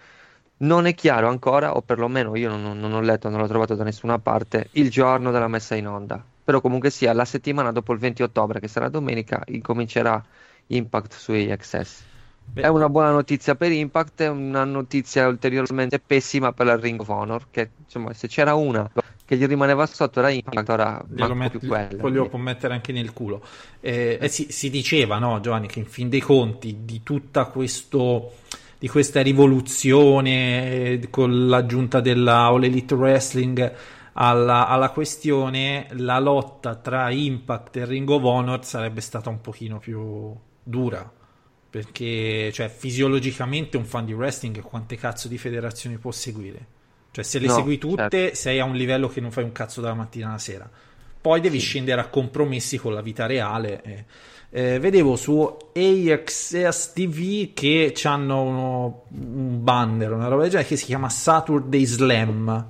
Non 0.56 0.86
è 0.86 0.94
chiaro 0.94 1.28
ancora, 1.28 1.76
o 1.76 1.82
perlomeno 1.82 2.36
io 2.36 2.54
non, 2.54 2.78
non 2.78 2.92
ho 2.92 3.00
letto, 3.00 3.28
non 3.28 3.40
l'ho 3.40 3.46
trovato 3.46 3.74
da 3.74 3.84
nessuna 3.84 4.18
parte, 4.18 4.68
il 4.72 4.90
giorno 4.90 5.30
della 5.30 5.48
messa 5.48 5.74
in 5.74 5.86
onda. 5.86 6.22
Però 6.44 6.60
comunque 6.60 6.90
sia, 6.90 7.12
la 7.12 7.24
settimana 7.24 7.72
dopo 7.72 7.92
il 7.92 7.98
20 7.98 8.22
ottobre, 8.22 8.60
che 8.60 8.68
sarà 8.68 8.88
domenica, 8.88 9.42
incomincerà 9.46 10.22
Impact 10.66 11.14
su 11.14 11.32
AXS. 11.32 12.02
Beh. 12.52 12.62
È 12.62 12.68
una 12.68 12.88
buona 12.88 13.10
notizia 13.10 13.54
per 13.54 13.72
Impact, 13.72 14.22
è 14.22 14.28
una 14.28 14.64
notizia 14.64 15.26
ulteriormente 15.26 15.98
pessima 15.98 16.52
per 16.52 16.66
la 16.66 16.76
Ring 16.76 17.00
of 17.00 17.08
Honor, 17.08 17.46
che 17.50 17.70
insomma 17.84 18.12
se 18.12 18.28
c'era 18.28 18.54
una 18.54 18.88
che 19.26 19.36
gli 19.36 19.46
rimaneva 19.46 19.86
sotto 19.86 20.18
era 20.18 20.28
Impact, 20.28 20.68
ora 20.68 21.04
glielo 21.08 21.34
met- 21.34 21.56
più 21.56 21.66
quello. 21.66 21.96
Poi 21.96 22.12
glielo 22.12 22.28
può 22.28 22.38
mettere 22.38 22.74
anche 22.74 22.92
nel 22.92 23.12
culo. 23.12 23.42
Eh, 23.80 24.18
eh, 24.20 24.28
si, 24.28 24.46
si, 24.50 24.68
diceva, 24.68 25.18
no, 25.18 25.40
Giovanni, 25.40 25.66
che 25.66 25.78
in 25.78 25.86
fin 25.86 26.08
dei 26.08 26.20
conti 26.20 26.80
di 26.84 27.02
tutta 27.02 27.46
questo, 27.46 28.32
di 28.78 28.88
questa 28.88 29.22
rivoluzione 29.22 30.72
eh, 30.72 31.06
con 31.10 31.48
l'aggiunta 31.48 32.00
della 32.00 32.44
All 32.44 32.64
Elite 32.64 32.94
Wrestling 32.94 33.74
alla, 34.12 34.68
alla 34.68 34.90
questione, 34.90 35.86
la 35.92 36.18
lotta 36.18 36.74
tra 36.76 37.10
Impact 37.10 37.76
e 37.76 37.84
Ring 37.86 38.08
of 38.08 38.22
Honor 38.22 38.64
sarebbe 38.64 39.00
stata 39.00 39.30
un 39.30 39.40
pochino 39.40 39.78
più 39.78 40.34
dura. 40.62 41.10
Perché, 41.70 42.52
cioè, 42.52 42.68
fisiologicamente 42.68 43.76
un 43.76 43.84
fan 43.84 44.04
di 44.04 44.12
wrestling 44.12 44.60
quante 44.60 44.96
cazzo 44.96 45.26
di 45.26 45.38
federazioni 45.38 45.98
può 45.98 46.12
seguire? 46.12 46.73
Cioè, 47.14 47.22
se 47.22 47.38
le 47.38 47.46
No, 47.46 47.54
segui 47.54 47.78
tutte, 47.78 48.08
certo. 48.10 48.36
sei 48.36 48.58
a 48.58 48.64
un 48.64 48.74
livello 48.74 49.06
che 49.08 49.20
non 49.20 49.30
fai 49.30 49.44
un 49.44 49.52
cazzo 49.52 49.80
dalla 49.80 49.94
mattina 49.94 50.28
alla 50.30 50.38
sera. 50.38 50.68
Poi 51.20 51.40
devi 51.40 51.58
scendere 51.60 52.00
a 52.00 52.06
compromessi 52.08 52.76
con 52.76 52.92
la 52.92 53.00
vita 53.02 53.26
reale. 53.26 53.82
eh. 53.82 54.04
Eh, 54.56 54.78
vedevo 54.78 55.16
su 55.16 55.40
AXS 55.74 56.92
TV 56.92 57.52
che 57.54 57.92
hanno 58.04 58.42
uno- 58.42 59.02
un 59.10 59.62
banner, 59.62 60.12
una 60.12 60.28
roba 60.28 60.42
del 60.42 60.50
genere 60.50 60.68
che 60.68 60.76
si 60.76 60.84
chiama 60.84 61.08
Saturday 61.08 61.84
Slam. 61.84 62.66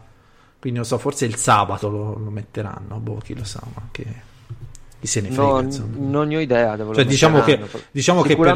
Quindi 0.60 0.78
non 0.78 0.88
so, 0.88 0.96
forse 0.98 1.26
il 1.26 1.36
sabato 1.36 1.88
lo, 1.90 2.16
lo 2.18 2.30
metteranno, 2.30 2.98
boh, 2.98 3.18
chi 3.22 3.34
lo 3.34 3.44
sa, 3.44 3.60
ma 3.74 3.88
che 3.92 4.04
chi 5.00 5.06
se 5.06 5.20
ne 5.20 5.30
frega, 5.30 5.60
No, 5.60 5.88
non 5.96 6.28
ne 6.28 6.36
ho 6.36 6.40
idea 6.40 6.74
Cioè, 6.76 6.84
lo 6.86 7.02
diciamo 7.04 7.42
che- 7.42 7.60
diciamo 7.90 8.22
che 8.22 8.34
per- 8.36 8.46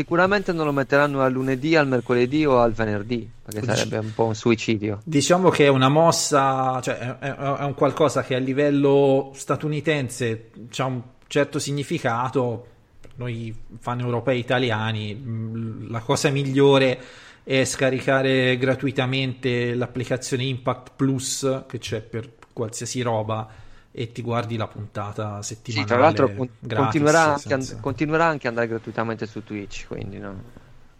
sicuramente, 0.00 0.52
non 0.52 0.64
lo 0.64 0.72
metteranno 0.72 1.20
al 1.20 1.30
lunedì, 1.30 1.76
al 1.76 1.86
mercoledì 1.86 2.46
o 2.46 2.60
al 2.60 2.72
venerdì, 2.72 3.28
perché 3.44 3.62
sarebbe 3.62 3.98
un 3.98 4.14
po' 4.14 4.24
un 4.24 4.34
suicidio. 4.34 5.00
Diciamo 5.04 5.50
che 5.50 5.66
è 5.66 5.68
una 5.68 5.90
mossa, 5.90 6.80
cioè 6.80 7.18
è, 7.18 7.64
un 7.64 7.74
qualcosa 7.74 8.22
che 8.22 8.34
a 8.34 8.38
livello 8.38 9.30
statunitense 9.34 10.50
ha 10.78 10.84
un 10.86 11.02
certo 11.26 11.58
significato. 11.58 12.66
Per 12.98 13.10
Noi 13.16 13.54
fan 13.78 14.00
europei 14.00 14.38
italiani, 14.38 15.86
la 15.88 16.00
cosa 16.00 16.30
migliore 16.30 16.98
è 17.44 17.64
scaricare 17.64 18.56
gratuitamente 18.56 19.74
l'applicazione 19.74 20.44
Impact 20.44 20.92
Plus 20.96 21.64
che 21.66 21.78
c'è 21.78 22.00
per 22.00 22.30
qualsiasi 22.54 23.02
roba 23.02 23.48
e 23.92 24.12
ti 24.12 24.22
guardi 24.22 24.56
la 24.56 24.68
puntata 24.68 25.42
Sì, 25.66 25.84
settimanale. 25.84 25.86
tra 25.86 25.98
l'altro 25.98 26.32
con- 26.32 26.50
gratis, 26.58 26.82
continuerà, 26.86 27.22
anche, 27.32 27.40
senza- 27.40 27.76
continuerà 27.80 28.26
anche 28.26 28.46
ad 28.46 28.52
andare 28.54 28.68
gratuitamente 28.68 29.26
su 29.26 29.42
Twitch, 29.42 29.86
quindi 29.86 30.18
no. 30.18 30.42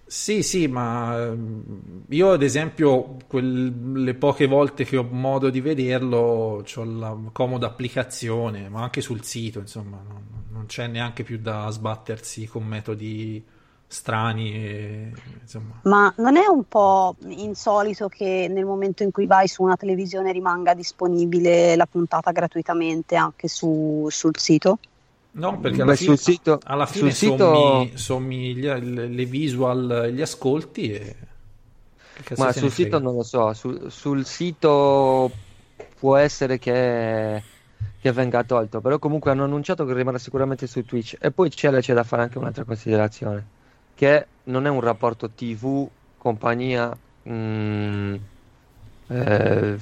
Sì, 0.04 0.42
sì, 0.42 0.66
ma 0.66 1.16
ehm, 1.28 2.04
io 2.08 2.32
ad 2.32 2.42
esempio 2.42 3.16
quel- 3.28 4.02
le 4.02 4.14
poche 4.14 4.46
volte 4.46 4.84
che 4.84 4.96
ho 4.96 5.04
modo 5.04 5.50
di 5.50 5.60
vederlo 5.60 6.64
ho 6.74 6.84
la 6.84 7.16
comoda 7.30 7.68
applicazione, 7.68 8.68
ma 8.68 8.82
anche 8.82 9.00
sul 9.02 9.22
sito, 9.22 9.60
insomma, 9.60 10.02
non, 10.06 10.24
non 10.50 10.66
c'è 10.66 10.88
neanche 10.88 11.22
più 11.22 11.38
da 11.38 11.70
sbattersi 11.70 12.46
con 12.48 12.64
metodi 12.66 13.44
strani 13.90 14.54
e, 14.54 15.12
insomma. 15.40 15.80
Ma 15.82 16.14
non 16.18 16.36
è 16.36 16.46
un 16.46 16.62
po' 16.68 17.16
insolito 17.26 18.08
che 18.08 18.46
nel 18.48 18.64
momento 18.64 19.02
in 19.02 19.10
cui 19.10 19.26
vai 19.26 19.48
su 19.48 19.64
una 19.64 19.74
televisione 19.76 20.30
rimanga 20.30 20.74
disponibile 20.74 21.74
la 21.74 21.86
puntata 21.86 22.30
gratuitamente 22.30 23.16
anche 23.16 23.48
su- 23.48 24.06
sul 24.08 24.38
sito? 24.38 24.78
No, 25.32 25.58
perché 25.58 25.78
Beh, 25.78 25.82
alla 25.82 25.94
fine, 25.94 26.16
sul 26.16 26.32
sito- 26.32 26.60
alla 26.64 26.86
fine 26.86 27.10
sul 27.10 27.30
sito- 27.30 27.54
sommi, 27.54 27.92
sommi 27.96 28.54
gli- 28.54 29.08
le, 29.08 29.24
visual, 29.24 30.10
gli 30.12 30.20
ascolti 30.20 30.92
e... 30.92 31.16
Ma 32.36 32.52
sul 32.52 32.70
sito 32.70 32.98
non 33.00 33.16
lo 33.16 33.22
so, 33.22 33.52
sul, 33.54 33.90
sul 33.90 34.24
sito 34.26 35.30
può 35.98 36.16
essere 36.16 36.58
che, 36.58 37.42
che 38.00 38.12
venga 38.12 38.44
tolto, 38.44 38.80
però 38.80 38.98
comunque 38.98 39.30
hanno 39.30 39.44
annunciato 39.44 39.84
che 39.84 39.94
rimarrà 39.94 40.18
sicuramente 40.18 40.66
su 40.66 40.84
Twitch. 40.84 41.16
E 41.18 41.30
poi 41.30 41.48
c'è, 41.48 41.72
c'è 41.80 41.94
da 41.94 42.04
fare 42.04 42.22
anche 42.22 42.38
un'altra 42.38 42.64
considerazione, 42.64 43.46
che 44.00 44.26
non 44.44 44.64
è 44.64 44.70
un 44.70 44.80
rapporto 44.80 45.28
TV, 45.28 45.86
compagnia, 46.16 46.96
mm, 47.28 48.14
eh, 49.08 49.78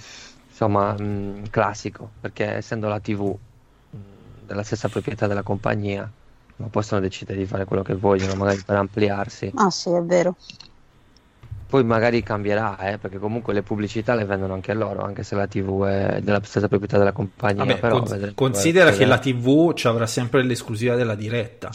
insomma, 0.49 0.97
mm, 1.01 1.45
classico, 1.51 2.11
perché 2.21 2.55
essendo 2.55 2.89
la 2.89 2.99
TV 2.99 3.33
mm, 3.33 4.01
della 4.45 4.65
stessa 4.65 4.89
proprietà 4.89 5.29
della 5.29 5.45
compagnia, 5.45 6.11
non 6.57 6.69
possono 6.69 7.01
decidere 7.01 7.39
di 7.39 7.47
fare 7.47 7.65
quello 7.65 7.85
che 7.85 7.95
vogliono, 7.95 8.35
magari 8.35 8.61
per 8.67 8.75
ampliarsi. 8.75 9.53
Ah 9.55 9.71
sì, 9.71 9.91
è 9.91 10.03
vero. 10.03 10.35
Poi 11.69 11.85
magari 11.85 12.21
cambierà, 12.25 12.77
eh, 12.91 12.99
perché 12.99 13.21
comunque 13.21 13.55
le 13.55 13.63
pubblicità 13.63 14.17
le 14.17 14.25
vendono 14.25 14.55
anche 14.55 14.75
loro, 14.75 15.05
anche 15.05 15.23
se 15.23 15.37
la 15.37 15.47
TV 15.47 15.85
è 15.85 16.21
della 16.23 16.41
stessa 16.43 16.67
proprietà 16.67 16.99
della 16.99 17.13
compagnia. 17.13 17.65
Vabbè, 17.65 17.79
però 17.79 17.99
cons- 17.99 18.11
vedremo- 18.11 18.33
considera 18.35 18.91
che 18.91 19.05
la 19.05 19.19
TV 19.19 19.75
ci 19.75 19.87
avrà 19.87 20.09
sempre 20.09 20.43
l'esclusiva 20.43 20.97
della 20.97 21.15
diretta. 21.15 21.71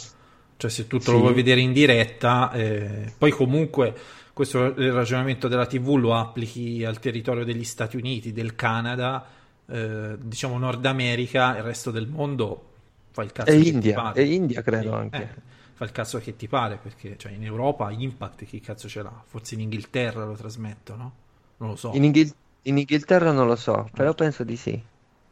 Cioè, 0.64 0.72
se 0.72 0.88
tu 0.88 1.01
te 1.01 1.11
lo 1.11 1.18
Sì. 1.18 1.24
vuoi 1.24 1.34
vedere 1.34 1.59
in 1.59 1.74
diretta, 1.74 2.49
eh, 2.53 3.11
poi 3.18 3.32
comunque 3.32 3.93
questo 4.32 4.64
il 4.64 4.93
ragionamento 4.93 5.49
della 5.49 5.66
TV 5.66 5.95
lo 5.97 6.16
applichi 6.16 6.86
al 6.86 6.99
territorio 6.99 7.43
degli 7.43 7.66
Stati 7.66 7.97
Uniti, 7.97 8.32
del 8.32 8.55
Canada, 8.55 9.26
eh, 9.68 10.16
diciamo 10.22 10.57
Nord 10.57 10.86
America, 10.86 11.57
il 11.57 11.64
resto 11.64 11.91
del 11.91 12.07
mondo 12.07 12.70
fa 13.11 13.24
il 13.24 13.34
cazzo 13.34 13.51
E 13.51 13.53
che 13.59 13.78
ti 13.78 13.89
India, 13.89 13.91
pare. 13.91 14.22
e 14.22 14.24
India 14.34 14.61
credo 14.61 14.91
Eh, 15.09 15.18
anche. 15.18 15.24
eh, 15.24 15.41
fa 15.74 15.84
il 15.84 15.91
cazzo 15.91 16.18
che 16.20 16.38
ti 16.38 16.47
pare, 16.47 16.78
perché 16.78 17.18
cioè, 17.18 17.34
in 17.34 17.43
Europa 17.43 17.91
Impact 17.91 18.45
chi 18.45 18.61
cazzo 18.61 18.88
ce 18.88 19.01
l'ha? 19.03 19.24
Forse 19.28 19.55
in 19.55 19.61
Inghilterra 19.61 20.24
lo 20.24 20.36
trasmettono? 20.36 21.14
Non 21.57 21.70
lo 21.72 21.76
so. 21.76 21.91
In, 21.93 22.03
Inghil- 22.03 22.36
in 22.64 22.78
Inghilterra 22.78 23.32
non 23.32 23.47
lo 23.47 23.55
so, 23.55 23.89
però 23.93 24.14
penso 24.14 24.43
di 24.43 24.57
sì. 24.57 24.84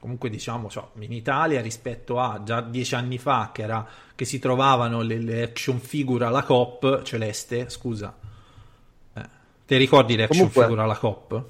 Comunque 0.02 0.32
diciamo, 0.32 0.68
cioè, 0.68 0.84
in 0.98 1.12
Italia 1.14 1.62
rispetto 1.62 2.20
a 2.20 2.42
già 2.44 2.60
dieci 2.62 2.96
anni 2.96 3.20
fa 3.20 3.52
che, 3.54 3.62
era, 3.62 3.88
che 4.16 4.26
si 4.26 4.40
trovavano 4.40 5.02
le, 5.02 5.20
le 5.20 5.44
action 5.44 5.80
figure 5.80 6.26
alla 6.26 6.42
COP 6.42 7.04
celeste, 7.04 7.70
scusa, 7.70 8.12
eh, 9.14 9.22
ti 9.68 9.78
ricordi 9.78 10.16
le 10.16 10.24
action 10.24 10.50
Comunque- 10.50 10.64
figure 10.64 10.82
alla 10.82 10.98
COP? 10.98 11.44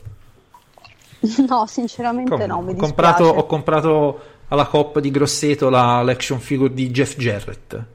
No, 1.47 1.65
sinceramente 1.65 2.31
Come? 2.31 2.45
no, 2.45 2.61
mi 2.61 2.75
comprato, 2.75 3.23
ho 3.23 3.45
comprato 3.45 4.21
alla 4.49 4.65
COP 4.65 4.99
di 4.99 5.11
Grosseto 5.11 5.69
la, 5.69 6.01
l'action 6.01 6.39
figure 6.41 6.73
di 6.73 6.89
Jeff 6.91 7.15
Jarrett, 7.15 7.85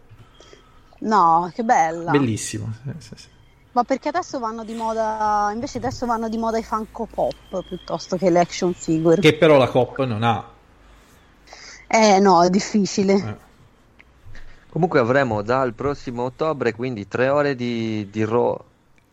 No, 1.01 1.53
che 1.55 1.63
bella. 1.65 2.13
bellissimo. 2.13 2.73
sì, 2.83 2.91
sì, 2.97 3.11
sì. 3.17 3.27
Ma 3.77 3.85
perché 3.85 4.09
adesso 4.09 4.39
vanno 4.39 4.65
di 4.65 4.73
moda, 4.73 5.51
invece 5.53 5.77
adesso 5.77 6.07
vanno 6.07 6.31
di 6.31 6.39
moda 6.39 6.57
i 6.57 6.63
Funko 6.63 7.07
Pop 7.13 7.63
piuttosto 7.63 8.17
che 8.17 8.31
le 8.31 8.41
action 8.41 8.73
figure. 8.73 9.21
Che 9.21 9.35
però 9.35 9.59
la 9.59 9.69
COP 9.69 10.03
non 10.05 10.23
ha. 10.23 10.49
Eh 11.87 12.19
no, 12.19 12.43
è 12.43 12.49
difficile. 12.49 13.13
Eh. 13.13 13.37
Comunque 14.71 14.99
avremo 14.99 15.43
dal 15.43 15.75
prossimo 15.75 16.23
ottobre, 16.23 16.73
quindi 16.73 17.07
tre 17.07 17.29
ore 17.29 17.55
di, 17.55 18.09
di 18.11 18.25
Raw 18.25 18.59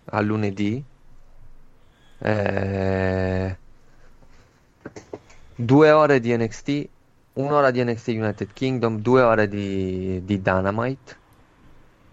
a 0.05 0.21
lunedì, 0.21 0.81
eh, 2.19 3.57
due 5.55 5.91
ore 5.91 6.21
di 6.21 6.37
NXT, 6.37 6.87
un'ora 7.33 7.69
di 7.69 7.83
NXT 7.83 8.07
United 8.07 8.53
Kingdom, 8.53 8.99
due 8.99 9.23
ore 9.23 9.49
di, 9.49 10.23
di 10.23 10.41
Dynamite, 10.41 11.17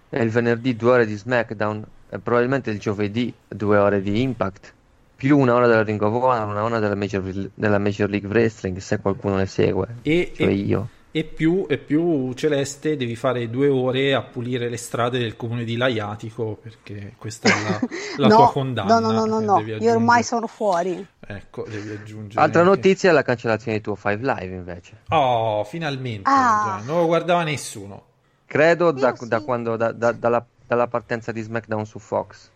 e 0.09 0.21
il 0.21 0.31
venerdì 0.31 0.75
due 0.75 0.91
ore 0.91 1.07
di 1.07 1.15
SmackDown, 1.15 1.87
probabilmente 2.19 2.71
il 2.71 2.79
giovedì 2.79 3.33
due 3.47 3.77
ore 3.79 4.01
di 4.03 4.21
Impact, 4.23 4.73
più 5.17 5.39
una 5.39 5.55
ora 5.55 5.67
della 5.67 5.83
Ring 5.83 6.01
of 6.01 6.15
Honor, 6.23 6.49
una 6.49 6.65
ora 6.65 6.79
della 6.79 6.95
Major, 6.95 7.23
della 7.55 7.79
Major 7.79 8.09
League 8.09 8.29
Wrestling, 8.29 8.79
se 8.79 8.99
qualcuno 9.01 9.37
le 9.37 9.47
segue, 9.47 9.87
E, 10.03 10.33
cioè 10.35 10.47
e- 10.47 10.53
io. 10.53 10.89
e 11.13 11.25
più, 11.25 11.67
e 11.69 11.77
più 11.77 12.33
Celeste 12.33 12.97
devi 12.97 13.17
fare 13.17 13.51
due 13.51 13.69
ore 13.69 14.15
a 14.15 14.23
pulire 14.23 14.69
le 14.71 14.77
strade 14.79 15.19
del 15.19 15.37
comune 15.37 15.65
di 15.65 15.77
Laiatico 15.77 16.59
perché 16.63 17.15
questa 17.19 17.49
è 17.51 17.53
la, 17.63 17.81
la 18.19 18.27
no, 18.29 18.37
tua 18.37 18.51
condanna. 18.53 18.99
no, 18.99 19.11
no, 19.13 19.25
no, 19.27 19.41
no, 19.41 19.61
io 19.61 19.93
ormai 19.93 20.23
sono 20.23 20.47
fuori. 20.47 21.07
Ecco, 21.27 21.65
devi 21.69 21.91
aggiungere 21.91 22.41
Altra 22.43 22.63
anche- 22.63 22.75
notizia 22.77 23.11
è 23.11 23.13
la 23.13 23.23
cancellazione 23.23 23.77
di 23.77 23.83
tuo 23.83 23.95
5 23.95 24.17
Live 24.21 24.55
invece. 24.55 24.97
Oh, 25.11 25.63
finalmente. 25.65 26.23
Ah. 26.31 26.81
non 26.85 27.01
lo 27.01 27.07
guardava 27.07 27.43
nessuno. 27.45 28.05
Credo 28.47 28.91
da, 28.91 29.15
sì. 29.15 29.29
da 29.29 29.41
quando, 29.43 29.77
da- 29.77 29.93
da- 29.93 30.11
dalla, 30.13 30.45
dalla 30.71 30.87
partenza 30.87 31.33
di 31.33 31.41
SmackDown 31.43 31.85
su 31.85 31.99
Fox. 31.99 32.49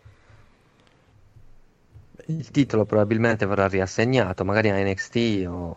Il 2.26 2.50
titolo 2.52 2.84
probabilmente 2.84 3.44
verrà 3.44 3.66
riassegnato, 3.66 4.44
magari 4.44 4.70
a 4.70 4.76
NXT 4.80 5.44
o, 5.48 5.76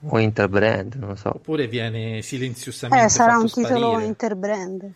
o 0.00 0.18
Interbrand, 0.18 0.94
non 0.94 1.10
lo 1.10 1.14
so. 1.14 1.30
Oppure 1.36 1.68
viene 1.68 2.22
silenziosamente 2.22 3.06
Eh, 3.06 3.08
sarà 3.08 3.34
fatto 3.34 3.42
un 3.42 3.50
titolo 3.50 3.90
sparire. 3.90 4.04
interbrand. 4.04 4.92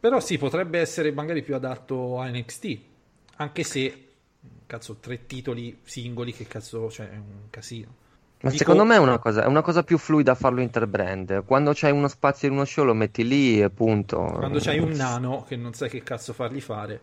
Però 0.00 0.18
sì, 0.20 0.38
potrebbe 0.38 0.80
essere 0.80 1.12
magari 1.12 1.42
più 1.42 1.54
adatto 1.54 2.18
a 2.18 2.28
NXT. 2.30 2.78
Anche 3.36 3.62
se, 3.64 4.08
cazzo, 4.64 4.96
tre 4.96 5.26
titoli 5.26 5.78
singoli, 5.84 6.32
che 6.32 6.46
cazzo, 6.46 6.90
cioè, 6.90 7.10
è 7.10 7.16
un 7.16 7.50
casino. 7.50 7.94
Ma 8.46 8.52
Dico- 8.52 8.62
secondo 8.62 8.84
me 8.84 8.94
è 8.94 8.98
una 8.98 9.18
cosa, 9.18 9.42
è 9.42 9.46
una 9.46 9.62
cosa 9.62 9.82
più 9.82 9.98
fluida 9.98 10.36
farlo 10.36 10.60
interbrand. 10.60 11.44
Quando 11.44 11.72
c'hai 11.74 11.90
uno 11.90 12.06
spazio 12.06 12.46
in 12.46 12.54
uno 12.54 12.64
show 12.64 12.84
lo 12.84 12.94
metti 12.94 13.26
lì 13.26 13.60
e 13.60 13.70
punto. 13.70 14.20
Quando 14.20 14.60
c'hai 14.60 14.78
un 14.78 14.90
nano 14.90 15.44
che 15.48 15.56
non 15.56 15.74
sai 15.74 15.88
che 15.88 16.04
cazzo 16.04 16.32
fargli 16.32 16.60
fare. 16.60 17.00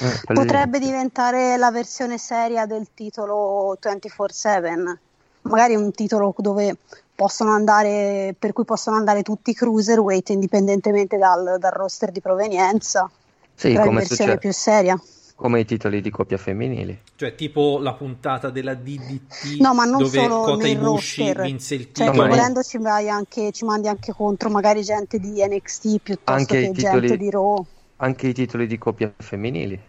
Eh. 0.00 0.32
Potrebbe 0.32 0.78
diventare 0.78 1.58
la 1.58 1.70
versione 1.70 2.16
seria 2.16 2.64
del 2.64 2.86
titolo 2.94 3.76
24/7. 3.78 4.98
Magari 5.42 5.74
un 5.74 5.92
titolo 5.92 6.34
dove 6.38 6.76
possono 7.14 7.52
andare, 7.52 8.34
per 8.38 8.54
cui 8.54 8.64
possono 8.64 8.96
andare 8.96 9.22
tutti 9.22 9.50
i 9.50 9.54
cruiserweight 9.54 10.30
indipendentemente 10.30 11.18
dal, 11.18 11.56
dal 11.58 11.72
roster 11.72 12.10
di 12.10 12.22
provenienza. 12.22 13.10
Sì, 13.54 13.74
come 13.74 13.98
versione 13.98 14.06
succede. 14.06 14.38
più 14.38 14.52
seria. 14.52 14.98
Come 15.38 15.60
i 15.60 15.64
titoli 15.64 16.00
di 16.00 16.10
coppia 16.10 16.36
femminili. 16.36 17.00
Cioè, 17.14 17.36
tipo 17.36 17.78
la 17.78 17.94
puntata 17.94 18.50
della 18.50 18.74
DDT 18.74 19.60
No, 19.60 19.72
ma 19.72 19.84
non 19.84 20.02
dove 20.02 20.18
solo 20.18 20.40
Kota 20.40 20.66
Ibushi 20.66 21.22
roster. 21.26 21.42
vinse 21.46 21.74
il 21.76 21.80
Cioè, 21.84 21.92
titolo. 21.92 22.10
che 22.10 22.16
No, 22.16 22.22
ma- 22.24 22.28
volendo 22.28 22.62
ci, 22.64 22.78
vai 22.78 23.08
anche, 23.08 23.52
ci 23.52 23.64
mandi 23.64 23.86
anche 23.86 24.12
contro 24.12 24.50
magari 24.50 24.82
gente 24.82 25.20
di 25.20 25.40
NXT 25.40 25.98
piuttosto 26.00 26.32
Anche 26.32 26.60
che 26.62 26.72
titoli- 26.72 27.06
gente 27.06 27.16
di 27.22 27.30
Raw. 27.30 27.64
Anche 27.98 28.26
i 28.26 28.34
titoli 28.34 28.66
di 28.66 28.78
coppia 28.78 29.12
femminili. 29.16 29.80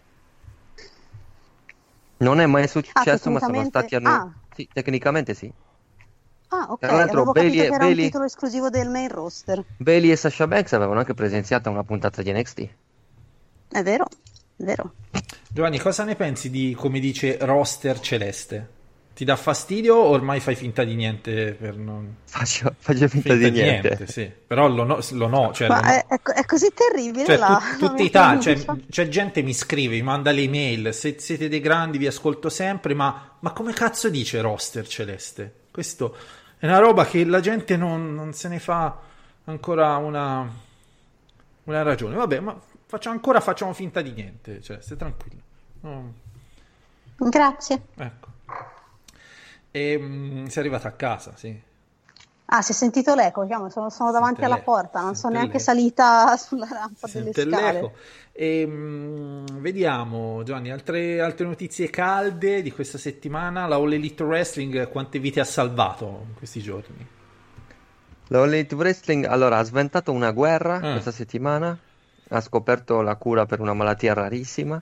Non 2.18 2.40
è 2.40 2.46
mai 2.46 2.68
successo, 2.68 3.30
ma 3.30 3.40
sono 3.40 3.64
stati 3.64 3.94
annu- 3.96 4.08
ah. 4.08 4.32
Sì, 4.54 4.68
tecnicamente 4.72 5.34
sì. 5.34 5.50
Ah, 6.48 6.66
ok, 6.68 6.78
Tra 6.78 6.92
l'altro, 6.96 7.24
Bailey 7.32 7.56
capito 7.56 7.62
e- 7.64 7.68
che 7.68 7.74
era 7.74 7.84
un 7.84 7.90
Bailey- 7.90 8.04
titolo 8.06 8.24
esclusivo 8.24 8.70
del 8.70 8.88
main 8.88 9.08
roster. 9.08 9.64
Bailey 9.78 10.10
e 10.12 10.16
Sasha 10.16 10.46
Banks 10.46 10.72
avevano 10.74 11.00
anche 11.00 11.14
presenziato 11.14 11.70
una 11.70 11.82
puntata 11.82 12.22
di 12.22 12.30
NXT. 12.32 12.68
È 13.72 13.82
vero, 13.82 14.06
vero. 14.60 14.94
Giovanni, 15.48 15.78
cosa 15.78 16.04
ne 16.04 16.14
pensi 16.14 16.50
di, 16.50 16.74
come 16.78 17.00
dice, 17.00 17.36
roster 17.40 17.98
celeste? 18.00 18.78
Ti 19.12 19.24
dà 19.26 19.36
fastidio 19.36 19.96
o 19.96 20.08
ormai 20.08 20.40
fai 20.40 20.54
finta 20.54 20.82
di 20.82 20.94
niente 20.94 21.52
per 21.52 21.76
non... 21.76 22.16
Faccio, 22.24 22.72
faccio 22.78 23.06
finta, 23.08 23.34
di 23.34 23.50
niente. 23.50 24.06
sì. 24.06 24.30
Però 24.46 24.66
lo 24.68 24.84
no, 24.84 24.98
lo 25.10 25.26
no, 25.26 25.52
cioè, 25.52 25.68
Ma 25.68 25.80
lo 25.80 25.86
no. 25.86 25.88
è, 25.90 26.06
è- 26.06 26.22
è 26.22 26.44
così 26.46 26.68
terribile 26.72 27.26
Cioè, 27.26 27.36
la... 27.36 27.60
tu- 27.78 27.88
tutti 27.88 28.04
i 28.04 28.10
ta- 28.10 28.38
cioè, 28.40 28.56
c'è 28.88 29.08
gente 29.08 29.42
mi 29.42 29.52
scrive, 29.52 29.96
mi 29.96 30.02
manda 30.02 30.30
le 30.30 30.42
email, 30.42 30.94
se 30.94 31.16
siete 31.18 31.48
dei 31.48 31.60
grandi 31.60 31.98
vi 31.98 32.06
ascolto 32.06 32.48
sempre, 32.48 32.94
ma, 32.94 33.36
ma 33.40 33.50
come 33.52 33.74
cazzo 33.74 34.08
dice 34.08 34.40
roster 34.40 34.86
celeste? 34.86 35.52
Questo 35.70 36.16
è 36.58 36.64
una 36.66 36.78
roba 36.78 37.04
che 37.04 37.22
la 37.26 37.40
gente 37.40 37.76
non, 37.76 38.14
non 38.14 38.32
se 38.32 38.48
ne 38.48 38.58
fa 38.58 38.96
ancora 39.44 39.96
una, 39.96 40.48
una 41.64 41.82
ragione. 41.82 42.14
Vabbè, 42.16 42.40
ma 42.40 42.58
facciamo, 42.90 43.14
ancora 43.14 43.40
facciamo 43.40 43.72
finta 43.72 44.02
di 44.02 44.10
niente, 44.12 44.60
cioè, 44.60 44.80
stai 44.80 44.96
tranquillo. 44.96 45.40
No, 45.82 46.12
Grazie. 47.16 47.82
ecco. 47.96 48.28
E, 49.70 49.96
mm, 49.98 50.46
sei 50.46 50.62
arrivata 50.62 50.88
a 50.88 50.92
casa, 50.92 51.32
sì. 51.36 51.68
Ah, 52.52 52.62
si 52.62 52.72
è 52.72 52.74
sentito 52.74 53.14
l'eco, 53.14 53.46
chiamo, 53.46 53.70
sono, 53.70 53.90
sono 53.90 54.10
davanti 54.10 54.42
alla 54.44 54.56
l'eco, 54.56 54.72
porta, 54.72 55.00
non 55.02 55.14
sono 55.14 55.34
neanche 55.34 55.58
l'eco. 55.58 55.64
salita 55.64 56.36
sulla 56.36 56.66
rampa 56.68 57.06
delle 57.12 57.32
Sente 57.32 57.48
scale. 57.48 57.72
l'eco. 57.80 57.92
E, 58.32 58.66
mm, 58.66 59.44
vediamo, 59.60 60.42
Giovanni, 60.42 60.70
altre, 60.72 61.20
altre 61.20 61.46
notizie 61.46 61.88
calde 61.90 62.60
di 62.62 62.72
questa 62.72 62.98
settimana. 62.98 63.66
La 63.68 63.76
All 63.76 63.92
Elite 63.92 64.24
Wrestling 64.24 64.88
quante 64.88 65.20
vite 65.20 65.38
ha 65.38 65.44
salvato 65.44 66.24
in 66.26 66.34
questi 66.34 66.60
giorni? 66.60 67.06
La 68.28 68.40
All 68.40 68.52
Elite 68.52 68.74
Wrestling 68.74 69.24
allora 69.26 69.58
ha 69.58 69.62
sventato 69.62 70.10
una 70.10 70.32
guerra 70.32 70.76
Ah. 70.76 70.90
questa 70.92 71.12
settimana, 71.12 71.78
ha 72.30 72.40
scoperto 72.40 73.00
la 73.02 73.16
cura 73.16 73.46
per 73.46 73.60
una 73.60 73.74
malattia 73.74 74.14
rarissima. 74.14 74.80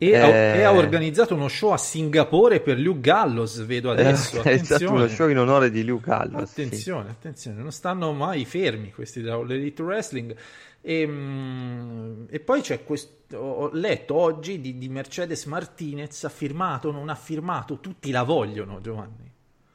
E, 0.00 0.16
ha, 0.16 0.26
Eh. 0.28 0.58
e 0.58 0.62
ha 0.62 0.72
organizzato 0.72 1.34
uno 1.34 1.48
show 1.48 1.72
a 1.72 1.76
Singapore 1.76 2.60
per 2.60 2.78
Luke 2.78 3.00
Gallows, 3.00 3.64
vedo 3.66 3.90
adesso. 3.90 4.42
è 4.42 4.56
stato 4.58 4.74
Attenzione. 4.84 4.96
uno 4.96 5.08
show 5.08 5.28
in 5.28 5.38
onore 5.38 5.70
di 5.70 5.84
Luke 5.84 6.08
Gallows. 6.08 6.52
sì. 6.52 6.62
Attenzione, 6.62 7.10
attenzione, 7.10 7.60
non 7.60 7.72
stanno 7.72 8.12
mai 8.12 8.44
fermi 8.44 8.92
questi 8.92 9.20
da 9.22 9.34
All 9.34 9.50
Elite 9.50 9.82
Wrestling. 9.82 10.36
E, 10.80 11.04
mm, 11.06 12.24
e 12.30 12.38
poi 12.40 12.60
c'è 12.60 12.84
questo, 12.84 13.36
ho 13.36 13.70
letto 13.72 14.14
oggi 14.14 14.60
di, 14.60 14.78
di 14.78 14.88
Mercedes 14.88 15.44
Martinez, 15.46 16.22
ha 16.24 16.28
firmato, 16.28 16.92
non 16.92 17.08
ha 17.08 17.16
firmato, 17.16 17.80
tutti 17.80 18.12
la 18.12 18.22
vogliono, 18.22 18.80
Giovanni. 18.80 19.27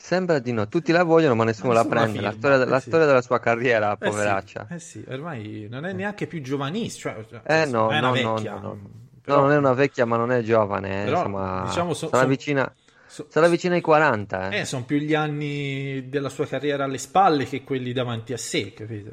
Sembra 0.04 0.39
di 0.39 0.51
no, 0.51 0.68
tutti 0.68 0.91
la 0.91 1.04
vogliono 1.04 1.34
ma 1.34 1.45
nessuno 1.45 1.72
la 1.72 1.84
Nessuno 1.84 1.93
la 1.95 2.01
prende. 2.01 2.20
La 2.20 2.32
firma, 2.32 2.38
storia, 2.49 2.66
eh 2.66 2.70
la 2.70 2.80
sì. 2.82 2.88
storia 2.89 3.06
della 3.06 3.22
sua 3.22 3.39
carriera, 3.39 3.91
Eh 3.93 3.97
sì, 4.06 4.10
poveraccia. 4.10 4.68
Eh 4.70 4.80
sì, 4.80 5.06
ormai 5.08 5.68
non 5.70 5.86
è 5.86 5.93
neanche 5.93 6.28
più 6.28 6.41
giovanissimo. 6.41 7.14
Cioè, 7.30 7.39
Eh 7.45 7.66
no, 7.68 7.89
è 7.89 7.99
una 7.99 8.10
no, 8.10 8.22
no, 8.22 8.34
vecchia. 8.34 8.51
no, 8.56 8.60
no. 8.60 8.80
però- 9.22 9.38
No, 9.38 9.41
non 9.43 9.51
è 9.54 9.58
una 9.58 9.72
vecchia 9.72 10.06
ma 10.06 10.18
non 10.18 10.34
è 10.34 10.41
giovane, 10.41 11.04
eh, 11.04 11.06
Però, 11.06 11.18
insomma, 11.20 11.64
diciamo, 11.68 11.93
so- 11.93 12.08
sarà, 12.10 12.20
son- 12.24 12.30
vicina, 12.30 12.74
so- 13.06 13.28
sarà 13.30 13.47
vicina 13.47 13.76
ai 13.76 13.82
40. 13.82 14.49
Eh. 14.49 14.60
Eh, 14.60 14.66
sono 14.66 14.84
più 14.84 14.97
gli 14.97 15.14
anni 15.14 16.10
della 16.10 16.28
sua 16.28 16.47
carriera 16.47 16.84
alle 16.84 16.97
spalle 16.97 17.45
che 17.45 17.64
quelli 17.64 17.93
davanti 17.93 18.34
a 18.34 18.38
sé, 18.38 18.74
capito? 18.74 19.12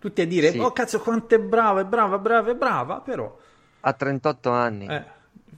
Tutti 0.00 0.20
a 0.20 0.26
dire, 0.26 0.50
Sì. 0.50 0.58
oh 0.58 0.72
cazzo 0.72 0.98
quanto 0.98 1.36
è 1.36 1.38
brava, 1.38 1.80
è 1.82 1.84
brava, 1.84 2.18
brava, 2.18 2.50
è 2.50 2.54
brava, 2.56 3.00
però 3.00 3.38
Ha 3.82 3.92
38 3.92 4.50
anni. 4.50 4.86
eh, 4.88 5.04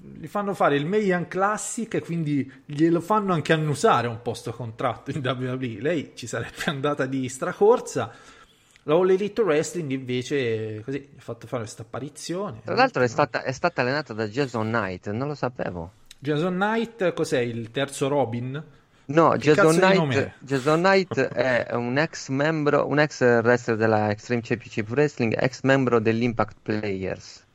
gli 0.00 0.26
fanno 0.26 0.54
fare 0.54 0.76
il 0.76 0.86
Mayan 0.86 1.28
Classic 1.28 1.92
e 1.94 2.00
quindi 2.00 2.50
glielo 2.64 3.00
fanno 3.00 3.32
anche 3.32 3.52
annusare 3.52 4.06
un 4.06 4.20
po' 4.22 4.34
sto 4.34 4.52
contratto 4.52 5.10
in 5.10 5.18
WWE. 5.18 5.80
Lei 5.80 6.12
ci 6.14 6.26
sarebbe 6.26 6.64
andata 6.66 7.06
di 7.06 7.28
stracorsa. 7.28 8.12
La 8.84 8.94
All 8.94 9.10
Elite 9.10 9.42
Wrestling 9.42 9.90
invece 9.90 10.80
così 10.84 11.08
ha 11.16 11.20
fatto 11.20 11.46
fare 11.46 11.62
questa 11.62 11.82
apparizione. 11.82 12.60
Tra 12.64 12.74
l'altro 12.74 13.02
è 13.02 13.08
stata, 13.08 13.42
è 13.42 13.52
stata 13.52 13.82
allenata 13.82 14.12
da 14.12 14.28
Jason 14.28 14.68
Knight, 14.68 15.10
non 15.10 15.26
lo 15.28 15.34
sapevo. 15.34 15.90
Jason 16.18 16.54
Knight, 16.54 17.12
cos'è 17.12 17.40
il 17.40 17.70
terzo 17.70 18.08
Robin? 18.08 18.62
No, 19.06 19.30
Che 19.30 19.38
Jason 19.38 19.76
Knight, 19.76 20.14
è? 20.16 20.32
Jason 20.40 20.80
Knight 20.80 21.18
è 21.32 21.74
un 21.74 21.98
ex 21.98 22.28
membro, 22.28 22.86
un 22.86 22.98
ex 22.98 23.20
wrestler 23.20 23.76
della 23.76 24.10
Extreme 24.10 24.42
Championship 24.42 24.88
Wrestling, 24.88 25.36
ex 25.36 25.62
membro 25.62 26.00
dell'Impact 26.00 26.56
Players. 26.62 27.45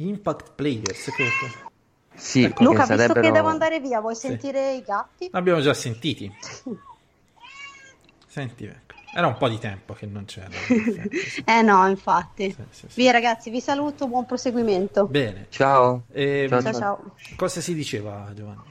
Impact 0.00 0.52
Players. 0.54 1.10
Che... 1.16 1.24
Sì, 2.14 2.42
Ecco. 2.44 2.54
che 2.58 2.64
Luca, 2.64 2.78
visto 2.80 2.96
sarebbero... 2.96 3.20
che 3.20 3.30
devo 3.30 3.48
andare 3.48 3.80
via, 3.80 4.00
vuoi 4.00 4.14
sentire 4.14 4.74
i 4.74 4.82
gatti? 4.82 5.28
L'abbiamo 5.32 5.60
già 5.60 5.74
sentiti. 5.74 6.32
Senti, 8.26 8.64
ecco. 8.66 8.94
Era 9.14 9.26
un 9.26 9.36
po' 9.38 9.48
di 9.48 9.58
tempo 9.58 9.94
che 9.94 10.06
non 10.06 10.24
c'era. 10.26 10.50
sì. 10.52 11.42
Eh 11.46 11.62
no, 11.62 11.88
infatti. 11.88 12.50
Sì, 12.50 12.62
sì, 12.70 12.86
sì. 12.88 13.00
Via 13.00 13.10
ragazzi, 13.10 13.50
vi 13.50 13.60
saluto, 13.60 14.06
buon 14.06 14.26
proseguimento. 14.26 15.06
Bene. 15.06 15.46
Ciao. 15.48 16.04
Ehm, 16.12 16.48
Ciao, 16.48 16.62
Ciao 16.62 16.72
ciao. 16.72 17.14
Cosa 17.36 17.60
si 17.60 17.74
diceva, 17.74 18.30
Giovanni? 18.34 18.62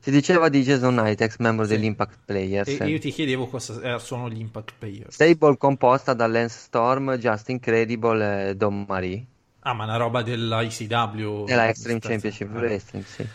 Si 0.00 0.10
diceva 0.10 0.48
di 0.50 0.62
Jason 0.62 0.96
Knight, 0.96 1.20
ex 1.22 1.36
membro 1.38 1.64
Sì. 1.64 1.70
dell'Impact 1.74 2.18
Players. 2.26 2.68
E 2.80 2.86
io 2.86 2.98
ti 2.98 3.10
chiedevo 3.10 3.46
cosa 3.46 3.94
eh, 3.94 3.98
sono 4.00 4.28
gli 4.28 4.38
Impact 4.40 4.74
Players. 4.78 5.14
Stable 5.14 5.56
composta 5.56 6.12
da 6.12 6.26
Lance 6.26 6.58
Storm, 6.58 7.16
Justin 7.16 7.58
Credible 7.60 8.48
e 8.50 8.54
Don 8.56 8.84
Marie. 8.86 9.24
Ah, 9.66 9.72
ma 9.72 9.84
una 9.84 9.96
roba 9.96 10.22
dell'ICW. 10.22 11.44
Della 11.44 11.68
Extreme 11.68 11.98
Championship. 12.00 12.50
Wrestling, 12.52 13.04
sì. 13.04 13.26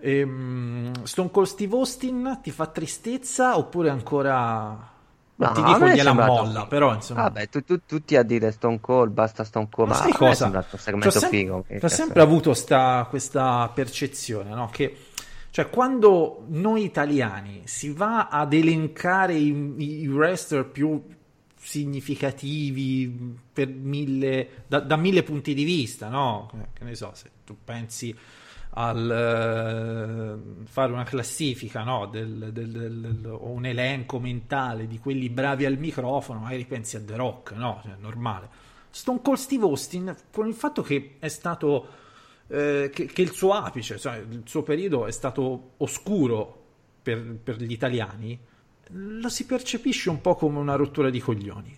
Ehm, 0.00 1.04
Stone 1.04 1.30
Cold 1.30 1.46
Steve 1.46 1.74
Austin 1.76 2.38
ti 2.42 2.50
fa 2.50 2.66
tristezza 2.66 3.56
oppure 3.56 3.90
ancora... 3.90 4.92
No, 5.36 5.50
ti 5.52 5.62
dico 5.62 5.84
è 5.84 5.94
gliela 5.94 6.10
sembrato- 6.10 6.32
molla, 6.32 6.66
però 6.66 6.94
insomma... 6.94 7.22
Vabbè, 7.22 7.48
tu, 7.48 7.64
tu- 7.64 7.80
tutti 7.84 8.16
a 8.16 8.22
dire 8.22 8.50
Stone 8.52 8.78
Cold, 8.80 9.12
basta 9.12 9.44
Stone 9.44 9.68
Cold, 9.70 9.88
Ma 9.90 9.94
ma 9.96 10.00
sai 10.02 10.10
è 10.12 10.14
cosa? 10.14 10.50
C'ho 10.50 10.76
segmento 10.76 11.10
sem- 11.10 11.28
figo. 11.30 11.64
Ho 11.82 11.88
sempre 11.88 12.20
è? 12.20 12.22
avuto 12.24 12.54
sta- 12.54 13.04
questa 13.10 13.70
percezione, 13.74 14.54
no? 14.54 14.68
Che 14.70 14.96
cioè, 15.50 15.70
quando 15.70 16.44
noi 16.48 16.82
italiani 16.84 17.62
si 17.64 17.92
va 17.92 18.28
ad 18.28 18.52
elencare 18.52 19.34
i, 19.34 19.74
i 20.02 20.08
wrestler 20.08 20.66
più 20.66 21.00
significativi 21.64 23.36
per 23.52 23.68
mille, 23.68 24.64
da, 24.66 24.80
da 24.80 24.96
mille 24.96 25.22
punti 25.22 25.54
di 25.54 25.64
vista, 25.64 26.08
no? 26.08 26.50
Che 26.72 26.84
ne 26.84 26.94
so, 26.94 27.10
se 27.14 27.30
tu 27.44 27.56
pensi 27.64 28.14
al 28.76 29.10
eh, 29.10 30.64
fare 30.66 30.92
una 30.92 31.04
classifica, 31.04 31.82
no? 31.82 32.06
Del, 32.06 32.50
del- 32.52 32.70
del- 32.70 33.00
del- 33.00 33.26
o 33.30 33.50
un 33.50 33.64
elenco 33.66 34.18
mentale 34.18 34.86
di 34.86 34.98
quelli 34.98 35.28
bravi 35.30 35.64
al 35.64 35.78
microfono, 35.78 36.40
magari 36.40 36.64
pensi 36.66 36.96
a 36.96 37.00
The 37.00 37.16
Rock, 37.16 37.52
no? 37.52 37.80
Cioè, 37.82 37.94
normale. 37.98 38.48
Stone 38.90 39.20
Cold 39.22 39.38
Steve 39.38 39.64
Austin, 39.64 40.14
con 40.30 40.46
il 40.46 40.54
fatto 40.54 40.82
che 40.82 41.16
è 41.18 41.28
stato 41.28 41.88
eh, 42.48 42.90
che, 42.92 43.06
che 43.06 43.22
il 43.22 43.32
suo 43.32 43.52
apice, 43.52 43.98
cioè 43.98 44.18
il 44.18 44.42
suo 44.44 44.62
periodo 44.62 45.06
è 45.06 45.10
stato 45.12 45.72
oscuro 45.78 46.62
per, 47.02 47.20
per 47.42 47.60
gli 47.60 47.72
italiani, 47.72 48.38
lo 48.90 49.28
si 49.28 49.46
percepisce 49.46 50.10
un 50.10 50.20
po' 50.20 50.34
come 50.34 50.58
una 50.58 50.74
rottura 50.76 51.10
di 51.10 51.20
coglioni. 51.20 51.76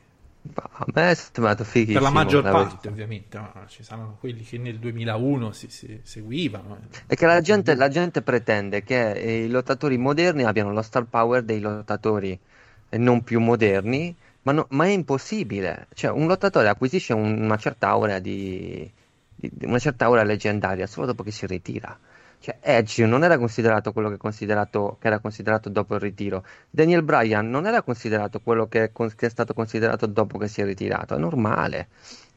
A 0.54 0.86
me 0.94 1.11
è 1.11 1.14
sembrato 1.14 1.64
fighissimo. 1.64 1.98
Per 1.98 2.02
la 2.09 2.11
maggior 2.14 2.44
la 2.44 2.50
parte, 2.50 2.68
verità. 2.68 2.88
ovviamente, 2.88 3.38
ma 3.38 3.64
ci 3.66 3.82
saranno 3.82 4.16
quelli 4.20 4.44
che 4.44 4.59
nel 4.59 4.78
2001 4.78 5.50
si, 5.52 5.68
si 5.70 5.98
seguivano. 6.04 6.78
È 7.07 7.14
che 7.16 7.26
la 7.26 7.40
gente, 7.40 7.74
la 7.74 7.88
gente 7.88 8.22
pretende 8.22 8.84
che 8.84 9.42
i 9.46 9.48
lottatori 9.50 9.98
moderni 9.98 10.44
abbiano 10.44 10.72
lo 10.72 10.82
star 10.82 11.04
power 11.04 11.42
dei 11.42 11.59
lottatori 11.61 12.38
non 12.90 13.22
più 13.24 13.40
moderni, 13.40 14.14
ma, 14.42 14.52
no- 14.52 14.66
ma 14.70 14.84
è 14.84 14.90
impossibile. 14.90 15.88
Cioè, 15.94 16.12
un 16.12 16.28
lottatore 16.28 16.68
acquisisce 16.68 17.12
un- 17.12 17.42
una 17.42 17.57
certa 17.57 17.88
aura 17.88 18.20
di- 18.20 18.88
di- 19.34 19.50
una 19.62 19.80
certa 19.80 20.04
aura 20.04 20.22
leggendaria 20.22 20.86
solo 20.86 21.07
dopo 21.07 21.24
che 21.24 21.32
si 21.32 21.44
ritira. 21.46 21.98
Cioè, 22.39 22.59
Edge 22.61 23.05
non 23.07 23.24
era 23.24 23.39
considerato 23.39 23.93
quello 23.93 24.09
che, 24.09 24.16
considerato, 24.18 24.97
che 25.01 25.07
era 25.09 25.18
considerato 25.18 25.68
dopo 25.68 25.95
il 25.95 26.01
ritiro. 26.01 26.45
Daniel 26.70 27.03
Bryan 27.03 27.49
non 27.51 27.66
era 27.66 27.82
considerato 27.82 28.41
quello 28.41 28.66
che 28.68 28.84
è, 28.84 28.93
con- 28.93 29.12
che 29.16 29.26
è 29.26 29.30
stato 29.30 29.53
considerato 29.55 30.07
dopo 30.07 30.39
che 30.39 30.47
si 30.49 30.61
è 30.61 30.64
ritirato. 30.64 31.14
È 31.14 31.18
normale. 31.18 31.89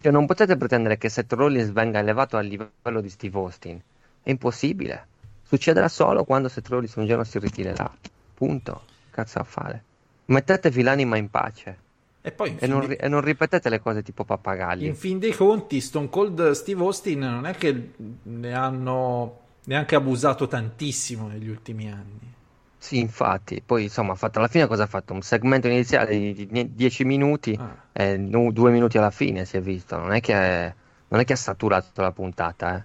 Cioè, 0.01 0.11
non 0.11 0.25
potete 0.25 0.57
pretendere 0.57 0.97
che 0.97 1.09
Seth 1.09 1.33
Rollins 1.33 1.71
venga 1.71 1.99
elevato 1.99 2.37
al 2.37 2.45
livello 2.45 3.01
di 3.01 3.09
Steve 3.09 3.37
Austin. 3.37 3.79
È 4.23 4.29
impossibile. 4.29 5.05
Succederà 5.43 5.87
solo 5.89 6.23
quando 6.23 6.47
Seth 6.47 6.67
Rollins 6.69 6.95
un 6.95 7.05
giorno 7.05 7.23
si 7.23 7.37
ritirerà. 7.39 7.91
Punto. 8.33 8.81
Cazzo 9.11 9.39
a 9.39 9.43
fare. 9.43 9.83
Mettetevi 10.25 10.81
l'anima 10.81 11.17
in 11.17 11.29
pace. 11.29 11.77
E 12.21 12.31
poi 12.31 12.55
E 12.59 12.67
non, 12.67 12.85
dei, 12.87 12.95
e 12.97 13.07
non 13.07 13.21
ripetete 13.21 13.69
le 13.69 13.79
cose 13.79 14.03
tipo 14.03 14.23
pappagalli. 14.23 14.85
in 14.85 14.95
fin 14.95 15.19
dei 15.19 15.33
conti 15.33 15.79
Stone 15.81 16.09
Cold 16.09 16.51
Steve 16.51 16.81
Austin 16.81 17.19
non 17.19 17.45
è 17.45 17.55
che 17.55 17.91
ne 18.23 18.53
hanno 18.53 19.39
neanche 19.69 19.93
abusato 19.95 20.47
tantissimo 20.47 21.27
negli 21.27 21.47
ultimi 21.47 21.91
anni. 21.91 22.33
Sì, 22.75 22.97
infatti. 22.97 23.61
Poi, 23.63 23.83
insomma, 23.83 24.13
ha 24.13 24.15
fatto, 24.15 24.39
alla 24.39 24.47
fine 24.47 24.65
cosa 24.65 24.83
ha 24.83 24.87
fatto? 24.87 25.13
Un 25.13 25.21
segmento 25.21 25.67
iniziale 25.67 26.17
di 26.17 26.73
10 26.73 27.03
minuti 27.05 27.55
Ah. 27.59 27.75
e 27.91 28.17
nu- 28.17 28.51
due 28.51 28.71
minuti 28.71 28.97
alla 28.97 29.11
fine 29.11 29.45
si 29.45 29.57
è 29.57 29.61
visto. 29.61 29.95
Non 29.97 30.11
è 30.13 30.21
che, 30.21 30.73
non 31.07 31.19
è 31.19 31.23
che 31.23 31.33
ha 31.33 31.35
saturato 31.35 32.01
la 32.01 32.11
puntata, 32.11 32.77
eh. 32.77 32.83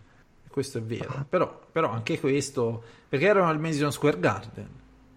Questo 0.50 0.76
è 0.78 0.82
vero, 0.82 1.24
però, 1.28 1.58
però 1.72 1.90
anche 1.90 2.20
questo 2.20 2.82
perché 3.08 3.26
erano 3.26 3.48
al 3.48 3.58
Madison 3.58 3.90
Square 3.90 4.20
Garden. 4.20 4.68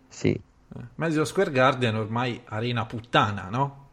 Sì. 0.08 0.30
Eh, 0.32 0.80
Madison 0.96 1.26
Square 1.26 1.52
Garden 1.52 1.96
ormai 1.96 2.42
arena 2.46 2.86
puttana, 2.86 3.48
no? 3.52 3.86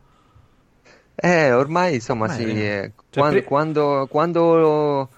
Eh, 1.17 1.53
ormai, 1.53 1.95
insomma, 1.95 2.27
Beh, 2.29 2.33
sì. 2.35 2.43
eh, 2.45 2.93
cioè, 3.11 3.21
quan- 3.23 3.31
pre- 3.33 3.45
quando, 3.45 4.07
quando, 4.11 5.09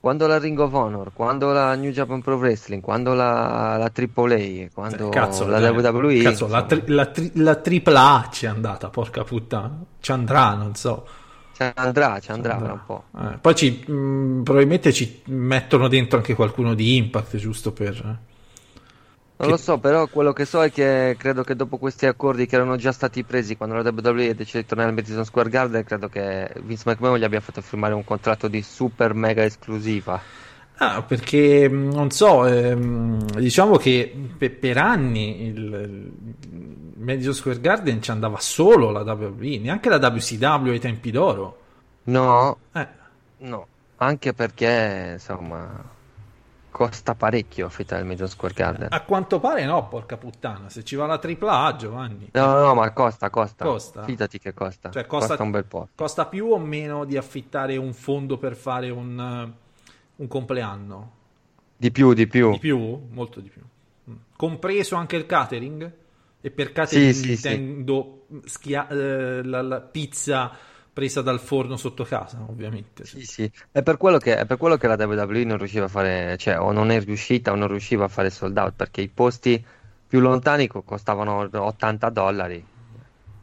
quando 0.00 0.26
la 0.26 0.38
Ring 0.38 0.58
of 0.58 0.72
Honor, 0.72 1.12
quando 1.12 1.52
la 1.52 1.74
New 1.74 1.90
Japan 1.90 2.22
Pro 2.22 2.36
Wrestling, 2.36 2.80
quando 2.80 3.14
la, 3.14 3.76
la 3.76 3.90
AAA, 3.92 4.68
quando 4.72 5.08
Cazzo, 5.08 5.46
la 5.46 5.58
eh, 5.58 5.70
WWE, 5.70 6.22
cazzo, 6.22 6.46
la, 6.46 6.62
tri- 6.64 6.84
la, 6.86 7.06
tri- 7.06 7.32
la 7.34 7.56
tripla 7.56 8.14
A 8.14 8.28
ci 8.30 8.44
è 8.44 8.48
andata, 8.48 8.90
porca 8.90 9.24
puttana. 9.24 9.76
Ci 10.00 10.12
andrà, 10.12 10.54
non 10.54 10.74
so. 10.76 11.06
ci 11.52 11.64
andrà, 11.74 12.20
ci 12.20 12.30
andrà 12.30 12.58
fra 12.58 12.72
un 12.72 12.80
po'. 12.86 13.04
Eh, 13.18 13.38
poi 13.40 13.54
ci, 13.56 13.84
mh, 13.90 14.42
probabilmente 14.44 14.92
ci 14.92 15.22
mettono 15.26 15.88
dentro 15.88 16.18
anche 16.18 16.34
qualcuno 16.34 16.74
di 16.74 16.96
Impact, 16.96 17.36
giusto 17.36 17.72
per... 17.72 18.18
Non 19.40 19.48
lo 19.50 19.56
so, 19.56 19.78
però 19.78 20.08
quello 20.08 20.32
che 20.32 20.44
so 20.44 20.62
è 20.64 20.70
che 20.70 21.14
credo 21.18 21.42
che 21.44 21.54
dopo 21.56 21.78
questi 21.78 22.06
accordi 22.06 22.46
che 22.46 22.56
erano 22.56 22.76
già 22.76 22.90
stati 22.92 23.24
presi 23.24 23.56
quando 23.56 23.76
la 23.76 23.82
WWE 23.88 24.34
decise 24.34 24.58
di 24.60 24.66
tornare 24.66 24.88
al 24.90 24.94
Madison 24.96 25.24
Square 25.24 25.48
Garden, 25.48 25.84
credo 25.84 26.08
che 26.08 26.52
Vince 26.62 26.82
McMahon 26.90 27.18
gli 27.18 27.24
abbia 27.24 27.40
fatto 27.40 27.60
firmare 27.62 27.94
un 27.94 28.04
contratto 28.04 28.48
di 28.48 28.62
super 28.62 29.14
mega 29.14 29.44
esclusiva. 29.44 30.26
Ah, 30.80 31.02
perché 31.02 31.68
mh, 31.68 31.92
non 31.92 32.10
so, 32.10 32.46
ehm, 32.46 33.18
diciamo 33.40 33.76
che 33.78 34.30
pe- 34.36 34.50
per 34.50 34.78
anni 34.78 35.42
il, 35.46 35.56
il 36.40 36.92
Madison 36.98 37.34
Square 37.34 37.60
Garden 37.60 38.00
ci 38.00 38.10
andava 38.12 38.38
solo 38.38 38.90
la 38.90 39.00
WWE, 39.02 39.58
neanche 39.58 39.88
la 39.88 39.98
WCW 39.98 40.70
ai 40.70 40.78
tempi 40.80 41.10
d'oro. 41.10 41.56
No, 42.06 42.58
Eh, 42.74 42.86
no, 43.38 43.68
anche 43.96 44.34
perché 44.34 45.12
insomma 45.14 45.97
costa 46.70 47.14
parecchio 47.14 47.66
affittare 47.66 48.00
il 48.02 48.06
Madison 48.06 48.28
Square 48.28 48.54
Garden. 48.54 48.88
a 48.90 49.02
quanto 49.02 49.40
pare 49.40 49.64
no, 49.64 49.88
porca 49.88 50.16
puttana, 50.16 50.68
se 50.68 50.84
ci 50.84 50.96
va 50.96 51.06
la 51.06 51.18
tripla 51.18 51.64
A, 51.64 51.76
Giovanni, 51.76 52.28
No, 52.32 52.46
no, 52.46 52.60
no, 52.66 52.74
ma 52.74 52.90
costa, 52.92 53.30
costa. 53.30 53.64
Costa? 53.64 54.02
Fidati 54.04 54.38
che 54.38 54.54
costa. 54.54 54.90
Cioè, 54.90 55.06
costa- 55.06 55.28
Costa 55.28 55.42
un 55.42 55.50
bel 55.50 55.64
po'. 55.64 55.88
costa 55.94 56.26
più 56.26 56.46
o 56.52 56.58
meno 56.58 57.04
di 57.04 57.16
affittare 57.16 57.76
un 57.76 57.92
fondo 57.92 58.38
per 58.38 58.54
fare 58.56 58.90
un, 58.90 59.18
eh, 59.18 59.52
un 60.16 60.26
compleanno? 60.28 61.12
Di 61.76 61.90
più, 61.90 62.12
di 62.12 62.26
più. 62.26 62.50
Di 62.52 62.58
più? 62.58 63.00
Molto 63.10 63.40
di 63.40 63.48
più. 63.48 63.62
Mm. 64.10 64.14
Compreso 64.36 64.96
anche 64.96 65.16
il 65.16 65.26
catering? 65.26 65.92
E 66.40 66.50
per 66.50 66.72
catering 66.72 67.12
Sì, 67.12 67.20
sì, 67.20 67.36
sì. 67.36 67.46
intendo 67.48 68.26
schia- 68.44 68.86
eh, 68.88 69.42
la, 69.42 69.60
la 69.62 69.80
pizza 69.80 70.52
presa 70.98 71.22
dal 71.22 71.38
forno 71.38 71.76
sotto 71.76 72.02
casa, 72.02 72.44
ovviamente. 72.48 73.04
Sì, 73.04 73.22
sì, 73.24 73.48
è 73.70 73.84
per 73.84 73.96
quello 73.96 74.18
che, 74.18 74.36
è 74.36 74.46
per 74.46 74.56
quello 74.56 74.76
che 74.76 74.88
la 74.88 74.96
WWE 74.98 75.44
non 75.44 75.56
riusciva 75.56 75.84
a 75.84 75.88
fare, 75.88 76.36
cioè 76.38 76.58
o 76.58 76.72
non 76.72 76.90
è 76.90 77.00
riuscita 77.00 77.52
o 77.52 77.54
non 77.54 77.68
riusciva 77.68 78.06
a 78.06 78.08
fare 78.08 78.30
sold 78.30 78.58
out 78.58 78.72
perché 78.74 79.02
i 79.02 79.06
posti 79.08 79.64
più 80.08 80.18
lontani 80.18 80.66
co- 80.66 80.82
costavano 80.82 81.48
80 81.52 82.08
dollari. 82.10 82.64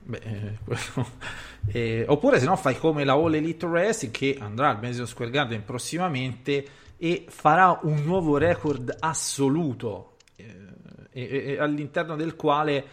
Beh, 0.03 0.17
eh, 0.21 0.57
quello- 0.65 1.07
eh, 1.71 2.03
oppure 2.05 2.39
se 2.39 2.45
no 2.45 2.57
fai 2.57 2.77
come 2.77 3.05
la 3.05 3.13
All 3.13 3.33
Elite 3.33 3.65
Wrestling 3.65 4.13
che 4.13 4.37
andrà 4.37 4.71
al 4.71 4.81
Madison 4.81 5.07
Square 5.07 5.31
Garden 5.31 5.63
prossimamente 5.63 6.65
e 6.97 7.23
farà 7.29 7.79
un 7.83 8.03
nuovo 8.03 8.37
record 8.37 8.93
assoluto 8.99 10.17
eh, 10.35 10.53
e- 11.09 11.53
e- 11.53 11.57
all'interno 11.57 12.17
del 12.17 12.35
quale 12.35 12.85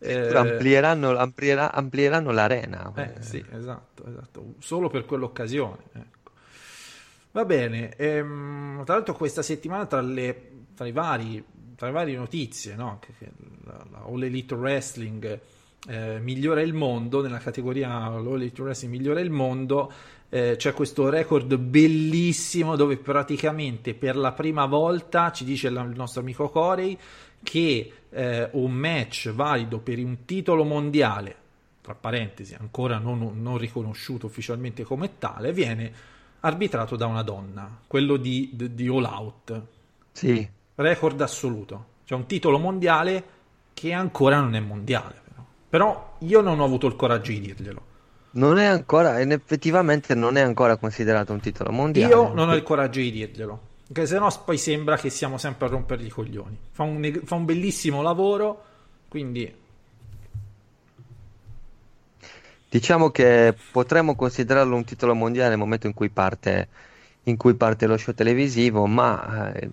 eh, 0.00 0.34
Amplieranno, 0.34 1.16
amplierà- 1.16 1.72
amplieranno 1.72 2.30
l'arena. 2.30 2.92
eh, 2.96 3.22
sì, 3.22 3.44
esatto, 3.52 4.04
esatto, 4.08 4.54
solo 4.58 4.88
per 4.88 5.04
quell'occasione. 5.04 5.76
ecco. 5.92 6.30
Va 7.32 7.44
bene, 7.44 7.94
ehm, 7.96 8.82
tra 8.84 8.94
l'altro 8.94 9.14
questa 9.14 9.42
settimana 9.42 9.86
tra 9.86 10.00
le, 10.00 10.50
tra 10.74 10.86
i 10.86 10.92
vari, 10.92 11.44
tra 11.76 11.86
le 11.86 11.92
varie 11.92 12.16
notizie, 12.16 12.74
no? 12.74 12.98
che, 13.00 13.12
che 13.18 13.30
la, 13.64 13.84
la 13.90 13.98
All 14.04 14.22
Elite 14.22 14.54
Wrestling 14.54 15.40
eh, 15.88 16.18
migliora 16.20 16.60
il 16.60 16.74
mondo, 16.74 17.22
nella 17.22 17.38
categoria 17.38 17.88
All 18.02 18.26
Elite 18.34 18.60
Wrestling 18.62 18.92
migliora 18.94 19.20
il 19.20 19.30
mondo, 19.30 19.92
eh, 20.28 20.54
c'è 20.56 20.72
questo 20.74 21.08
record 21.08 21.56
bellissimo 21.56 22.74
dove 22.76 22.96
praticamente 22.96 23.94
per 23.94 24.16
la 24.16 24.32
prima 24.32 24.66
volta 24.66 25.30
ci 25.32 25.44
dice 25.44 25.70
la- 25.70 25.82
il 25.82 25.94
nostro 25.96 26.20
amico 26.22 26.48
Corey 26.48 26.98
che 27.42 27.92
eh, 28.10 28.48
un 28.52 28.72
match 28.72 29.30
valido 29.30 29.78
per 29.80 29.98
un 29.98 30.24
titolo 30.24 30.64
mondiale 30.64 31.36
tra 31.80 31.94
parentesi, 31.94 32.54
ancora 32.58 32.98
non, 32.98 33.40
non 33.40 33.56
riconosciuto 33.58 34.26
ufficialmente 34.26 34.82
come 34.84 35.18
tale, 35.18 35.52
viene 35.52 35.92
arbitrato 36.40 36.96
da 36.96 37.06
una 37.06 37.22
donna, 37.22 37.80
quello 37.86 38.16
di, 38.16 38.50
di, 38.52 38.74
di 38.74 38.88
All 38.88 39.04
Out, 39.04 39.62
Sì, 40.12 40.48
record 40.76 41.20
assoluto, 41.20 41.86
cioè 42.04 42.18
un 42.18 42.26
titolo 42.26 42.58
mondiale 42.58 43.24
che 43.74 43.92
ancora 43.92 44.40
non 44.40 44.54
è 44.54 44.60
mondiale. 44.60 45.20
Però, 45.24 45.44
Però 45.68 46.16
io 46.20 46.40
non 46.40 46.60
ho 46.60 46.64
avuto 46.64 46.86
il 46.86 46.96
coraggio 46.96 47.30
di 47.32 47.40
dirglielo. 47.40 47.82
non 48.32 48.58
è 48.58 48.64
ancora, 48.64 49.20
effettivamente 49.20 50.14
non 50.16 50.36
è 50.36 50.40
ancora 50.40 50.76
considerato 50.76 51.32
un 51.32 51.38
titolo 51.40 51.70
mondiale. 51.70 52.14
Io 52.14 52.32
non 52.32 52.48
ho 52.48 52.54
il 52.54 52.62
coraggio 52.62 53.00
di 53.00 53.10
dirglielo, 53.12 53.69
perché 53.92 54.06
sennò 54.06 54.28
poi 54.44 54.56
sembra 54.56 54.96
che 54.96 55.10
siamo 55.10 55.36
sempre 55.36 55.66
a 55.66 55.70
rompergli 55.70 56.06
i 56.06 56.10
coglioni. 56.10 56.56
Fa 56.70 56.84
un, 56.84 57.20
fa 57.24 57.34
un 57.34 57.44
bellissimo 57.44 58.02
lavoro, 58.02 58.64
quindi 59.08 59.52
Diciamo 62.70 63.10
che 63.10 63.52
potremmo 63.72 64.14
considerarlo 64.14 64.76
un 64.76 64.84
titolo 64.84 65.12
mondiale 65.16 65.48
nel 65.48 65.58
momento 65.58 65.88
in 65.88 65.92
cui 65.92 66.08
parte, 66.08 66.68
in 67.24 67.36
cui 67.36 67.54
parte 67.54 67.88
lo 67.88 67.96
show 67.96 68.14
televisivo, 68.14 68.86
ma 68.86 69.52
eh, 69.52 69.68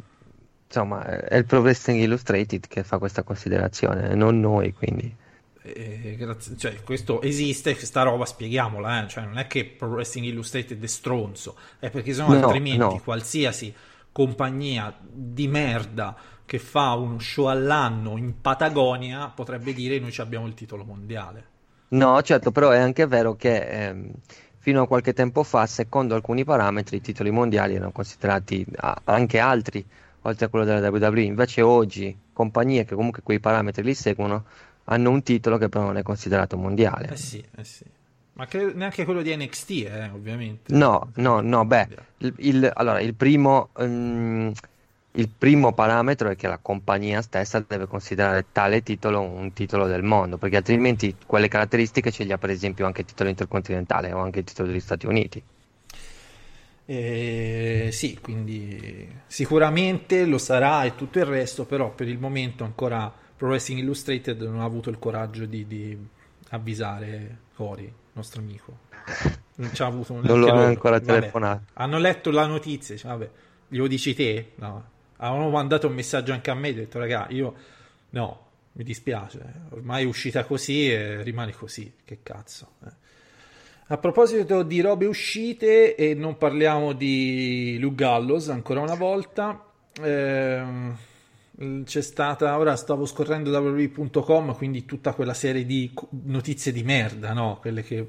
insomma 0.65 1.05
è 1.05 1.37
il 1.37 1.45
Pro 1.45 1.59
Wrestling 1.59 2.01
Illustrated 2.01 2.65
che 2.67 2.83
fa 2.83 2.97
questa 2.97 3.21
considerazione, 3.21 4.15
non 4.15 4.39
noi, 4.39 4.73
quindi. 4.73 5.15
Eh, 5.61 6.15
grazie- 6.17 6.57
cioè, 6.57 6.81
questo 6.81 7.21
esiste, 7.21 7.75
questa 7.75 8.01
roba 8.01 8.25
spieghiamola, 8.25 9.03
eh, 9.03 9.07
cioè, 9.09 9.25
non 9.25 9.37
è 9.37 9.45
che 9.45 9.63
Pro 9.65 9.89
Wrestling 9.89 10.25
Illustrated 10.25 10.81
è 10.81 10.87
stronzo, 10.87 11.55
è 11.77 11.91
perché 11.91 12.13
sennò 12.13 12.29
No, 12.29 12.47
altrimenti 12.47 12.95
no. 12.95 13.01
qualsiasi 13.03 13.71
compagnia 14.17 14.91
di 14.99 15.47
merda 15.47 16.15
che 16.43 16.57
fa 16.57 16.93
uno 16.93 17.19
show 17.19 17.45
all'anno 17.45 18.17
in 18.17 18.41
Patagonia 18.41 19.27
potrebbe 19.27 19.73
dire 19.73 19.99
noi 19.99 20.11
ci 20.11 20.21
abbiamo 20.21 20.47
il 20.47 20.55
titolo 20.55 20.83
mondiale. 20.83 21.45
No, 21.89 22.19
certo, 22.23 22.49
però 22.49 22.71
è 22.71 22.79
anche 22.79 23.05
vero 23.05 23.35
che 23.35 23.59
ehm, 23.59 24.11
fino 24.57 24.81
a 24.81 24.87
qualche 24.87 25.13
tempo 25.13 25.43
fa, 25.43 25.67
secondo 25.67 26.15
alcuni 26.15 26.43
parametri, 26.43 26.97
i 26.97 27.01
titoli 27.01 27.29
mondiali 27.29 27.75
erano 27.75 27.91
considerati 27.91 28.65
anche 29.03 29.37
altri, 29.37 29.85
oltre 30.23 30.45
a 30.45 30.49
quello 30.49 30.65
della 30.65 30.89
WWE. 30.89 31.21
Invece 31.21 31.61
oggi 31.61 32.17
compagnie 32.33 32.85
che 32.85 32.95
comunque 32.95 33.21
quei 33.21 33.39
parametri 33.39 33.83
li 33.83 33.93
seguono 33.93 34.45
hanno 34.85 35.11
un 35.11 35.21
titolo 35.21 35.59
che 35.59 35.69
però 35.69 35.85
non 35.85 35.97
è 35.97 36.01
considerato 36.01 36.57
mondiale. 36.57 37.09
Eh 37.09 37.17
sì, 37.17 37.45
eh 37.55 37.63
sì. 37.63 37.85
Ma 38.37 38.45
che- 38.45 38.71
neanche 38.73 39.03
quello 39.03 39.23
di 39.23 39.35
NXT, 39.35 39.69
eh, 39.71 40.09
ovviamente. 40.13 40.71
No, 40.73 41.11
no, 41.15 41.41
no, 41.41 41.65
beh, 41.65 41.87
il, 42.19 42.33
il- 42.37 42.71
allora, 42.75 42.99
il 43.01 43.15
primo, 43.15 43.69
ehm, 43.75 44.51
il 45.13 45.29
primo 45.29 45.73
parametro 45.73 46.29
è 46.29 46.35
che 46.35 46.47
la 46.47 46.59
compagnia 46.59 47.23
stessa 47.23 47.59
deve 47.67 47.87
considerare 47.87 48.45
tale 48.51 48.83
titolo 48.83 49.21
un 49.21 49.53
titolo 49.53 49.87
del 49.87 50.03
mondo, 50.03 50.37
perché 50.37 50.57
altrimenti 50.57 51.15
quelle 51.25 51.47
caratteristiche 51.47 52.11
ce 52.11 52.25
li 52.25 52.31
ha 52.31 52.37
per 52.37 52.51
esempio 52.51 52.85
anche 52.85 53.01
il 53.01 53.07
titolo 53.07 53.29
intercontinentale 53.29 54.11
o 54.13 54.19
anche 54.19 54.39
il 54.39 54.45
titolo 54.45 54.67
degli 54.69 54.79
Stati 54.79 55.07
Uniti. 55.07 55.43
Eh, 56.89 57.89
sì, 57.91 58.17
quindi 58.21 59.09
sicuramente 59.27 60.25
lo 60.25 60.37
sarà 60.37 60.83
e 60.85 60.95
tutto 60.95 61.19
il 61.19 61.25
resto, 61.25 61.65
però 61.65 61.91
per 61.93 62.07
il 62.07 62.17
momento 62.17 62.63
ancora 62.63 63.11
Pro 63.35 63.47
Wrestling 63.49 63.81
Illustrated 63.81 64.41
non 64.41 64.61
ha 64.61 64.63
avuto 64.63 64.89
il 64.89 64.97
coraggio 64.99 65.45
di, 65.45 65.67
di 65.67 65.97
avvisare 66.49 67.37
Cory, 67.55 67.91
nostro 68.17 68.41
amico. 68.41 68.77
Non 69.55 69.73
ci 69.73 69.81
ha 69.81 69.85
avuto 69.85 70.13
Non 70.13 70.39
lo 70.39 70.47
ha 70.47 70.53
loro. 70.53 70.65
ancora 70.65 70.99
Vabbè, 70.99 71.05
telefonato. 71.19 71.63
hanno 71.73 71.97
letto 71.97 72.29
la 72.31 72.45
notizia, 72.45 72.93
dice, 72.95 73.07
vabbè, 73.07 73.29
glielo 73.69 73.87
dici 73.87 74.13
te? 74.13 74.51
No. 74.55 74.83
Avevano 75.17 75.49
mandato 75.49 75.87
un 75.87 75.93
messaggio 75.93 76.31
anche 76.33 76.51
a 76.51 76.53
me, 76.53 76.69
ho 76.69 76.73
detto, 76.73 76.99
raga, 76.99 77.25
io 77.29 77.53
no, 78.11 78.45
mi 78.73 78.83
dispiace, 78.83 79.39
ormai 79.69 80.03
è 80.03 80.05
uscita 80.05 80.43
così 80.43 80.91
e 80.91 81.23
rimane 81.23 81.53
così, 81.53 81.91
che 82.03 82.19
cazzo. 82.21 82.73
eh. 82.85 82.91
A 83.89 83.97
proposito 83.97 84.63
di 84.63 84.81
robe 84.81 85.05
uscite, 85.05 85.95
e 85.95 86.13
non 86.13 86.37
parliamo 86.37 86.91
di 86.93 87.77
Luke 87.79 87.95
Gallows 87.95 88.49
ancora 88.49 88.81
una 88.81 88.95
volta, 88.95 89.63
ehm, 90.01 90.97
c'è 91.57 92.01
stata, 92.01 92.55
ora 92.55 92.75
stavo 92.75 93.07
scorrendo 93.07 93.49
da 93.49 93.59
WWE.com, 93.59 94.55
quindi 94.55 94.85
tutta 94.85 95.13
quella 95.13 95.33
serie 95.33 95.65
di 95.65 95.91
notizie 96.25 96.71
di 96.71 96.83
merda, 96.83 97.33
no? 97.33 97.57
Quelle 97.59 97.81
che 97.81 98.07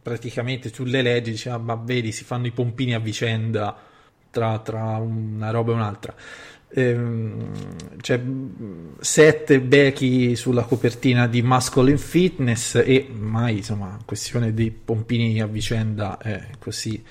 praticamente 0.00 0.70
tu 0.70 0.84
le 0.84 1.02
leggi, 1.02 1.32
diceva, 1.32 1.58
ma 1.58 1.74
vedi, 1.74 2.12
si 2.12 2.22
fanno 2.22 2.46
i 2.46 2.52
pompini 2.52 2.94
a 2.94 3.00
vicenda 3.00 3.76
tra, 4.30 4.60
tra 4.60 4.98
una 4.98 5.50
roba 5.50 5.72
e 5.72 5.74
un'altra. 5.74 6.14
Ehm, 6.68 7.96
c'è 8.00 8.20
sette 9.00 9.60
Becky 9.60 10.36
sulla 10.36 10.62
copertina 10.62 11.26
di 11.26 11.42
Masculine 11.42 11.98
Fitness 11.98 12.76
e 12.76 13.08
mai, 13.10 13.56
insomma, 13.56 13.98
questione 14.04 14.54
dei 14.54 14.70
pompini 14.70 15.40
a 15.40 15.46
vicenda 15.46 16.16
è 16.18 16.46
così 16.60 17.02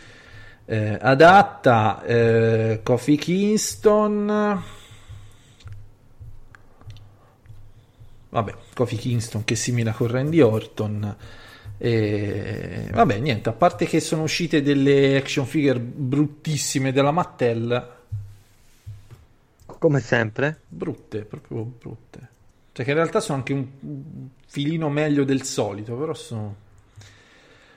eh, 0.65 0.97
adatta. 1.01 2.03
Eh, 2.05 2.79
Kofi 2.83 3.17
Kingston 3.17 4.81
vabbè, 8.33 8.55
Kofi 8.73 8.97
Kingston 8.97 9.43
che 9.43 9.53
è 9.53 9.57
simile 9.57 9.91
a 9.91 9.95
Randy 9.97 10.41
Orton. 10.41 11.15
E 11.77 12.87
vabbè, 12.91 13.19
niente, 13.19 13.49
a 13.49 13.53
parte 13.53 13.85
che 13.85 13.99
sono 13.99 14.23
uscite 14.23 14.61
delle 14.61 15.17
action 15.17 15.45
figure 15.45 15.79
bruttissime 15.79 16.91
della 16.91 17.11
Mattel. 17.11 17.91
Come 19.65 19.99
sempre? 19.99 20.61
Brutte, 20.67 21.23
proprio 21.23 21.63
brutte. 21.63 22.31
Cioè 22.71 22.85
che 22.85 22.91
in 22.91 22.97
realtà 22.97 23.19
sono 23.19 23.37
anche 23.37 23.53
un 23.53 23.67
filino 24.47 24.89
meglio 24.89 25.23
del 25.23 25.43
solito, 25.43 25.95
però 25.95 26.13
sono... 26.13 26.55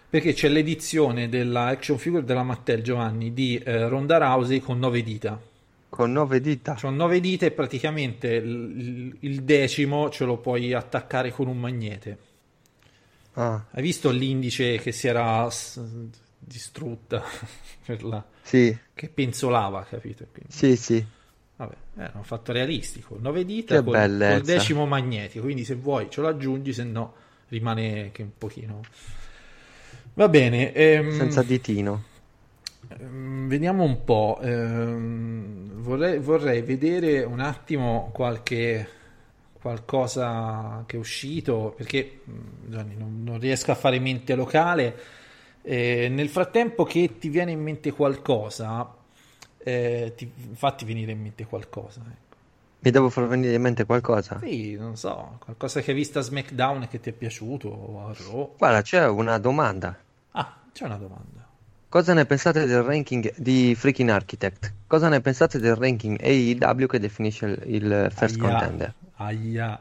Perché 0.08 0.32
c'è 0.32 0.48
l'edizione 0.48 1.28
della 1.28 1.66
action 1.66 1.98
figure 1.98 2.24
della 2.24 2.44
Mattel 2.44 2.80
Giovanni 2.80 3.34
di 3.34 3.58
eh, 3.58 3.88
Ronda 3.88 4.16
Rousey 4.16 4.60
con 4.60 4.78
nove 4.78 5.02
dita 5.02 5.38
con 5.96 6.12
nove 6.12 6.42
dita. 6.42 6.76
Sono 6.76 6.94
nove 6.94 7.20
dita 7.20 7.46
e 7.46 7.52
praticamente 7.52 8.28
il, 8.34 9.16
il, 9.20 9.42
decimo 9.44 10.10
ce 10.10 10.26
lo 10.26 10.36
puoi 10.36 10.74
attaccare 10.74 11.30
con 11.30 11.46
un 11.48 11.58
magnete. 11.58 12.18
Ah. 13.32 13.64
Hai 13.70 13.80
visto 13.80 14.10
l'indice 14.10 14.76
che 14.76 14.92
si 14.92 15.08
era 15.08 15.48
s- 15.48 15.80
distrutta 16.38 17.24
per 17.86 18.04
la... 18.04 18.22
Sì. 18.42 18.76
Che 18.92 19.08
penzolava, 19.08 19.86
capito? 19.88 20.26
Quindi... 20.30 20.52
Sì, 20.52 20.76
sì. 20.76 21.02
Vabbè, 21.56 21.74
eh, 21.96 22.10
hanno 22.12 22.24
fatto 22.24 22.52
realistico. 22.52 23.16
Nove 23.18 23.46
dita 23.46 23.82
con 23.82 23.94
il 23.98 24.42
decimo 24.44 24.84
magnetico, 24.84 25.44
quindi 25.44 25.64
se 25.64 25.76
vuoi 25.76 26.10
ce 26.10 26.20
lo 26.20 26.28
aggiungi, 26.28 26.74
se 26.74 26.84
no 26.84 27.14
rimane 27.48 28.10
che 28.12 28.20
un 28.20 28.36
pochino... 28.36 28.82
Va 30.12 30.28
bene. 30.28 30.74
Ehm... 30.74 31.16
Senza 31.16 31.42
ditino. 31.42 32.14
Ehm, 32.88 33.48
vediamo 33.48 33.84
un 33.84 34.04
po'. 34.04 34.38
Ehm, 34.42 35.80
vorrei, 35.80 36.18
vorrei, 36.18 36.62
vedere 36.62 37.22
un 37.22 37.40
attimo 37.40 38.10
qualche 38.12 38.88
qualcosa 39.60 40.84
che 40.86 40.96
è 40.96 40.98
uscito 40.98 41.74
perché 41.76 42.20
mm, 42.28 42.70
Gianni, 42.70 42.94
non, 42.96 43.24
non, 43.24 43.40
riesco 43.40 43.72
a 43.72 43.74
fare 43.74 43.98
mente 43.98 44.34
locale. 44.34 44.94
Eh, 45.62 46.08
nel 46.08 46.28
frattempo 46.28 46.84
che 46.84 47.18
ti 47.18 47.28
viene 47.28 47.50
in 47.50 47.60
mente 47.60 47.90
qualcosa, 47.90 48.94
eh, 49.58 50.12
ti, 50.16 50.30
fatti 50.54 50.84
venire 50.84 51.12
in 51.12 51.20
mente 51.20 51.44
qualcosa. 51.44 52.02
Ecco. 52.06 52.36
Mi 52.78 52.90
devo 52.92 53.10
far 53.10 53.26
venire 53.26 53.54
in 53.54 53.62
mente 53.62 53.84
qualcosa? 53.84 54.38
Sì, 54.40 54.76
non 54.76 54.96
so, 54.96 55.38
qualcosa 55.40 55.80
che 55.80 55.90
hai 55.90 55.96
visto 55.96 56.20
a 56.20 56.22
SmackDown 56.22 56.82
e 56.82 56.88
che 56.88 57.00
ti 57.00 57.10
è 57.10 57.12
piaciuto 57.12 57.68
o 57.68 58.06
a 58.06 58.14
Raw. 58.16 58.54
Guarda, 58.56 58.82
c'è 58.82 59.08
una 59.08 59.38
domanda. 59.38 59.98
Ah, 60.30 60.60
c'è 60.72 60.84
una 60.84 60.96
domanda. 60.96 61.45
Cosa 61.96 62.12
ne 62.12 62.26
pensate 62.26 62.66
del 62.66 62.82
ranking 62.82 63.32
di 63.36 63.74
Freaking 63.74 64.10
Architect? 64.10 64.70
Cosa 64.86 65.08
ne 65.08 65.22
pensate 65.22 65.58
del 65.58 65.76
ranking 65.76 66.20
AEW 66.20 66.86
che 66.86 66.98
definisce 66.98 67.46
il, 67.46 67.74
il 67.74 68.08
first 68.14 68.38
Aia. 68.38 68.50
contender? 68.50 68.94
Aia. 69.14 69.80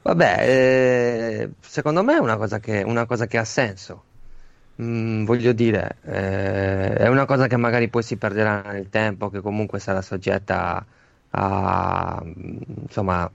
Vabbè, 0.00 0.36
eh, 0.40 1.50
secondo 1.60 2.02
me 2.02 2.14
è 2.14 2.18
una 2.18 2.38
cosa 2.38 2.60
che, 2.60 2.82
una 2.82 3.04
cosa 3.04 3.26
che 3.26 3.36
ha 3.36 3.44
senso. 3.44 4.04
Mm, 4.80 5.26
voglio 5.26 5.52
dire, 5.52 5.96
eh, 6.06 6.94
è 6.94 7.08
una 7.08 7.26
cosa 7.26 7.46
che 7.46 7.58
magari 7.58 7.88
poi 7.88 8.02
si 8.02 8.16
perderà 8.16 8.62
nel 8.62 8.88
tempo, 8.88 9.28
che 9.28 9.42
comunque 9.42 9.80
sarà 9.80 10.00
soggetta 10.00 10.82
a, 11.28 12.14
a 12.16 12.22
insomma, 12.24 13.30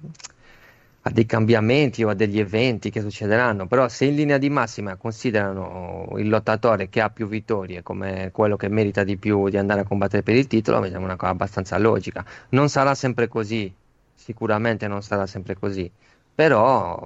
a 1.02 1.10
dei 1.12 1.26
cambiamenti 1.26 2.04
o 2.04 2.10
a 2.10 2.14
degli 2.14 2.40
eventi 2.40 2.90
che 2.90 3.02
succederanno, 3.02 3.68
però 3.68 3.88
se 3.88 4.06
in 4.06 4.16
linea 4.16 4.38
di 4.38 4.50
massima 4.50 4.96
considerano 4.98 6.10
il 6.18 6.28
lottatore 6.28 6.90
che 6.90 7.00
ha 7.00 7.10
più 7.10 7.28
vittorie 7.28 7.82
come 7.84 8.32
quello 8.34 8.58
che 8.58 8.68
merita 8.68 9.04
di 9.04 9.16
più 9.16 9.48
di 9.48 9.58
andare 9.58 9.82
a 9.82 9.84
combattere 9.86 10.24
per 10.24 10.36
il 10.36 10.48
titolo, 10.48 10.80
mi 10.80 10.90
sembra 10.90 11.06
una 11.06 11.16
cosa 11.16 11.32
abbastanza 11.32 11.78
logica. 11.78 12.26
Non 12.50 12.68
sarà 12.68 12.96
sempre 12.96 13.28
così, 13.30 13.72
sicuramente 14.14 14.88
non 14.88 15.02
sarà 15.02 15.26
sempre 15.26 15.56
così, 15.58 15.90
però 16.36 17.02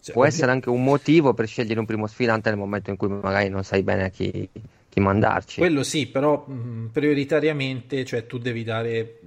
cioè, 0.00 0.14
può 0.14 0.24
essere 0.24 0.50
anche 0.50 0.70
un 0.70 0.82
motivo 0.82 1.34
per 1.34 1.46
scegliere 1.46 1.80
un 1.80 1.86
primo 1.86 2.06
sfidante 2.06 2.48
nel 2.48 2.58
momento 2.58 2.88
in 2.90 2.96
cui 2.96 3.08
magari 3.08 3.50
non 3.50 3.62
sai 3.62 3.82
bene 3.82 4.04
a 4.04 4.08
chi, 4.08 4.48
chi 4.88 5.00
mandarci. 5.00 5.60
Quello 5.60 5.82
sì, 5.82 6.06
però 6.06 6.46
mh, 6.46 6.88
prioritariamente, 6.92 8.06
cioè 8.06 8.26
tu 8.26 8.38
devi 8.38 8.64
dare 8.64 9.20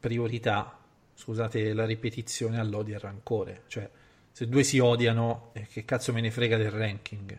priorità 0.00 0.79
scusate 1.20 1.74
la 1.74 1.84
ripetizione, 1.84 2.58
all'odio 2.58 2.94
e 2.94 2.96
al 2.96 3.02
rancore. 3.02 3.62
Cioè, 3.66 3.88
se 4.32 4.48
due 4.48 4.62
si 4.62 4.78
odiano, 4.78 5.50
eh, 5.52 5.66
che 5.70 5.84
cazzo 5.84 6.14
me 6.14 6.22
ne 6.22 6.30
frega 6.30 6.56
del 6.56 6.70
ranking? 6.70 7.38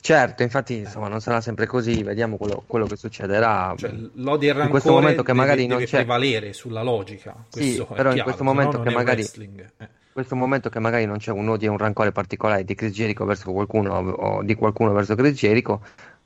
Certo, 0.00 0.44
infatti 0.44 0.76
insomma, 0.76 1.08
non 1.08 1.20
sarà 1.20 1.40
sempre 1.40 1.66
così, 1.66 2.04
vediamo 2.04 2.36
quello, 2.36 2.62
quello 2.64 2.86
che 2.86 2.94
succederà. 2.94 3.74
Cioè, 3.76 3.90
l'odio 4.14 4.48
e 4.48 4.52
il 4.52 4.58
rancore 4.58 4.64
in 4.64 4.70
questo 4.70 4.92
momento 4.92 5.22
che 5.24 5.32
magari 5.32 5.62
deve, 5.62 5.68
non 5.68 5.78
deve 5.78 5.90
c'è. 5.90 5.96
prevalere 5.96 6.52
sulla 6.52 6.82
logica. 6.82 7.34
Questo 7.50 7.86
sì, 7.88 7.94
però 7.94 8.14
in 8.14 8.22
questo 8.22 8.44
momento 8.44 8.80
che 8.80 8.90
magari 8.90 9.22
eh. 9.22 9.88
questo 10.12 10.36
momento 10.36 10.68
che 10.68 10.78
magari 10.78 11.04
non 11.04 11.18
c'è 11.18 11.32
un 11.32 11.48
odio 11.48 11.68
e 11.68 11.70
un 11.72 11.78
rancore 11.78 12.12
particolare 12.12 12.64
di 12.64 12.76
Chris 12.76 12.92
Jericho 12.92 13.24
verso 13.24 13.50
qualcuno 13.50 13.94
o 13.94 14.42
di 14.44 14.54
qualcuno 14.54 14.92
verso 14.92 15.16
Chris 15.16 15.36
Jericho, 15.36 15.82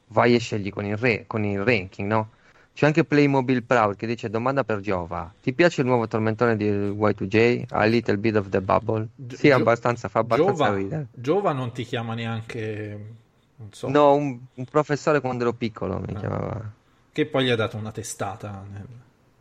vai 0.09 0.35
e 0.35 0.39
scegli 0.39 0.71
con 0.71 0.85
il, 0.85 0.99
re, 0.99 1.25
con 1.27 1.43
il 1.43 1.65
ranking, 1.65 2.07
no? 2.07 2.31
C'è 2.75 2.87
anche 2.87 3.05
Playmobil 3.05 3.65
Proud 3.65 3.97
che 3.97 4.07
dice 4.07 4.31
domanda 4.31 4.65
per 4.65 4.81
Giova. 4.81 5.33
Ti 5.41 5.53
piace 5.53 5.83
il 5.83 5.87
nuovo 5.87 6.09
tormentone 6.09 6.57
di 6.57 6.69
Y2J? 6.69 7.65
A 7.69 7.85
little 7.85 8.17
bit 8.17 8.37
of 8.37 8.49
the 8.49 8.61
bubble? 8.61 9.09
Gi- 9.15 9.37
sì, 9.37 9.51
abbastanza, 9.51 10.09
fa 10.09 10.21
abbastanza 10.21 10.53
Giova, 10.53 10.75
ridere. 10.77 11.07
Giova 11.13 11.53
non 11.53 11.73
ti 11.73 11.85
chiama 11.85 12.15
neanche... 12.15 13.21
So. 13.71 13.89
No, 13.89 14.15
un, 14.15 14.39
un 14.55 14.65
professore 14.65 15.21
quando 15.21 15.45
ero 15.45 15.53
piccolo 15.53 15.99
mi 15.99 16.15
ah. 16.15 16.19
chiamava. 16.19 16.73
Che 17.13 17.27
poi 17.27 17.45
gli 17.45 17.51
ha 17.51 17.57
dato 17.57 17.77
una 17.77 17.93
testata. 17.93 18.65
Nel... 18.73 18.87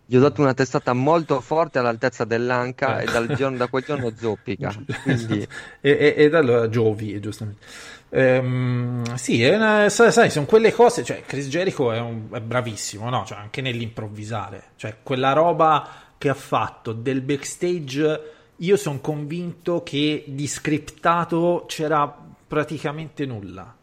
Gli 0.05 0.17
ho 0.17 0.19
dato 0.19 0.41
una 0.41 0.53
testata 0.53 0.91
molto 0.91 1.39
forte 1.39 1.79
all'altezza 1.79 2.25
dell'anca 2.25 2.99
eh. 2.99 3.03
e 3.03 3.11
dal 3.11 3.33
giorno, 3.33 3.55
da 3.55 3.67
quel 3.67 3.83
giorno 3.83 4.11
zoppica. 4.13 4.75
Quindi... 5.03 5.47
e, 5.79 5.89
e, 5.89 6.13
e 6.17 6.29
da 6.29 6.39
allora 6.39 6.67
Giovi, 6.67 7.17
giustamente. 7.21 7.65
Ehm, 8.13 9.15
sì, 9.15 9.41
una, 9.43 9.87
sai, 9.89 10.29
sono 10.29 10.45
quelle 10.45 10.71
cose. 10.73 11.03
Cioè, 11.03 11.23
Chris 11.25 11.47
Jericho 11.47 11.91
è, 11.91 11.99
un, 11.99 12.27
è 12.31 12.41
bravissimo, 12.41 13.09
no? 13.09 13.23
Cioè, 13.25 13.37
anche 13.37 13.61
nell'improvvisare. 13.61 14.63
Cioè, 14.75 14.97
quella 15.01 15.33
roba 15.33 15.87
che 16.17 16.29
ha 16.29 16.33
fatto 16.33 16.91
del 16.93 17.21
backstage. 17.21 18.29
Io 18.57 18.77
sono 18.77 18.99
convinto 18.99 19.81
che 19.81 20.23
di 20.27 20.45
scriptato 20.45 21.65
c'era 21.67 22.15
praticamente 22.47 23.25
nulla. 23.25 23.75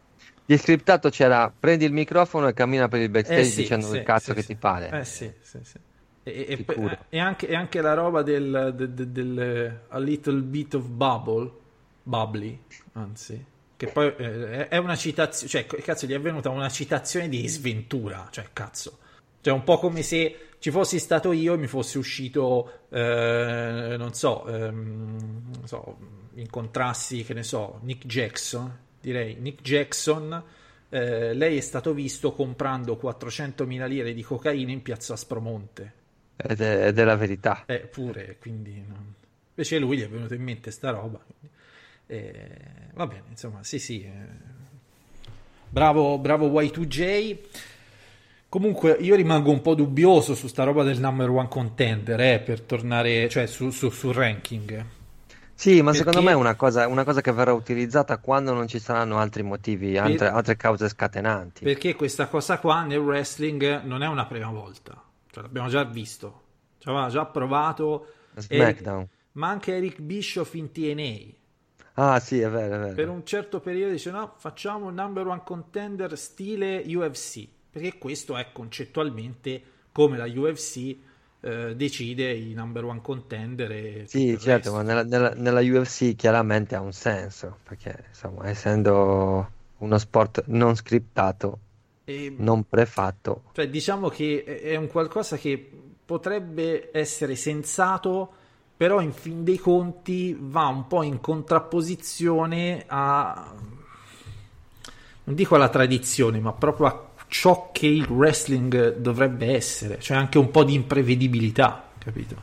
Di 0.45 0.57
scriptato 0.57 1.09
c'era 1.09 1.51
prendi 1.57 1.85
il 1.85 1.91
microfono 1.91 2.47
e 2.47 2.53
cammina 2.53 2.87
per 2.87 3.01
il 3.01 3.09
backstage 3.09 3.41
eh 3.41 3.43
sì, 3.43 3.61
dicendo 3.61 3.87
sì, 3.87 3.97
il 3.97 4.03
cazzo 4.03 4.31
sì, 4.31 4.35
che 4.35 4.43
ti 4.43 4.55
pare. 4.55 4.89
Eh 4.91 5.05
sì, 5.05 5.29
sì, 5.41 5.59
sì. 5.63 5.77
E, 6.23 6.45
e, 6.47 6.65
e, 7.09 7.19
anche, 7.19 7.47
e, 7.47 7.55
anche, 7.55 7.81
la 7.81 7.93
roba 7.93 8.21
del, 8.21 8.73
del, 8.75 8.89
del, 8.91 9.07
del, 9.07 9.79
A 9.89 9.99
Little 9.99 10.41
Bit 10.41 10.75
of 10.75 10.85
Bubble, 10.85 11.51
Bubbly, 12.03 12.59
anzi, 12.93 13.43
che 13.79 13.87
poi 13.87 14.13
eh, 14.17 14.67
è 14.67 14.75
una 14.75 14.97
citazione, 14.97 15.47
cioè, 15.47 15.65
cazzo, 15.65 16.05
gli 16.05 16.11
è 16.11 16.19
venuta 16.19 16.49
una 16.49 16.67
citazione 16.67 17.29
di 17.29 17.47
sventura, 17.47 18.27
cioè, 18.29 18.47
cazzo. 18.51 18.97
Cioè, 19.39 19.53
un 19.53 19.63
po' 19.63 19.77
come 19.77 20.01
se 20.01 20.49
ci 20.59 20.69
fossi 20.69 20.99
stato 20.99 21.31
io 21.31 21.53
e 21.53 21.57
mi 21.57 21.67
fosse 21.67 21.97
uscito, 21.97 22.87
eh, 22.89 23.95
non 23.97 24.13
so, 24.13 24.45
ehm, 24.47 25.51
non 25.55 25.65
so, 25.65 25.97
incontrassi, 26.33 27.23
che 27.23 27.33
ne 27.33 27.43
so, 27.43 27.79
Nick 27.83 28.05
Jackson, 28.05 28.69
direi, 28.99 29.35
Nick 29.35 29.61
Jackson, 29.61 30.43
eh, 30.89 31.33
lei 31.33 31.55
è 31.55 31.61
stato 31.61 31.93
visto 31.93 32.33
comprando 32.33 32.99
400.000 33.01 33.87
lire 33.87 34.13
di 34.13 34.23
cocaina 34.23 34.73
in 34.73 34.81
piazza 34.81 35.13
Aspromonte. 35.13 35.93
Ed 36.35 36.59
è, 36.59 36.87
ed 36.87 36.99
è 36.99 37.03
la 37.05 37.15
verità. 37.15 37.63
Eppure, 37.65 38.35
quindi... 38.41 38.83
Non... 38.85 39.13
Invece 39.51 39.79
lui 39.79 39.99
gli 39.99 40.03
è 40.03 40.09
venuta 40.09 40.35
in 40.35 40.43
mente 40.43 40.69
sta 40.69 40.89
roba, 40.89 41.19
quindi... 41.25 41.57
Eh, 42.11 42.89
va 42.95 43.05
bene, 43.05 43.25
insomma, 43.29 43.63
sì, 43.63 43.77
sì. 43.77 44.01
Eh. 44.01 44.11
Bravo, 45.69 46.17
bravo 46.17 46.47
Y2J. 46.59 47.37
Comunque 48.49 48.97
io 48.99 49.13
rimango 49.13 49.51
un 49.51 49.61
po' 49.61 49.75
dubbioso 49.75 50.33
su 50.33 50.47
sta 50.47 50.63
roba 50.63 50.81
del 50.81 50.99
number 50.99 51.29
one 51.29 51.47
contender, 51.47 52.19
eh, 52.19 52.39
per 52.39 52.61
tornare, 52.61 53.29
cioè 53.29 53.45
su, 53.45 53.69
su, 53.69 53.91
sul 53.91 54.15
ranking. 54.15 54.85
Sì, 55.53 55.81
ma 55.81 55.91
Perché... 55.91 55.97
secondo 55.99 56.23
me 56.23 56.31
è 56.31 56.35
una 56.35 56.55
cosa, 56.55 56.87
una 56.87 57.03
cosa, 57.03 57.21
che 57.21 57.31
verrà 57.31 57.53
utilizzata 57.53 58.17
quando 58.17 58.53
non 58.53 58.67
ci 58.67 58.79
saranno 58.79 59.19
altri 59.19 59.43
motivi, 59.43 59.95
altre, 59.99 60.17
per... 60.17 60.33
altre 60.33 60.55
cause 60.55 60.89
scatenanti. 60.89 61.63
Perché 61.63 61.93
questa 61.93 62.27
cosa 62.27 62.57
qua 62.57 62.81
nel 62.81 62.97
wrestling 62.97 63.83
non 63.83 64.01
è 64.01 64.07
una 64.07 64.25
prima 64.25 64.49
volta, 64.49 64.99
cioè, 65.29 65.43
l'abbiamo 65.43 65.67
già 65.67 65.83
visto, 65.83 66.41
ci 66.79 66.89
aveva 66.89 67.09
già 67.09 67.25
provato. 67.25 68.07
SmackDown. 68.35 69.01
E 69.01 69.07
ma 69.33 69.49
anche 69.49 69.75
Eric 69.75 70.01
Bischoff 70.01 70.55
in 70.55 70.71
TNA. 70.71 71.37
Ah, 71.99 72.19
sì, 72.21 72.39
è 72.39 72.49
vero, 72.49 72.75
è 72.75 72.79
vero. 72.79 72.93
Per 72.93 73.09
un 73.09 73.25
certo 73.25 73.59
periodo 73.59 73.91
dice 73.91 74.09
no, 74.09 74.33
facciamo 74.37 74.87
un 74.87 74.93
number 74.93 75.27
one 75.27 75.41
contender 75.43 76.17
stile 76.17 76.81
UFC, 76.87 77.45
perché 77.69 77.97
questo 77.97 78.37
è 78.37 78.47
concettualmente 78.53 79.61
come 79.91 80.15
la 80.15 80.25
UFC 80.25 80.95
eh, 81.41 81.75
decide 81.75 82.31
i 82.33 82.53
number 82.53 82.85
one 82.85 83.01
contender. 83.01 84.07
Sì, 84.07 84.37
certo, 84.39 84.71
ma 84.71 84.81
nella, 84.81 85.03
nella, 85.03 85.33
nella, 85.35 85.59
UFC 85.59 86.15
chiaramente 86.15 86.75
ha 86.75 86.79
un 86.79 86.93
senso, 86.93 87.57
perché 87.63 88.05
insomma, 88.07 88.47
essendo 88.47 89.51
uno 89.79 89.97
sport 89.97 90.43
non 90.47 90.75
scriptato, 90.75 91.59
e, 92.05 92.33
non 92.37 92.63
prefatto. 92.63 93.43
Cioè, 93.51 93.67
diciamo 93.67 94.07
che 94.07 94.43
è 94.43 94.77
un 94.77 94.87
qualcosa 94.87 95.35
che 95.35 95.69
potrebbe 96.05 96.89
essere 96.93 97.35
sensato, 97.35 98.33
però 98.79 99.01
in 99.01 99.11
fin 99.11 99.43
dei 99.43 99.57
conti 99.57 100.33
va 100.39 100.67
un 100.67 100.87
po' 100.87 101.03
in 101.03 101.19
contrapposizione 101.19 102.85
a... 102.87 103.51
non 105.25 105.35
dico 105.35 105.55
alla 105.55 105.67
tradizione, 105.67 106.39
ma 106.39 106.53
proprio 106.53 106.85
a 106.87 107.09
ciò 107.27 107.71
che 107.73 107.87
il 107.87 108.09
wrestling 108.09 108.95
dovrebbe 108.95 109.53
essere, 109.53 109.99
cioè 109.99 110.15
anche 110.15 110.37
un 110.37 110.49
po' 110.49 110.63
di 110.63 110.75
imprevedibilità, 110.75 111.89
capito? 111.97 112.35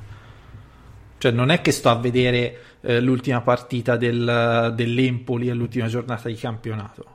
Cioè 1.16 1.32
non 1.32 1.48
è 1.48 1.62
che 1.62 1.72
sto 1.72 1.88
a 1.88 1.96
vedere 1.96 2.58
eh, 2.82 3.00
l'ultima 3.00 3.40
partita 3.40 3.96
del, 3.96 4.74
dell'Empoli 4.76 5.48
all'ultima 5.48 5.86
giornata 5.86 6.28
di 6.28 6.34
campionato 6.34 7.06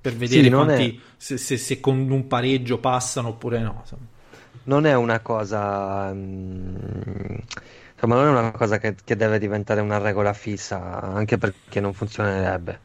per 0.00 0.14
vedere 0.14 0.44
sì, 0.44 0.50
quanti, 0.50 1.00
se, 1.18 1.36
se, 1.36 1.58
se, 1.58 1.80
con 1.80 2.10
un 2.10 2.26
pareggio 2.26 2.78
passano 2.78 3.28
oppure 3.28 3.60
no. 3.60 3.84
Non 4.62 4.86
è 4.86 4.94
una 4.94 5.20
cosa... 5.20 6.10
Mm, 6.14 7.36
insomma, 8.04 8.22
non 8.22 8.36
è 8.36 8.38
una 8.38 8.50
cosa 8.52 8.78
che, 8.78 8.94
che 9.02 9.16
deve 9.16 9.38
diventare 9.38 9.80
una 9.80 9.98
regola 9.98 10.32
fissa, 10.32 11.00
anche 11.00 11.38
perché 11.38 11.80
non 11.80 11.92
funzionerebbe. 11.92 12.80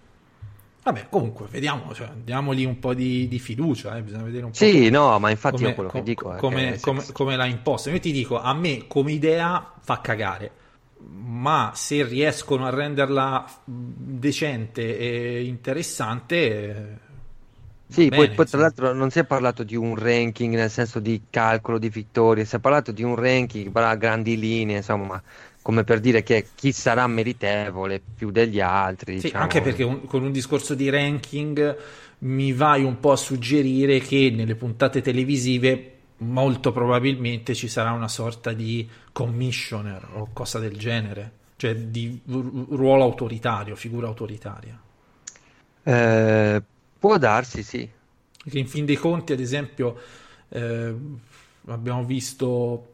Vabbè, 0.81 1.07
comunque, 1.09 1.47
vediamo, 1.49 1.93
cioè, 1.93 2.09
diamogli 2.15 2.65
un 2.65 2.79
po' 2.79 2.93
di, 2.93 3.27
di 3.27 3.37
fiducia, 3.37 3.95
eh, 3.97 4.01
bisogna 4.01 4.23
vedere 4.23 4.45
un 4.45 4.51
po'. 4.51 4.57
Sì, 4.57 4.89
no, 4.89 5.19
ma 5.19 5.29
infatti 5.29 5.57
come, 5.57 5.69
io 5.69 5.75
quello 5.75 5.89
com, 5.89 5.99
che 5.99 6.05
dico 6.05 6.33
è 6.33 6.37
come, 6.37 6.71
che 6.71 6.79
come, 6.79 7.03
come 7.11 7.35
l'ha 7.35 7.45
imposto. 7.45 7.89
Io 7.89 7.99
ti 7.99 8.11
dico, 8.11 8.39
a 8.39 8.53
me 8.53 8.87
come 8.87 9.11
idea 9.11 9.73
fa 9.79 10.01
cagare, 10.01 10.51
ma 10.97 11.71
se 11.75 12.03
riescono 12.03 12.65
a 12.65 12.69
renderla 12.69 13.45
decente 13.65 14.97
e 14.97 15.43
interessante... 15.43 17.07
Sì, 17.89 18.07
bene, 18.07 18.27
poi, 18.27 18.35
poi, 18.35 18.45
tra 18.45 18.59
l'altro 18.59 18.93
non 18.93 19.09
si 19.09 19.17
è 19.17 19.23
parlato 19.23 19.63
di 19.63 19.75
un 19.75 19.95
ranking 19.95 20.53
nel 20.53 20.69
senso 20.69 20.99
di 20.99 21.23
calcolo 21.29 21.79
di 21.79 21.89
vittorie, 21.89 22.45
si 22.45 22.55
è 22.55 22.59
parlato 22.59 22.91
di 22.91 23.01
un 23.01 23.15
ranking 23.15 23.75
a 23.75 23.95
grandi 23.95 24.37
linee, 24.37 24.77
insomma, 24.77 25.21
come 25.63 25.83
per 25.83 25.99
dire 25.99 26.21
che 26.21 26.49
chi 26.53 26.71
sarà 26.71 27.07
meritevole 27.07 27.99
più 28.15 28.29
degli 28.29 28.59
altri. 28.59 29.19
Sì, 29.19 29.25
diciamo. 29.25 29.43
anche 29.43 29.61
perché 29.61 29.83
un, 29.83 30.05
con 30.05 30.23
un 30.23 30.31
discorso 30.31 30.75
di 30.75 30.87
ranking 30.89 31.77
mi 32.19 32.53
vai 32.53 32.83
un 32.83 32.99
po' 32.99 33.11
a 33.11 33.15
suggerire 33.15 33.99
che 33.99 34.31
nelle 34.35 34.53
puntate 34.53 35.01
televisive 35.01 35.93
molto 36.17 36.71
probabilmente 36.71 37.55
ci 37.55 37.67
sarà 37.67 37.91
una 37.91 38.07
sorta 38.07 38.53
di 38.53 38.87
commissioner 39.11 40.09
o 40.13 40.29
cosa 40.31 40.59
del 40.59 40.77
genere, 40.77 41.31
cioè 41.55 41.75
di 41.75 42.21
ruolo 42.25 43.03
autoritario, 43.03 43.75
figura 43.75 44.07
autoritaria. 44.07 44.79
Eh, 45.81 46.61
può 46.99 47.17
darsi, 47.17 47.63
sì. 47.63 47.89
Perché 48.43 48.59
in 48.59 48.67
fin 48.67 48.85
dei 48.85 48.97
conti, 48.97 49.33
ad 49.33 49.39
esempio, 49.39 49.97
eh, 50.49 50.95
abbiamo 51.65 52.03
visto 52.03 52.87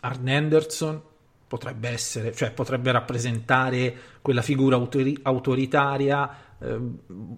Arn 0.00 0.28
Anderson 0.28 1.02
potrebbe 1.46 1.88
essere, 1.88 2.34
cioè 2.34 2.50
potrebbe 2.50 2.90
rappresentare 2.90 3.96
quella 4.20 4.42
figura 4.42 4.76
autori- 4.76 5.18
autoritaria, 5.22 6.56
eh, 6.58 6.78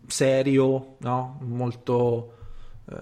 serio, 0.07 0.97
no? 0.99 1.39
molto 1.43 2.35
eh, 2.91 2.97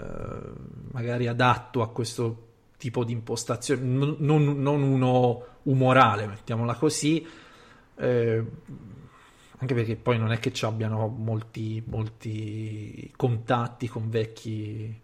magari 0.91 1.29
adatto 1.29 1.83
a 1.83 1.91
questo 1.91 2.45
tipo 2.77 3.05
di 3.05 3.13
impostazione, 3.13 3.83
non, 3.83 4.17
non, 4.19 4.83
uno 4.83 5.45
umorale, 5.65 6.27
mettiamola 6.27 6.75
così, 6.75 7.27
eh, 7.97 8.45
anche 9.59 9.75
perché 9.75 9.97
poi 9.97 10.19
non 10.19 10.33
è 10.33 10.39
che 10.39 10.53
ci 10.53 10.65
abbiano 10.65 11.07
molti, 11.09 11.83
molti 11.87 13.11
contatti 13.17 13.89
con 13.89 14.11
vecchi 14.11 15.01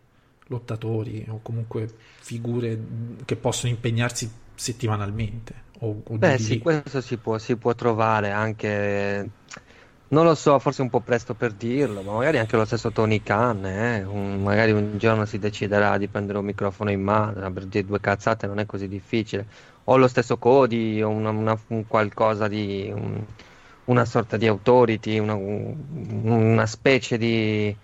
lottatori 0.47 1.25
o 1.29 1.41
comunque 1.43 1.89
figure 2.21 2.79
che 3.25 3.37
possono 3.37 3.73
impegnarsi 3.73 4.31
settimanalmente. 4.55 5.71
O, 5.81 6.03
o 6.07 6.17
Beh, 6.17 6.39
sì, 6.39 6.59
questo 6.59 7.01
si 7.01 7.17
può, 7.17 7.39
si 7.39 7.57
può 7.57 7.75
trovare 7.75 8.31
anche. 8.31 9.31
Non 10.09 10.25
lo 10.25 10.35
so, 10.35 10.59
forse 10.59 10.83
un 10.83 10.91
po' 10.91 11.01
presto 11.01 11.33
per 11.33 11.53
dirlo, 11.53 12.03
ma 12.03 12.13
magari 12.13 12.37
anche 12.37 12.57
lo 12.57 12.67
stesso 12.67 12.93
Tony 12.93 13.23
Khan, 13.23 13.65
eh? 13.65 14.03
un, 14.03 14.43
magari 14.43 14.71
un 14.71 14.99
giorno 14.99 15.25
si 15.25 15.39
deciderà 15.39 15.97
di 15.97 16.07
prendere 16.07 16.37
un 16.37 16.45
microfono 16.45 16.91
in 16.91 17.01
mano, 17.01 17.51
per 17.51 17.65
dire 17.65 17.87
due 17.87 17.99
cazzate 17.99 18.47
non 18.47 18.59
è 18.59 18.67
così 18.67 18.89
difficile. 18.89 19.47
O 19.85 19.97
lo 19.97 20.07
stesso 20.09 20.37
Cody, 20.37 21.01
o 21.01 21.09
una, 21.09 21.31
una, 21.31 21.59
un 21.69 21.87
qualcosa 21.87 22.47
di... 22.47 22.93
Un, 22.95 23.25
una 23.87 24.05
sorta 24.05 24.37
di 24.37 24.47
authority, 24.47 25.19
una, 25.19 25.35
una 25.35 26.67
specie 26.67 27.19
di, 27.19 27.75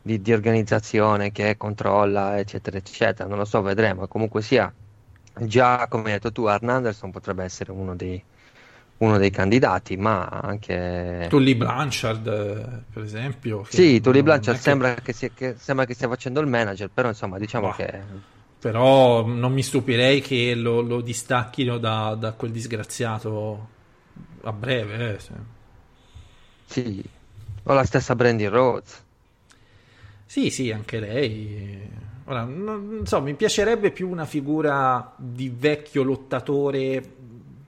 di, 0.00 0.20
di, 0.20 0.32
organizzazione 0.32 1.32
che 1.32 1.56
controlla, 1.56 2.38
eccetera, 2.38 2.76
eccetera. 2.76 3.28
Non 3.28 3.38
lo 3.38 3.44
so, 3.44 3.60
vedremo. 3.62 4.06
Comunque 4.06 4.42
sia, 4.42 4.72
già 5.34 5.86
come 5.88 6.06
hai 6.06 6.12
detto 6.12 6.32
tu, 6.32 6.44
Arn 6.44 6.68
Anderson 6.68 7.10
potrebbe 7.10 7.44
essere 7.44 7.72
uno 7.72 7.96
dei, 7.96 8.22
uno 8.98 9.18
dei 9.18 9.30
candidati, 9.30 9.96
ma 9.96 10.26
anche 10.26 11.26
Tully 11.28 11.54
Blanchard, 11.54 12.84
per 12.92 13.02
esempio. 13.02 13.64
Sì, 13.68 14.00
Tully 14.00 14.22
Blanchard 14.22 14.58
sembra 14.58 14.94
che... 14.94 15.02
Che, 15.02 15.12
sia, 15.12 15.30
che, 15.34 15.54
sembra 15.58 15.84
che, 15.84 15.94
stia 15.94 16.08
facendo 16.08 16.40
il 16.40 16.46
manager, 16.46 16.90
però 16.92 17.08
insomma, 17.08 17.38
diciamo 17.38 17.68
bah. 17.68 17.74
che. 17.74 18.00
Però 18.60 19.24
non 19.26 19.54
mi 19.54 19.62
stupirei 19.62 20.20
che 20.20 20.54
lo, 20.54 20.82
lo 20.82 21.00
distacchino 21.00 21.78
da, 21.78 22.14
da, 22.14 22.32
quel 22.32 22.50
disgraziato 22.50 23.78
a 24.42 24.52
breve. 24.52 25.14
Eh, 25.14 25.18
sì. 25.18 25.32
sì, 26.66 27.04
o 27.64 27.72
la 27.72 27.84
stessa 27.84 28.14
Brandy 28.14 28.46
Rhodes. 28.46 29.04
Sì, 30.26 30.50
sì, 30.50 30.70
anche 30.70 31.00
lei 31.00 31.88
Ora, 32.30 32.44
non, 32.44 33.02
so, 33.06 33.20
mi 33.20 33.34
piacerebbe 33.34 33.90
più 33.90 34.08
una 34.08 34.24
figura 34.24 35.14
di 35.16 35.48
vecchio 35.48 36.04
lottatore 36.04 37.16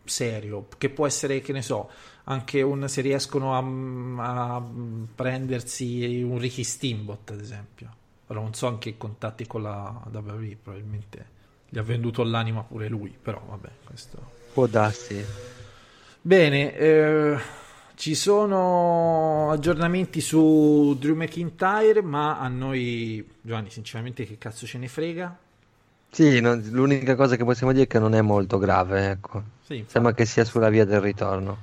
serio, 0.05 0.69
che 0.79 0.89
può 0.89 1.05
essere, 1.05 1.41
che 1.41 1.53
ne 1.53 1.63
so, 1.63 1.91
anche 2.25 2.63
un, 2.63 2.89
se 2.89 3.01
riescono 3.01 3.57
a, 3.57 4.55
a 4.55 4.63
prendersi 5.17 6.23
un 6.23 6.39
Ricky 6.39 6.63
Steamboat, 6.63 7.31
ad 7.31 7.41
esempio. 7.41 7.91
Ora, 8.29 8.39
non 8.39 8.55
so 8.55 8.69
anche 8.69 8.91
i 8.91 8.97
contatti 8.97 9.49
con 9.49 9.63
la 9.63 10.01
WWE, 10.13 10.57
probabilmente 10.63 11.41
gli 11.69 11.79
ha 11.79 11.83
venduto 11.83 12.23
l'anima 12.23 12.63
pure 12.63 12.87
lui, 12.87 13.13
però 13.21 13.43
vabbè, 13.45 13.69
questo... 13.85 14.31
Può 14.53 14.69
darsi. 14.69 15.25
Bene, 16.23 16.77
eh 16.77 17.61
ci 18.03 18.17
sono 18.17 19.53
aggiornamenti 19.53 20.21
su 20.21 20.97
Drew 20.99 21.15
McIntyre, 21.15 22.03
ma 22.03 22.41
a 22.41 22.49
noi, 22.49 23.25
Giovanni, 23.41 23.71
sinceramente, 23.71 24.27
che 24.27 24.39
cazzo 24.39 24.67
ce 24.67 24.79
ne 24.79 24.89
frega? 24.89 25.39
Sì, 26.11 26.41
no, 26.41 26.61
l'unica 26.71 27.15
cosa 27.15 27.37
che 27.37 27.45
possiamo 27.45 27.71
dire 27.71 27.85
è 27.85 27.87
che 27.87 28.01
non 28.01 28.17
è 28.17 28.21
molto 28.21 28.59
grave, 28.59 29.11
ecco. 29.11 29.43
Sì, 29.63 29.85
Sembra 29.87 30.15
che 30.15 30.25
sia 30.25 30.45
sulla 30.45 30.69
via 30.69 30.85
del 30.85 31.01
ritorno. 31.01 31.57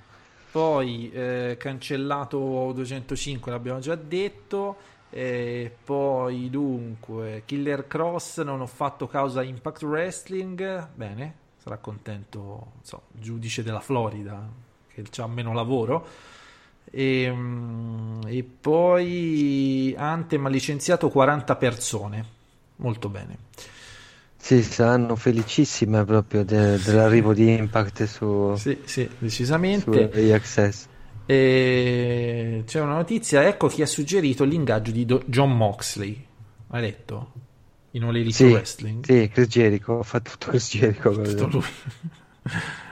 Poi 0.50 1.12
eh, 1.12 1.58
cancellato 1.60 2.72
205, 2.74 3.52
l'abbiamo 3.52 3.80
già 3.80 3.96
detto. 3.96 4.78
E 5.10 5.70
poi 5.84 6.50
dunque, 6.50 7.42
Killer 7.46 7.86
Cross 7.86 8.44
non 8.44 8.62
ho 8.62 8.68
fatto 8.68 9.08
causa 9.08 9.44
Impact 9.44 9.84
Wrestling. 9.84 10.88
Bene, 10.96 11.34
sarà 11.62 11.78
contento 11.78 12.74
so, 12.82 13.04
il 13.16 13.22
giudice 13.22 13.64
della 13.64 13.80
Florida 13.80 14.48
che 14.88 15.22
ha 15.22 15.28
meno 15.28 15.54
lavoro. 15.54 16.08
E, 16.92 17.22
ehm, 17.24 18.22
e 18.26 18.44
poi 18.44 19.94
Anthem 19.98 20.46
ha 20.46 20.50
licenziato 20.50 21.10
40 21.10 21.56
persone, 21.56 22.26
molto 22.78 23.10
bene. 23.10 23.38
Sì, 24.36 24.64
saranno 24.64 25.16
felicissime 25.16 26.04
proprio 26.06 26.44
de- 26.44 26.80
dell'arrivo 26.84 27.34
di 27.34 27.54
Impact 27.54 28.06
su... 28.06 28.54
Sì, 28.56 28.80
sì, 28.86 29.08
decisamente. 29.18 30.10
Su 30.12 30.34
Access. 30.34 30.88
E 31.26 32.64
c'è 32.66 32.80
una 32.80 32.96
notizia, 32.96 33.46
ecco 33.46 33.68
chi 33.68 33.84
ha 33.84 33.86
suggerito 33.86 34.44
l'ingaggio 34.46 34.90
di 34.92 35.06
Do- 35.06 35.22
John 35.28 35.56
Moxley. 35.56 36.26
Hai 36.70 36.82
letto? 36.82 37.32
In 37.92 38.04
All 38.04 38.16
Elite 38.16 38.36
sì, 38.36 38.46
Wrestling? 38.46 39.04
Sì, 39.04 39.30
Chris 39.32 39.48
Jericho, 39.48 40.04
fa 40.04 40.20
tutto 40.20 40.50
Chris 40.50 40.70
Jericho. 40.70 41.20
Tutto 41.22 41.48
lui. 41.48 41.64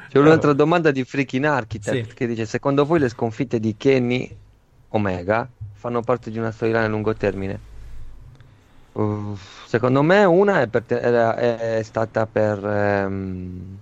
C'è 0.10 0.18
un'altra 0.20 0.54
domanda 0.54 0.92
di 0.92 1.04
Freaking 1.04 1.46
Architect 1.46 2.10
sì. 2.10 2.16
che 2.16 2.28
dice: 2.28 2.46
Secondo 2.46 2.86
voi 2.86 3.00
le 3.00 3.10
sconfitte 3.10 3.60
di 3.60 3.76
Kenny 3.78 4.36
Omega 4.90 5.48
fanno 5.74 6.02
parte 6.02 6.32
di 6.32 6.38
una 6.38 6.52
storyline 6.52 6.86
a 6.86 6.88
lungo 6.88 7.14
termine? 7.14 7.60
Uh, 8.94 9.38
secondo 9.68 10.02
me, 10.02 10.24
una 10.24 10.62
è, 10.62 10.70
te- 10.70 11.00
è, 11.00 11.78
è 11.78 11.84
stata 11.84 12.26
per, 12.26 12.64
um, 12.64 13.78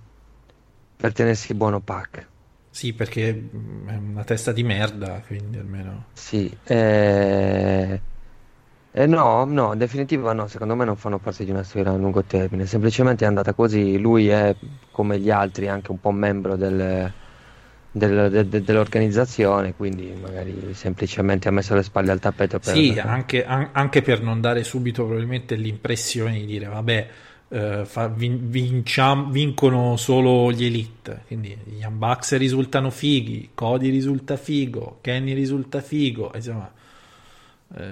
per 0.94 1.12
tenersi 1.14 1.54
buono 1.54 1.80
Pac. 1.80 2.26
Sì, 2.68 2.92
perché 2.92 3.32
mm, 3.32 3.88
è 3.88 3.96
una 3.96 4.24
testa 4.24 4.52
di 4.52 4.62
merda, 4.62 5.22
quindi 5.26 5.56
almeno... 5.56 6.08
Sì, 6.12 6.54
eh... 6.64 8.00
eh, 8.98 9.06
no, 9.06 9.44
no, 9.44 9.72
in 9.72 9.78
definitiva 9.78 10.32
no, 10.32 10.46
secondo 10.48 10.74
me 10.74 10.84
non 10.84 10.96
fanno 10.96 11.18
parte 11.18 11.44
di 11.44 11.50
una 11.50 11.62
storia 11.62 11.90
a 11.92 11.96
lungo 11.96 12.24
termine, 12.24 12.64
semplicemente 12.66 13.24
è 13.24 13.28
andata 13.28 13.52
così, 13.52 13.98
lui 13.98 14.28
è 14.28 14.56
come 14.90 15.18
gli 15.20 15.30
altri 15.30 15.68
anche 15.68 15.90
un 15.90 16.00
po' 16.00 16.10
membro 16.12 16.56
del, 16.56 17.12
del- 17.90 18.30
de- 18.30 18.48
de- 18.48 18.62
dell'organizzazione, 18.62 19.74
quindi 19.74 20.14
magari 20.14 20.72
semplicemente 20.74 21.48
ha 21.48 21.50
messo 21.52 21.74
le 21.74 21.82
spalle 21.82 22.10
al 22.12 22.20
tappeto 22.20 22.58
per... 22.60 22.76
Sì, 22.82 22.98
anche, 22.98 23.44
an- 23.44 23.68
anche 23.72 24.02
per 24.02 24.22
non 24.22 24.40
dare 24.40 24.64
subito 24.64 25.04
probabilmente 25.04 25.54
l'impressione 25.54 26.32
di 26.40 26.46
dire, 26.46 26.66
vabbè, 26.66 27.08
eh, 27.48 27.84
fa- 27.84 28.08
vin- 28.08 28.48
vinciam- 28.50 29.30
vincono 29.30 29.96
solo 29.96 30.50
gli 30.50 30.64
Elite, 30.64 31.22
quindi 31.28 31.56
gli 31.64 31.84
Bucks 31.86 32.36
risultano 32.36 32.90
fighi, 32.90 33.50
Cody 33.54 33.90
risulta 33.90 34.36
figo, 34.36 34.98
Kenny 35.00 35.32
risulta 35.32 35.80
figo, 35.80 36.32
insomma, 36.34 36.72
eh, 37.74 37.82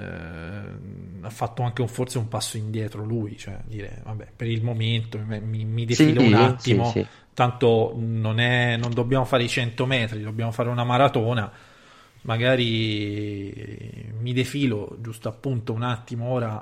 ha 1.22 1.30
fatto 1.30 1.62
anche 1.62 1.82
un- 1.82 1.88
forse 1.88 2.18
un 2.18 2.28
passo 2.28 2.56
indietro 2.56 3.04
lui, 3.04 3.36
cioè 3.36 3.60
dire, 3.64 4.00
vabbè, 4.04 4.28
per 4.36 4.48
il 4.48 4.62
momento 4.62 5.18
mi, 5.26 5.64
mi- 5.64 5.84
defilo 5.84 6.22
Sì, 6.22 6.22
un 6.22 6.34
attimo, 6.34 6.58
sì, 6.58 6.82
sì. 6.84 7.08
tanto 7.34 7.92
non, 7.96 8.38
è, 8.40 8.76
non 8.76 8.92
dobbiamo 8.92 9.24
fare 9.24 9.44
i 9.44 9.48
100 9.48 9.86
metri, 9.86 10.22
dobbiamo 10.22 10.50
fare 10.52 10.68
una 10.68 10.84
maratona, 10.84 11.50
magari 12.22 14.12
mi 14.20 14.32
defilo 14.32 14.96
giusto 15.00 15.28
appunto 15.28 15.72
un 15.72 15.82
attimo 15.82 16.28
ora 16.30 16.54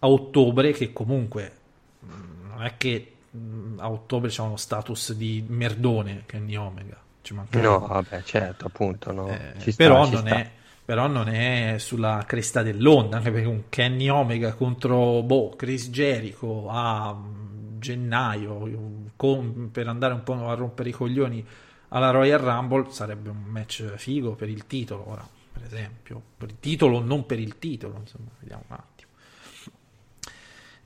a 0.00 0.08
ottobre, 0.08 0.72
che 0.72 0.92
comunque 0.92 1.52
mh, 2.00 2.48
non 2.48 2.62
è 2.64 2.76
che 2.76 3.12
mh, 3.30 3.78
a 3.78 3.90
ottobre 3.90 4.28
c'è 4.30 4.42
uno 4.42 4.56
status 4.56 5.12
di 5.14 5.44
merdone 5.48 6.22
Kenny 6.26 6.56
Omega, 6.56 6.96
ci. 7.22 7.34
No, 7.50 7.78
vabbè, 7.80 8.22
certo, 8.22 8.66
appunto, 8.68 9.12
no, 9.12 9.44
Eh, 9.44 9.54
ci 9.56 9.70
sta, 9.72 10.00
però, 10.00 10.04
ci 10.04 10.16
non 10.16 10.16
sta. 10.16 10.26
è, 10.26 10.50
però 10.88 11.06
non 11.06 11.28
è 11.28 11.74
sulla 11.76 12.24
cresta 12.26 12.62
dell'onda, 12.62 13.18
anche 13.18 13.30
perché 13.30 13.46
un 13.46 13.64
Kenny 13.68 14.08
Omega 14.08 14.54
contro 14.54 15.22
boh, 15.22 15.50
Chris 15.50 15.90
Jericho 15.90 16.66
a 16.70 17.12
mm, 17.12 17.78
gennaio 17.78 19.10
con- 19.14 19.68
per 19.70 19.86
andare 19.86 20.14
un 20.14 20.22
po' 20.22 20.48
a 20.48 20.54
rompere 20.54 20.88
i 20.88 20.92
coglioni 20.92 21.46
alla 21.88 22.08
Royal 22.08 22.40
Rumble 22.40 22.86
sarebbe 22.88 23.28
un 23.28 23.36
match 23.36 23.96
figo 23.96 24.34
per 24.34 24.48
il 24.48 24.66
titolo, 24.66 25.10
ora, 25.10 25.28
per 25.52 25.62
esempio, 25.62 26.22
per 26.38 26.48
il 26.48 26.56
titolo, 26.58 27.00
non 27.00 27.26
per 27.26 27.38
il 27.38 27.58
titolo, 27.58 27.98
insomma, 27.98 28.30
vediamo 28.38 28.62
un 28.68 28.74
attimo. 28.74 29.10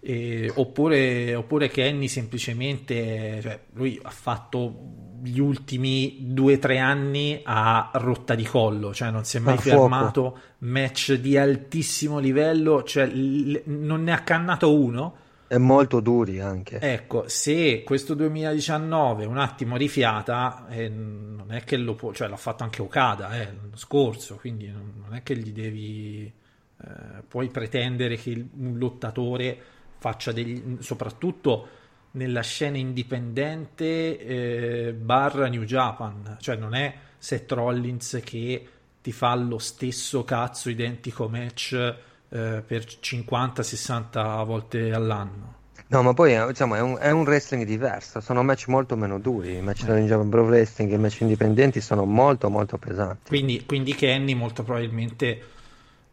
E- 0.01 0.51
oppure, 0.53 1.37
oppure 1.37 1.69
Kenny 1.69 2.09
semplicemente, 2.09 3.41
cioè, 3.41 3.61
lui 3.75 4.01
ha 4.03 4.11
fatto 4.11 5.02
gli 5.23 5.39
ultimi 5.39 6.17
due 6.21 6.55
o 6.55 6.59
tre 6.59 6.79
anni 6.79 7.41
a 7.45 7.91
rotta 7.95 8.35
di 8.35 8.45
collo, 8.45 8.93
cioè 8.93 9.11
non 9.11 9.25
si 9.25 9.37
è 9.37 9.41
mai 9.41 9.57
fuoco. 9.57 9.81
fermato, 9.81 10.39
match 10.59 11.13
di 11.15 11.39
altissimo 11.39 12.19
livello, 12.19 12.83
cioè 12.83 13.07
l- 13.07 13.63
non 13.67 14.03
ne 14.03 14.13
ha 14.13 14.21
cannato 14.23 14.75
uno. 14.75 15.17
E 15.47 15.59
molto 15.59 16.01
duri 16.01 16.41
anche. 16.41 16.81
Ecco, 16.81 17.25
se 17.29 17.85
questo 17.85 18.15
2019 18.15 19.25
un 19.27 19.39
attimo 19.39 19.77
rifiata, 19.77 20.67
eh, 20.69 20.89
non 20.89 21.47
è 21.51 21.63
che 21.63 21.77
lo 21.77 21.95
può, 21.95 22.13
cioè 22.13 22.27
l'ha 22.27 22.37
fatto 22.37 22.65
anche 22.65 22.83
Okada 22.83 23.39
eh, 23.39 23.45
l'anno 23.45 23.77
scorso, 23.77 24.37
quindi 24.37 24.69
non, 24.69 24.95
non 25.05 25.15
è 25.15 25.23
che 25.23 25.37
gli 25.37 25.53
devi, 25.53 26.33
eh, 26.81 27.23
puoi 27.29 27.49
pretendere 27.49 28.17
che 28.17 28.45
un 28.57 28.77
lottatore 28.77 29.59
faccia 29.99 30.33
degli, 30.33 30.79
soprattutto 30.81 31.69
nella 32.13 32.43
scena 32.43 32.77
indipendente 32.77 34.19
eh, 34.19 34.93
barra 34.93 35.49
New 35.49 35.65
Japan, 35.65 36.37
cioè 36.41 36.57
non 36.57 36.75
è 36.75 36.95
Seth 37.19 37.51
Rollins 37.53 38.21
che 38.25 38.67
ti 39.01 39.13
fa 39.13 39.35
lo 39.35 39.59
stesso 39.59 40.25
cazzo 40.25 40.71
identico 40.71 41.29
match 41.29 41.73
eh, 41.75 42.63
per 42.67 42.85
50-60 42.85 44.45
volte 44.45 44.93
all'anno. 44.93 45.61
No, 45.89 46.03
ma 46.03 46.15
poi 46.15 46.35
diciamo, 46.47 46.75
è 46.75 46.81
un, 46.81 46.97
è 46.99 47.11
un 47.11 47.23
wrestling 47.23 47.65
diverso, 47.65 48.21
sono 48.21 48.43
match 48.43 48.69
molto 48.69 48.97
meno 48.97 49.19
duri. 49.19 49.51
I 49.53 49.57
Eh. 49.57 49.61
match 49.61 49.85
del 49.85 50.07
Japan 50.07 50.29
Pro 50.31 50.45
Wrestling 50.45 50.91
e 50.91 50.95
i 50.95 50.99
match 50.99 51.21
indipendenti 51.21 51.81
sono 51.83 52.05
molto 52.07 52.49
molto 52.49 52.79
pesanti. 52.79 53.29
Quindi, 53.29 53.65
quindi 53.67 53.95
Kenny 53.95 54.35
molto 54.35 54.63
probabilmente 54.63 55.43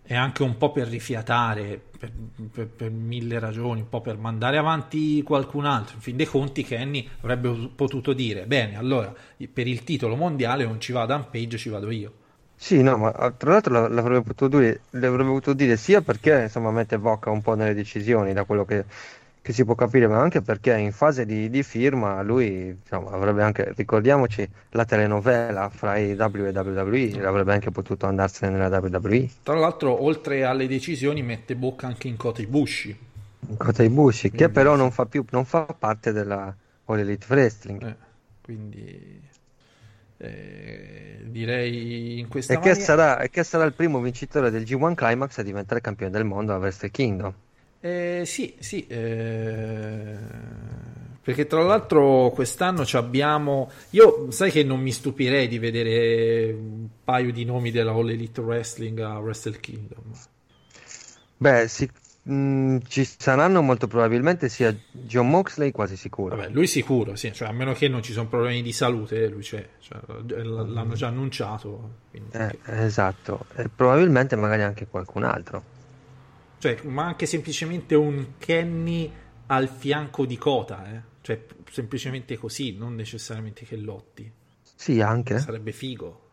è 0.10 0.16
anche 0.16 0.42
un 0.42 0.58
po' 0.58 0.72
per 0.72 0.88
rifiatare, 0.88 1.80
per, 2.00 2.12
per- 2.52 2.68
per 2.68 2.90
mille 2.90 3.38
ragioni, 3.38 3.82
un 3.82 3.90
po' 3.90 4.02
per 4.02 4.18
mandare 4.18 4.58
avanti 4.58 5.22
qualcun 5.22 5.66
altro. 5.66 5.98
In 5.98 6.02
fin 6.02 6.18
dei 6.18 6.26
conti 6.26 6.64
Kenny 6.64 7.08
avrebbe 7.22 7.70
potuto 7.76 8.14
dire, 8.14 8.48
bene, 8.48 8.76
allora 8.76 9.14
per 9.54 9.68
il 9.68 9.84
titolo 9.84 10.16
mondiale 10.16 10.64
non 10.66 10.80
ci 10.82 10.94
va 10.94 11.06
Dan 11.06 11.30
Page, 11.30 11.58
ci 11.60 11.70
vado 11.70 11.92
io. 11.92 12.14
Sì, 12.56 12.82
no, 12.84 12.98
ma 12.98 13.12
eh, 13.16 13.38
tra 13.38 13.52
l'altro 13.52 13.74
l'av- 13.74 13.92
l'avrebbe 13.92 14.22
potuto 14.24 14.58
dire, 14.60 14.82
l'avrebbe 14.92 15.30
potuto 15.30 15.54
dire 15.54 15.78
sia 15.78 16.02
perché 16.02 16.42
insomma 16.44 16.72
mette 16.72 16.98
bocca 17.00 17.30
un 17.32 17.42
po' 17.42 17.54
nelle 17.56 17.74
decisioni, 17.74 18.34
da 18.34 18.44
quello 18.44 18.66
che, 18.66 18.86
che 19.42 19.54
si 19.54 19.64
può 19.66 19.74
capire, 19.76 20.08
ma 20.08 20.20
anche 20.20 20.42
perché 20.42 20.76
in 20.78 20.92
fase 20.92 21.26
di, 21.26 21.50
di 21.50 21.64
firma 21.64 22.22
lui 22.22 22.68
insomma, 22.80 23.12
avrebbe 23.12 23.42
anche, 23.42 23.74
ricordiamoci, 23.76 24.48
la 24.72 24.86
telenovela 24.86 25.70
fra 25.70 25.98
i 25.98 26.14
W 26.14 26.46
e 26.46 26.50
WWE, 26.50 27.26
avrebbe 27.26 27.54
anche 27.54 27.72
potuto 27.72 28.06
andarsene 28.06 28.58
nella 28.58 28.78
WWE. 28.78 29.30
Tra 29.44 29.56
l'altro, 29.56 30.04
oltre 30.04 30.44
alle 30.44 30.68
decisioni, 30.68 31.22
mette 31.24 31.56
bocca 31.56 31.88
anche 31.88 32.08
in 32.08 32.18
Kota 32.18 32.42
Ibushi. 32.42 32.98
in 33.48 33.58
Kota 33.58 33.82
Ibushi, 33.84 34.30
che 34.32 34.50
però 34.50 34.76
non 34.76 34.92
fa 34.92 35.06
più, 35.06 35.24
non 35.32 35.46
fa 35.46 35.64
parte 35.66 36.12
della 36.12 36.54
All 36.86 37.00
Elite 37.00 37.26
Wrestling. 37.30 37.82
Eh, 37.88 37.96
quindi 38.42 39.22
eh, 40.18 41.20
direi 41.24 42.20
in 42.20 42.28
questa 42.28 42.54
E 42.54 42.56
che 42.60 42.70
maniera- 42.70 42.86
sarà, 42.86 43.20
e 43.20 43.30
che 43.30 43.44
sarà 43.44 43.64
il 43.64 43.74
primo 43.74 44.00
vincitore 44.00 44.52
del 44.52 44.64
G1 44.64 44.94
Climax 44.96 45.38
a 45.38 45.44
diventare 45.44 45.82
campione 45.82 46.12
del 46.12 46.26
mondo 46.26 46.54
a 46.54 46.58
Wrestle 46.58 46.92
Kingdom. 46.92 47.34
Eh, 47.82 48.24
sì, 48.26 48.56
sì, 48.60 48.86
eh, 48.88 50.18
perché 51.22 51.48
tra 51.48 51.62
l'altro 51.64 52.30
quest'anno 52.32 52.84
ci 52.86 52.98
abbiamo. 52.98 53.70
Io 53.92 54.32
sai 54.32 54.52
che 54.52 54.64
non 54.64 54.82
mi 54.82 54.92
stupirei 54.92 55.48
di 55.48 55.60
vedere 55.60 56.52
un 56.52 56.88
paio 57.04 57.32
di 57.32 57.46
nomi 57.46 57.72
della 57.72 57.92
All 57.92 58.10
Elite 58.10 58.42
Wrestling 58.42 59.00
a 59.00 59.18
Wrestle 59.20 59.60
Kingdom. 59.60 60.04
Beh, 61.38 61.68
sì, 61.70 61.90
mh, 62.24 62.80
ci 62.88 63.06
saranno 63.18 63.62
molto 63.62 63.88
probabilmente 63.88 64.50
sia 64.50 64.76
John 64.92 65.30
Moxley, 65.30 65.72
quasi 65.72 65.96
sicuro. 65.96 66.36
Vabbè, 66.36 66.50
lui 66.50 66.68
sicuro, 66.68 67.16
sì, 67.16 67.32
cioè, 67.34 67.48
a 67.48 67.52
meno 67.54 67.74
che 67.74 67.88
non 67.88 68.04
ci 68.04 68.12
sono 68.12 68.28
problemi 68.28 68.62
di 68.62 68.74
salute, 68.74 69.28
lui 69.30 69.42
c'è, 69.42 69.66
cioè, 69.80 70.00
l'hanno 70.44 70.94
già 70.96 71.08
annunciato. 71.08 71.92
quindi- 72.10 72.30
Eh, 72.34 72.58
esatto, 72.84 73.46
e 73.56 73.70
probabilmente 73.74 74.36
magari 74.36 74.64
anche 74.64 74.88
qualcun 74.88 75.24
altro. 75.24 75.78
Cioè, 76.60 76.82
ma 76.84 77.06
anche 77.06 77.26
semplicemente 77.26 77.96
un 77.96 78.34
Kenny 78.38 79.12
al 79.48 79.68
fianco 79.70 80.26
di 80.26 80.38
Kota, 80.38 80.92
eh? 80.94 81.02
Cioè, 81.22 81.46
semplicemente 81.72 82.38
così, 82.38 82.76
non 82.76 82.96
necessariamente 82.96 83.66
che 83.66 83.78
lotti. 83.78 84.32
Sì, 84.76 85.00
anche, 85.02 85.38
Sarebbe 85.38 85.72
figo. 85.72 86.28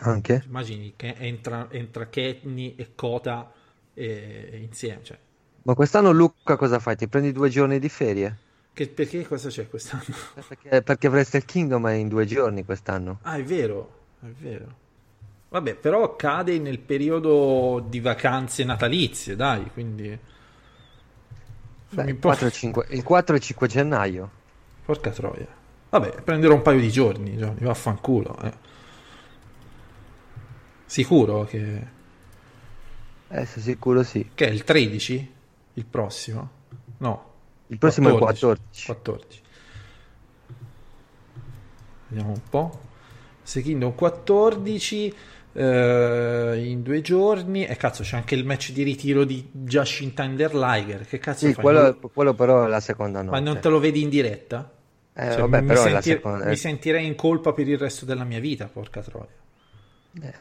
anche. 0.00 0.42
Immagini 0.46 0.94
che 0.96 1.14
entra, 1.18 1.68
entra 1.70 2.08
Kenny 2.08 2.74
e 2.76 2.94
Kota 2.94 3.52
eh, 3.94 4.58
insieme. 4.62 5.02
Cioè, 5.04 5.18
Ma 5.64 5.74
quest'anno 5.74 6.12
Luca 6.12 6.54
cosa 6.54 6.78
fai? 6.78 6.94
Ti 6.94 7.08
prendi 7.08 7.32
due 7.32 7.48
giorni 7.48 7.80
di 7.80 7.88
ferie? 7.88 8.38
che- 8.74 8.88
perché 8.88 9.26
cosa 9.26 9.48
c'è 9.48 9.68
quest'anno? 9.68 10.14
Perché, 10.46 10.82
perché 10.82 11.08
Wrestle 11.08 11.44
Kingdom 11.44 11.88
è 11.88 11.94
in 11.94 12.08
due 12.08 12.26
giorni 12.26 12.64
quest'anno. 12.64 13.20
Ah, 13.22 13.36
è 13.36 13.42
vero, 13.44 14.00
è 14.20 14.26
vero. 14.26 14.76
Vabbè, 15.52 15.74
però 15.74 16.16
cade 16.16 16.58
nel 16.58 16.78
periodo 16.78 17.84
di 17.86 18.00
vacanze 18.00 18.64
natalizie, 18.64 19.36
dai, 19.36 19.70
quindi... 19.70 20.18
Beh, 21.90 22.02
il 22.04 22.12
un 22.12 22.18
po'- 22.18 22.28
4 22.28 22.46
e 22.46 22.50
5, 22.50 22.86
il 22.88 23.02
4 23.02 23.36
e 23.36 23.38
5 23.38 23.68
gennaio. 23.68 24.30
Porca 24.82 25.10
troia. 25.10 25.46
Vabbè, 25.90 26.22
prenderò 26.22 26.54
un 26.54 26.62
paio 26.62 26.80
di 26.80 26.90
giorni, 26.90 27.36
Johnny, 27.36 27.64
vaffanculo. 27.64 28.38
Eh. 28.40 28.52
Sicuro 30.86 31.44
che... 31.44 31.86
Eh, 33.28 33.44
sicuro 33.44 34.02
sì. 34.04 34.30
Che 34.32 34.46
è 34.46 34.50
il 34.50 34.64
13? 34.64 35.32
Il 35.74 35.84
prossimo? 35.84 36.50
No. 36.96 37.32
Il 37.66 37.76
prossimo 37.76 38.08
è 38.08 38.12
il 38.12 38.18
14. 38.18 38.86
14. 38.86 39.42
Vediamo 42.08 42.30
un 42.30 42.42
po'. 42.48 42.80
Se 43.42 43.60
Kingdom 43.60 43.94
14 43.94 45.14
eh, 45.52 46.62
in 46.64 46.82
due 46.82 47.00
giorni. 47.00 47.64
E 47.66 47.76
cazzo, 47.76 48.02
c'è 48.02 48.16
anche 48.16 48.34
il 48.34 48.44
match 48.44 48.72
di 48.72 48.82
ritiro 48.82 49.24
di 49.24 49.48
Jushin 49.52 50.14
Thunder 50.14 50.54
Liger. 50.54 51.06
Che 51.06 51.18
cazzo 51.18 51.46
Sì, 51.46 51.54
quello, 51.54 51.98
quello 52.12 52.34
però 52.34 52.64
è 52.64 52.68
la 52.68 52.80
seconda 52.80 53.22
Ma 53.22 53.38
notte. 53.38 53.40
non 53.40 53.60
te 53.60 53.68
lo 53.68 53.78
vedi 53.78 54.02
in 54.02 54.08
diretta? 54.08 54.70
Eh, 55.14 55.30
Cioè, 55.30 55.40
vabbè, 55.40 55.60
mi, 55.60 55.66
però 55.66 55.84
è 55.84 55.90
la 55.90 56.00
sentir- 56.00 56.16
seconda. 56.22 56.44
mi 56.46 56.56
sentirei 56.56 57.06
in 57.06 57.14
colpa 57.14 57.52
per 57.52 57.68
il 57.68 57.78
resto 57.78 58.04
della 58.04 58.24
mia 58.24 58.40
vita, 58.40 58.66
porca 58.72 59.02
troia. 59.02 59.26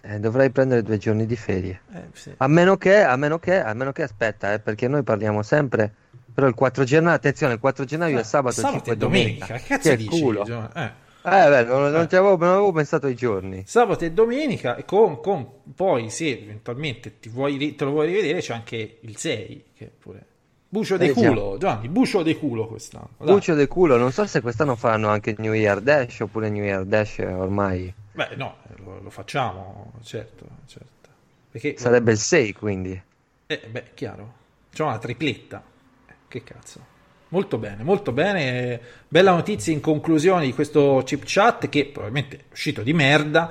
Eh, 0.01 0.19
dovrei 0.19 0.49
prendere 0.49 0.81
due 0.83 0.97
giorni 0.97 1.25
di 1.25 1.35
ferie. 1.37 1.79
Eh, 1.93 2.01
sì. 2.13 2.33
A 2.37 2.47
meno 2.47 2.75
che, 2.77 3.01
a 3.03 3.15
meno 3.15 3.39
che, 3.39 3.61
a 3.61 3.73
meno 3.73 3.91
che 3.93 4.03
aspetta, 4.03 4.53
eh, 4.53 4.59
perché 4.59 4.87
noi 4.89 5.03
parliamo 5.03 5.41
sempre. 5.43 5.93
Però 6.33 6.47
il 6.47 6.53
4 6.53 6.83
gennaio, 6.85 7.15
attenzione, 7.15 7.53
il 7.53 7.59
4 7.59 7.83
gennaio 7.85 8.19
è 8.19 8.23
sabato, 8.23 8.55
Sabato 8.55 8.75
5 8.75 8.93
e 8.93 8.97
domenica, 8.97 9.45
che 9.57 9.63
cazzo 9.67 9.89
Che 9.89 9.97
dici? 9.97 10.21
culo. 10.21 10.69
Eh. 10.75 10.91
Eh, 11.23 11.49
beh, 11.49 11.63
non, 11.65 11.91
non, 11.91 11.95
avevo, 11.95 12.35
non 12.37 12.49
avevo 12.49 12.71
pensato 12.71 13.05
ai 13.05 13.15
giorni. 13.15 13.63
Sabato 13.65 14.05
e 14.05 14.11
domenica, 14.11 14.75
e 14.75 14.85
con, 14.85 15.19
con, 15.21 15.47
poi 15.75 16.09
se 16.09 16.29
eventualmente 16.29 17.19
ti 17.19 17.29
vuoi, 17.29 17.75
te 17.75 17.83
lo 17.83 17.91
vuoi 17.91 18.07
rivedere, 18.07 18.39
c'è 18.39 18.53
anche 18.53 18.97
il 19.01 19.17
6, 19.17 19.65
che 19.75 19.91
pure... 19.97 20.25
Bucio 20.67 20.95
de 20.95 21.07
eh, 21.07 21.11
culo, 21.11 21.57
Gianni, 21.59 21.89
bucio 21.89 22.23
de 22.23 22.37
culo 22.37 22.65
quest'anno. 22.65 23.09
Dai. 23.17 23.27
Bucio 23.27 23.53
de 23.55 23.67
culo, 23.67 23.97
non 23.97 24.13
so 24.13 24.25
se 24.25 24.39
quest'anno 24.39 24.77
faranno 24.77 25.09
anche 25.09 25.35
New 25.37 25.51
Year 25.51 25.81
Dash 25.81 26.21
oppure 26.21 26.49
New 26.49 26.63
Year 26.63 26.85
Dash 26.85 27.17
ormai. 27.19 27.93
Beh, 28.13 28.35
no, 28.37 28.55
lo, 28.77 29.01
lo 29.01 29.09
facciamo, 29.09 29.91
certo, 30.01 30.45
certo. 30.67 31.09
Perché, 31.51 31.75
Sarebbe 31.77 32.13
il 32.13 32.17
6, 32.17 32.53
quindi. 32.53 33.01
Eh, 33.47 33.67
beh, 33.69 33.91
chiaro. 33.93 34.33
C'è 34.71 34.83
una 34.83 34.97
tripletta. 34.97 35.61
Eh, 36.07 36.13
che 36.29 36.41
cazzo. 36.43 36.90
Molto 37.31 37.57
bene, 37.57 37.83
molto 37.83 38.11
bene. 38.11 38.79
Bella 39.07 39.31
notizia 39.31 39.71
in 39.71 39.79
conclusione 39.79 40.45
di 40.45 40.53
questo 40.53 41.01
chip 41.05 41.23
chat 41.25 41.69
che 41.69 41.85
probabilmente 41.85 42.37
è 42.37 42.41
uscito 42.51 42.81
di 42.81 42.91
merda, 42.91 43.49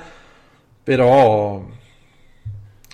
però 0.82 1.66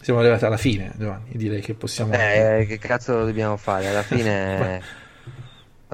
siamo 0.01 0.21
arrivati 0.21 0.45
alla 0.45 0.57
fine, 0.57 0.93
Giovanni. 0.97 1.31
Direi 1.33 1.61
che 1.61 1.75
possiamo. 1.75 2.13
Eh, 2.13 2.67
che 2.69 2.79
cazzo 2.79 3.25
dobbiamo 3.25 3.57
fare? 3.57 3.89
Alla 3.89 4.03
fine. 4.03 4.81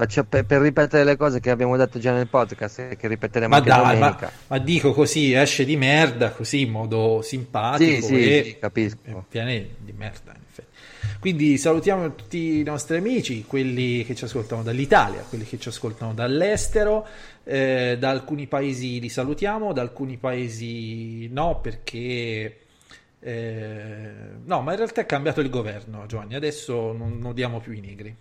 cioè, 0.07 0.23
per, 0.23 0.45
per, 0.45 0.61
ripetere 0.61 1.03
le 1.03 1.15
cose 1.15 1.39
che 1.39 1.51
abbiamo 1.51 1.77
detto 1.77 1.99
già 1.99 2.13
nel 2.13 2.27
podcast 2.27 2.79
e 2.79 2.97
che 2.97 3.07
ripeteremo 3.07 3.49
ma 3.49 3.57
anche 3.57 3.69
dai, 3.69 3.79
domenica. 3.79 4.25
Ma, 4.25 4.31
ma, 4.47 4.57
dico 4.57 4.91
così, 4.91 5.33
esce 5.33 5.65
di 5.65 5.77
merda, 5.77 6.31
così 6.31 6.61
in 6.61 6.71
modo 6.71 7.21
simpatico. 7.21 8.05
Sì, 8.05 8.15
sì, 8.15 8.43
sì 8.43 8.57
capisco. 8.59 9.25
Viene 9.29 9.67
di 9.77 9.93
merda, 9.93 10.31
in 10.31 10.41
effetti. 10.49 10.71
Quindi 11.19 11.57
salutiamo 11.57 12.15
tutti 12.15 12.59
i 12.59 12.63
nostri 12.63 12.97
amici, 12.97 13.45
quelli 13.45 14.03
che 14.03 14.15
ci 14.15 14.23
ascoltano 14.23 14.63
dall'Italia, 14.63 15.21
quelli 15.21 15.45
che 15.45 15.59
ci 15.59 15.69
ascoltano 15.69 16.13
dall'estero. 16.13 17.05
Eh, 17.45 17.97
da 17.99 18.09
alcuni 18.09 18.47
paesi 18.47 18.99
li 19.01 19.09
salutiamo, 19.09 19.73
da 19.73 19.81
alcuni 19.81 20.17
paesi 20.17 21.27
no, 21.27 21.59
perché 21.59 22.57
eh, 23.19 24.11
no, 24.43 24.61
ma 24.61 24.71
in 24.71 24.77
realtà 24.77 25.01
è 25.01 25.05
cambiato 25.05 25.39
il 25.39 25.49
governo, 25.49 26.05
Giovanni. 26.07 26.35
Adesso 26.35 26.93
non 26.93 27.21
odiamo 27.23 27.59
più 27.59 27.71
i 27.71 27.79
negri. 27.79 28.15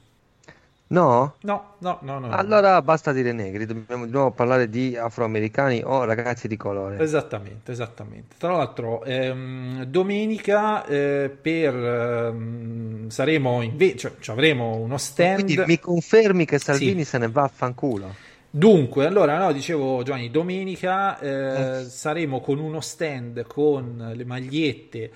No? 0.92 1.36
No, 1.40 1.76
no, 1.78 1.98
no, 2.02 2.18
no. 2.18 2.30
Allora 2.30 2.82
basta 2.82 3.12
dire 3.12 3.32
negri, 3.32 3.64
dobbiamo 3.64 4.04
di 4.04 4.10
nuovo 4.10 4.30
parlare 4.30 4.68
di 4.68 4.94
afroamericani 4.94 5.80
o 5.82 6.04
ragazzi 6.04 6.48
di 6.48 6.58
colore. 6.58 7.02
Esattamente, 7.02 7.72
esattamente. 7.72 8.36
Tra 8.36 8.54
l'altro, 8.56 9.02
ehm, 9.02 9.84
domenica 9.84 10.84
eh, 10.84 11.34
per, 11.40 11.74
ehm, 11.74 13.08
saremo 13.08 13.62
invece, 13.62 14.16
cioè, 14.20 14.34
avremo 14.34 14.76
uno 14.76 14.98
stand. 14.98 15.44
Quindi 15.44 15.62
mi 15.66 15.78
confermi 15.78 16.44
che 16.44 16.58
Salvini 16.58 17.04
sì. 17.04 17.10
se 17.10 17.18
ne 17.18 17.28
va 17.28 17.44
a 17.44 17.50
fanculo? 17.52 18.14
Dunque, 18.50 19.06
allora, 19.06 19.38
no, 19.38 19.50
dicevo 19.52 20.02
Giovanni, 20.02 20.30
domenica 20.30 21.18
eh, 21.18 21.28
eh. 21.80 21.84
saremo 21.84 22.40
con 22.42 22.58
uno 22.58 22.82
stand 22.82 23.46
con 23.46 24.12
le 24.14 24.24
magliette 24.26 25.10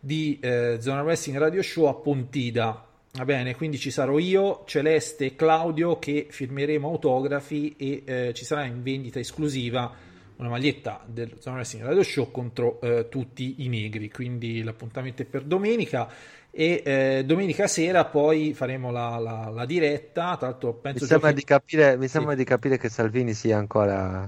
di 0.00 0.40
eh, 0.42 0.78
Zona 0.80 1.02
Wrestling 1.02 1.38
Radio 1.38 1.62
Show 1.62 1.84
a 1.84 1.94
Pontida. 1.94 2.86
Va 3.14 3.26
bene, 3.26 3.54
quindi 3.54 3.76
ci 3.76 3.90
sarò 3.90 4.18
io, 4.18 4.62
Celeste 4.64 5.26
e 5.26 5.36
Claudio 5.36 5.98
che 5.98 6.28
firmeremo 6.30 6.88
autografi 6.88 7.74
e 7.76 8.02
eh, 8.06 8.32
ci 8.32 8.46
sarà 8.46 8.64
in 8.64 8.82
vendita 8.82 9.18
esclusiva 9.18 9.92
una 10.36 10.48
maglietta 10.48 11.04
del 11.04 11.36
Zona 11.38 11.56
Wrestling 11.56 11.84
Radio 11.84 12.02
Show 12.02 12.30
contro 12.30 12.80
eh, 12.80 13.10
tutti 13.10 13.56
i 13.58 13.68
negri. 13.68 14.10
Quindi 14.10 14.62
l'appuntamento 14.62 15.20
è 15.20 15.24
per 15.26 15.42
domenica 15.42 16.08
e 16.50 16.82
eh, 16.82 17.22
domenica 17.26 17.66
sera 17.66 18.06
poi 18.06 18.54
faremo 18.54 18.90
la, 18.90 19.18
la, 19.18 19.50
la 19.50 19.66
diretta. 19.66 20.38
Tra 20.38 20.48
l'altro, 20.48 20.72
penso 20.72 21.02
mi 21.02 21.10
sembra, 21.10 21.28
giochi... 21.28 21.40
di, 21.40 21.46
capire, 21.46 21.96
mi 21.98 22.08
sembra 22.08 22.32
sì. 22.32 22.38
di 22.38 22.44
capire 22.44 22.78
che 22.78 22.88
Salvini 22.88 23.34
sia 23.34 23.58
ancora 23.58 24.26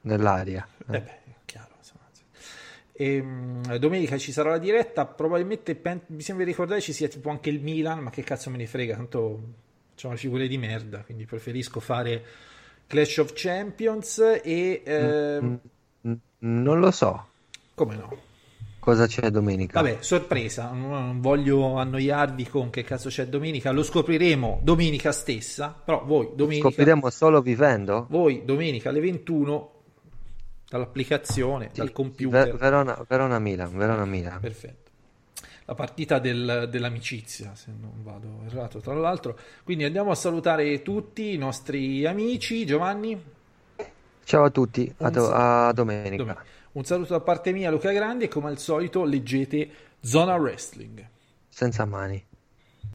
nell'aria. 0.00 0.66
Eh 0.90 1.00
beh. 1.00 1.20
E, 3.02 3.18
um, 3.18 3.76
domenica 3.78 4.16
ci 4.16 4.30
sarà 4.30 4.50
la 4.50 4.58
diretta. 4.58 5.06
Probabilmente 5.06 5.74
pen... 5.74 6.02
mi 6.06 6.22
sembra 6.22 6.44
ricordare 6.44 6.80
ci 6.80 6.92
sia 6.92 7.08
tipo 7.08 7.30
anche 7.30 7.50
il 7.50 7.60
Milan, 7.60 7.98
ma 7.98 8.10
che 8.10 8.22
cazzo 8.22 8.48
me 8.48 8.58
ne 8.58 8.66
frega, 8.66 8.94
tanto 8.94 9.40
facciamo 9.90 10.14
figure 10.16 10.46
di 10.46 10.56
merda. 10.56 11.02
Quindi 11.02 11.24
preferisco 11.24 11.80
fare 11.80 12.24
Clash 12.86 13.18
of 13.18 13.32
Champions 13.34 14.40
e. 14.42 14.82
Eh... 14.84 15.58
Non 16.38 16.78
lo 16.78 16.90
so. 16.92 17.26
Come 17.74 17.96
no? 17.96 18.16
Cosa 18.78 19.06
c'è 19.06 19.30
domenica? 19.30 19.80
Vabbè, 19.80 19.98
sorpresa, 20.00 20.70
non 20.70 21.20
voglio 21.20 21.76
annoiarvi 21.76 22.48
con 22.48 22.68
che 22.68 22.82
cazzo 22.82 23.08
c'è 23.08 23.26
domenica, 23.26 23.70
lo 23.70 23.84
scopriremo 23.84 24.58
domenica 24.60 25.12
stessa, 25.12 25.72
però 25.84 26.04
voi 26.04 26.30
domenica... 26.34 26.68
Scopriremo 26.68 27.08
solo 27.10 27.40
vivendo? 27.40 28.06
Voi 28.10 28.42
domenica 28.44 28.88
alle 28.88 28.98
21 28.98 29.71
dall'applicazione, 30.72 31.68
sì, 31.70 31.78
dal 31.78 31.92
computer. 31.92 32.56
Verona, 32.56 33.04
Verona 33.06 33.38
Milan, 33.38 33.76
Verona 33.76 34.04
Milan. 34.06 34.40
Perfetto. 34.40 34.90
La 35.66 35.74
partita 35.74 36.18
del, 36.18 36.68
dell'amicizia, 36.70 37.54
se 37.54 37.70
non 37.78 38.02
vado 38.02 38.40
errato, 38.46 38.80
tra 38.80 38.94
l'altro. 38.94 39.38
Quindi 39.62 39.84
andiamo 39.84 40.10
a 40.10 40.14
salutare 40.14 40.82
tutti 40.82 41.34
i 41.34 41.36
nostri 41.36 42.04
amici. 42.06 42.64
Giovanni? 42.64 43.22
Ciao 44.24 44.44
a 44.44 44.50
tutti, 44.50 44.92
a, 44.98 45.10
do- 45.10 45.30
a 45.30 45.72
domenica. 45.72 46.16
domenica. 46.16 46.44
Un 46.72 46.84
saluto 46.84 47.12
da 47.12 47.20
parte 47.20 47.52
mia, 47.52 47.70
Luca 47.70 47.92
Grandi, 47.92 48.24
e 48.24 48.28
come 48.28 48.48
al 48.48 48.58
solito 48.58 49.04
leggete 49.04 49.70
Zona 50.00 50.34
Wrestling. 50.36 51.06
Senza 51.48 51.84
mani. 51.84 52.24